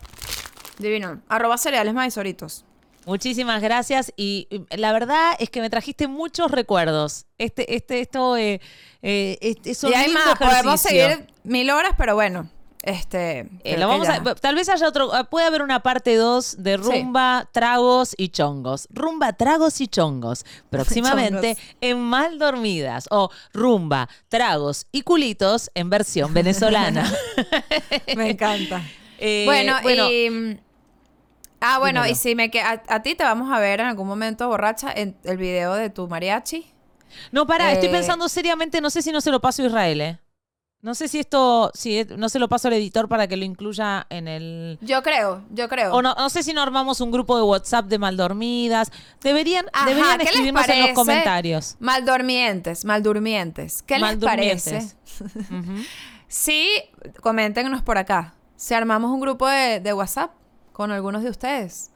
Divino. 0.78 1.22
Arroba 1.28 1.58
cereales 1.58 1.93
maizoritos. 1.93 2.66
Muchísimas 3.06 3.62
gracias 3.62 4.14
y 4.18 4.47
la 4.70 4.93
verdad 4.93 5.32
es 5.39 5.50
que 5.50 5.62
me 5.62 5.70
trajiste 5.70 6.08
muchos 6.08 6.52
recuerdos. 6.52 7.26
Este, 7.38 7.76
este, 7.76 8.02
esto, 8.02 8.38
eh, 8.38 8.62
eh, 9.02 9.56
es 9.64 9.84
un 9.84 9.91
y 9.91 9.95
hay 9.95 10.06
lindo 10.08 10.20
más, 10.24 10.38
podemos 10.38 10.82
seguir 10.82 11.28
mil 11.43 11.70
horas, 11.72 11.93
pero 11.97 12.16
bueno. 12.16 12.50
Este, 12.82 13.50
Eh, 13.66 13.78
lo 13.78 13.88
vamos 13.90 14.08
a- 14.08 14.24
ya. 14.24 14.36
tal 14.36 14.56
vez 14.56 14.70
haya 14.70 14.88
otro, 14.88 15.14
eh, 15.14 15.26
puede 15.26 15.46
haber 15.46 15.62
una 15.64 15.82
parte 15.82 16.16
2 16.16 16.56
de 16.64 16.78
rumba, 16.78 17.50
tragos 17.52 18.16
y 18.18 18.30
chongos. 18.30 18.88
Rumba, 18.90 19.34
tragos 19.34 19.82
y 19.82 19.88
chongos. 19.88 20.46
Próximamente 20.70 21.56
Chongos. 21.56 21.76
en 21.82 22.00
Mal 22.00 22.40
Dormidas. 22.40 23.08
O 23.12 23.30
rumba, 23.54 24.08
tragos 24.30 24.88
y 24.94 25.02
culitos 25.02 25.70
en 25.76 25.90
versión 25.90 26.34
venezolana. 26.34 27.12
Me 28.16 28.32
encanta. 28.32 28.82
Eh, 29.22 29.44
bueno, 29.46 29.76
bueno, 29.84 30.10
y... 30.10 30.30
mm, 30.30 30.58
Ah, 31.60 31.78
bueno, 31.80 32.04
dímelo. 32.04 32.14
y 32.14 32.16
si 32.16 32.36
me 32.36 32.50
que 32.50 32.62
a, 32.62 32.82
a 32.88 33.02
ti 33.02 33.16
te 33.16 33.26
vamos 33.26 33.52
a 33.52 33.60
ver 33.60 33.82
en 33.82 33.88
algún 33.88 34.08
momento 34.08 34.48
borracha 34.48 34.94
en 34.96 35.18
el 35.26 35.36
video 35.36 35.74
de 35.74 35.90
tu 35.90 36.08
mariachi. 36.08 36.66
no, 37.34 37.46
pará, 37.46 37.74
estoy 37.74 37.90
eh, 37.90 37.92
pensando 37.92 38.30
seriamente, 38.30 38.80
no 38.80 38.90
sé 38.90 39.02
si 39.02 39.12
no 39.12 39.20
se 39.20 39.30
lo 39.32 39.42
paso 39.42 39.62
a 39.62 39.66
Israel, 39.66 40.00
¿eh? 40.00 40.20
No 40.82 40.96
sé 40.96 41.10
si 41.10 41.20
esto, 41.20 41.72
si 41.74 41.98
es- 42.00 42.18
no 42.18 42.30
se 42.30 42.40
lo 42.40 42.48
paso 42.48 42.70
al 42.70 42.74
editor 42.76 43.10
para 43.10 43.28
que 43.28 43.36
lo 43.36 43.44
incluya 43.44 44.08
en 44.10 44.30
el... 44.30 44.78
Yo 44.82 45.04
creo, 45.04 45.44
yo 45.52 45.68
creo. 45.68 45.94
O 45.94 46.02
no, 46.02 46.16
no 46.16 46.30
sé 46.30 46.42
si 46.42 46.54
no 46.54 46.62
armamos 46.62 47.02
un 47.02 47.12
grupo 47.12 47.36
de 47.36 47.44
WhatsApp 47.44 47.88
de 47.88 48.00
Maldormidas. 48.00 48.90
Deberían, 49.22 49.66
Ajá, 49.74 49.88
deberían 49.90 50.12
¿qué 50.12 50.24
les 50.24 50.28
escribirnos 50.30 50.70
en 50.70 50.82
los 50.82 50.92
comentarios. 50.92 51.76
Maldormientes, 51.80 52.86
maldurmientes. 52.86 53.84
¿Qué 53.84 54.00
les 54.00 54.16
parece? 54.18 54.88
Sí, 56.30 56.70
coméntenos 57.22 57.82
por 57.82 57.98
acá. 57.98 58.36
Si 58.56 58.74
armamos 58.76 59.10
un 59.12 59.20
grupo 59.20 59.48
de, 59.48 59.80
de 59.80 59.94
WhatsApp 59.94 60.32
con 60.72 60.92
algunos 60.92 61.24
de 61.24 61.32
ustedes. 61.32 61.90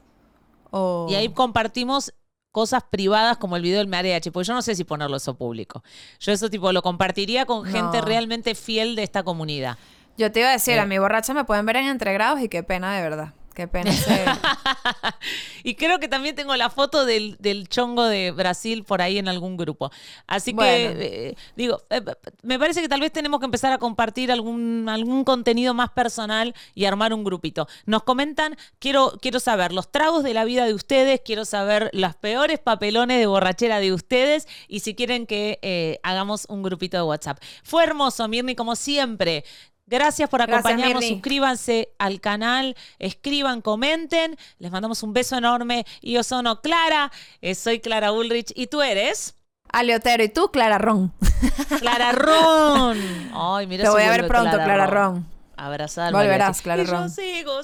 O... 0.72 1.06
Y 1.08 1.14
ahí 1.14 1.28
compartimos 1.32 2.12
cosas 2.54 2.84
privadas 2.88 3.36
como 3.36 3.56
el 3.56 3.62
video 3.62 3.78
del 3.78 3.88
mariachi, 3.88 4.30
porque 4.30 4.46
yo 4.46 4.54
no 4.54 4.62
sé 4.62 4.76
si 4.76 4.84
ponerlo 4.84 5.16
eso 5.16 5.34
público. 5.34 5.82
Yo 6.20 6.30
eso 6.32 6.48
tipo 6.48 6.70
lo 6.70 6.82
compartiría 6.82 7.46
con 7.46 7.64
gente 7.64 7.98
No. 7.98 8.04
realmente 8.04 8.54
fiel 8.54 8.94
de 8.94 9.02
esta 9.02 9.24
comunidad. 9.24 9.76
Yo 10.16 10.30
te 10.30 10.38
iba 10.38 10.50
a 10.50 10.52
decir, 10.52 10.74
Eh. 10.74 10.78
a 10.80 10.86
mi 10.86 10.96
borracha 10.98 11.34
me 11.34 11.42
pueden 11.44 11.66
ver 11.66 11.74
en 11.76 11.88
entregrados 11.88 12.40
y 12.40 12.48
qué 12.48 12.62
pena 12.62 12.94
de 12.94 13.02
verdad. 13.02 13.34
Qué 13.54 13.68
pena 13.68 13.90
y 15.62 15.76
creo 15.76 16.00
que 16.00 16.08
también 16.08 16.34
tengo 16.34 16.56
la 16.56 16.70
foto 16.70 17.04
del, 17.06 17.36
del 17.38 17.68
chongo 17.68 18.04
de 18.04 18.32
Brasil 18.32 18.82
por 18.84 19.00
ahí 19.00 19.18
en 19.18 19.28
algún 19.28 19.56
grupo. 19.56 19.90
Así 20.26 20.52
Bueno. 20.52 20.98
que, 20.98 21.28
eh, 21.28 21.36
digo, 21.56 21.80
eh, 21.90 22.02
me 22.42 22.58
parece 22.58 22.82
que 22.82 22.88
tal 22.88 23.00
vez 23.00 23.12
tenemos 23.12 23.38
que 23.40 23.46
empezar 23.46 23.72
a 23.72 23.78
compartir 23.78 24.32
algún, 24.32 24.88
algún 24.88 25.24
contenido 25.24 25.72
más 25.72 25.90
personal 25.90 26.54
y 26.74 26.84
armar 26.84 27.14
un 27.14 27.22
grupito. 27.22 27.68
Nos 27.86 28.02
comentan, 28.02 28.56
quiero, 28.78 29.18
quiero 29.22 29.38
saber 29.40 29.72
los 29.72 29.90
tragos 29.90 30.24
de 30.24 30.34
la 30.34 30.44
vida 30.44 30.66
de 30.66 30.74
ustedes, 30.74 31.20
quiero 31.24 31.44
saber 31.44 31.90
los 31.92 32.16
peores 32.16 32.58
papelones 32.58 33.18
de 33.18 33.26
borrachera 33.26 33.78
de 33.78 33.92
ustedes 33.92 34.48
y 34.68 34.80
si 34.80 34.94
quieren 34.94 35.26
que 35.26 35.60
eh, 35.62 36.00
hagamos 36.02 36.46
un 36.48 36.62
grupito 36.62 36.96
de 36.96 37.04
WhatsApp. 37.04 37.38
Fue 37.62 37.84
hermoso, 37.84 38.26
Mirni, 38.28 38.54
como 38.54 38.74
siempre. 38.76 39.44
Gracias 39.86 40.28
por 40.30 40.40
acompañarnos. 40.42 41.04
Suscríbanse 41.04 41.90
al 41.98 42.20
canal, 42.20 42.76
escriban, 42.98 43.60
comenten. 43.60 44.36
Les 44.58 44.70
mandamos 44.70 45.02
un 45.02 45.12
beso 45.12 45.36
enorme. 45.36 45.84
Y 46.00 46.12
yo 46.12 46.22
soy 46.22 46.44
Clara, 46.62 47.12
eh, 47.40 47.54
soy 47.54 47.80
Clara 47.80 48.12
Ulrich 48.12 48.52
y 48.54 48.68
tú 48.68 48.82
eres 48.82 49.36
Aleotero, 49.74 50.22
¿y 50.22 50.28
tú, 50.28 50.52
Clara 50.52 50.78
Ron? 50.78 51.12
Clara 51.80 52.12
Ron. 52.12 52.96
Ay, 53.34 53.66
mira 53.66 53.82
Te 53.82 53.90
voy 53.90 54.02
a 54.02 54.10
ver 54.10 54.28
pronto, 54.28 54.52
Clara 54.52 54.86
Ron. 54.86 55.26
Abrazada 55.56 56.08
al 56.08 56.14
Volverás. 56.14 56.62
Clara 56.62 56.82
Y 56.82 56.86
Ron. 56.86 57.02
Yo 57.04 57.08
sigo, 57.08 57.60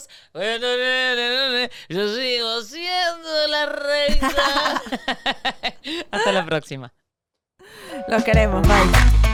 yo 1.88 2.14
sigo 2.16 2.62
siendo 2.62 3.46
la 3.48 3.66
reina. 3.66 4.30
Hasta 6.10 6.32
la 6.32 6.44
próxima. 6.44 6.92
Los 8.08 8.24
queremos, 8.24 8.66
bye. 8.66 9.29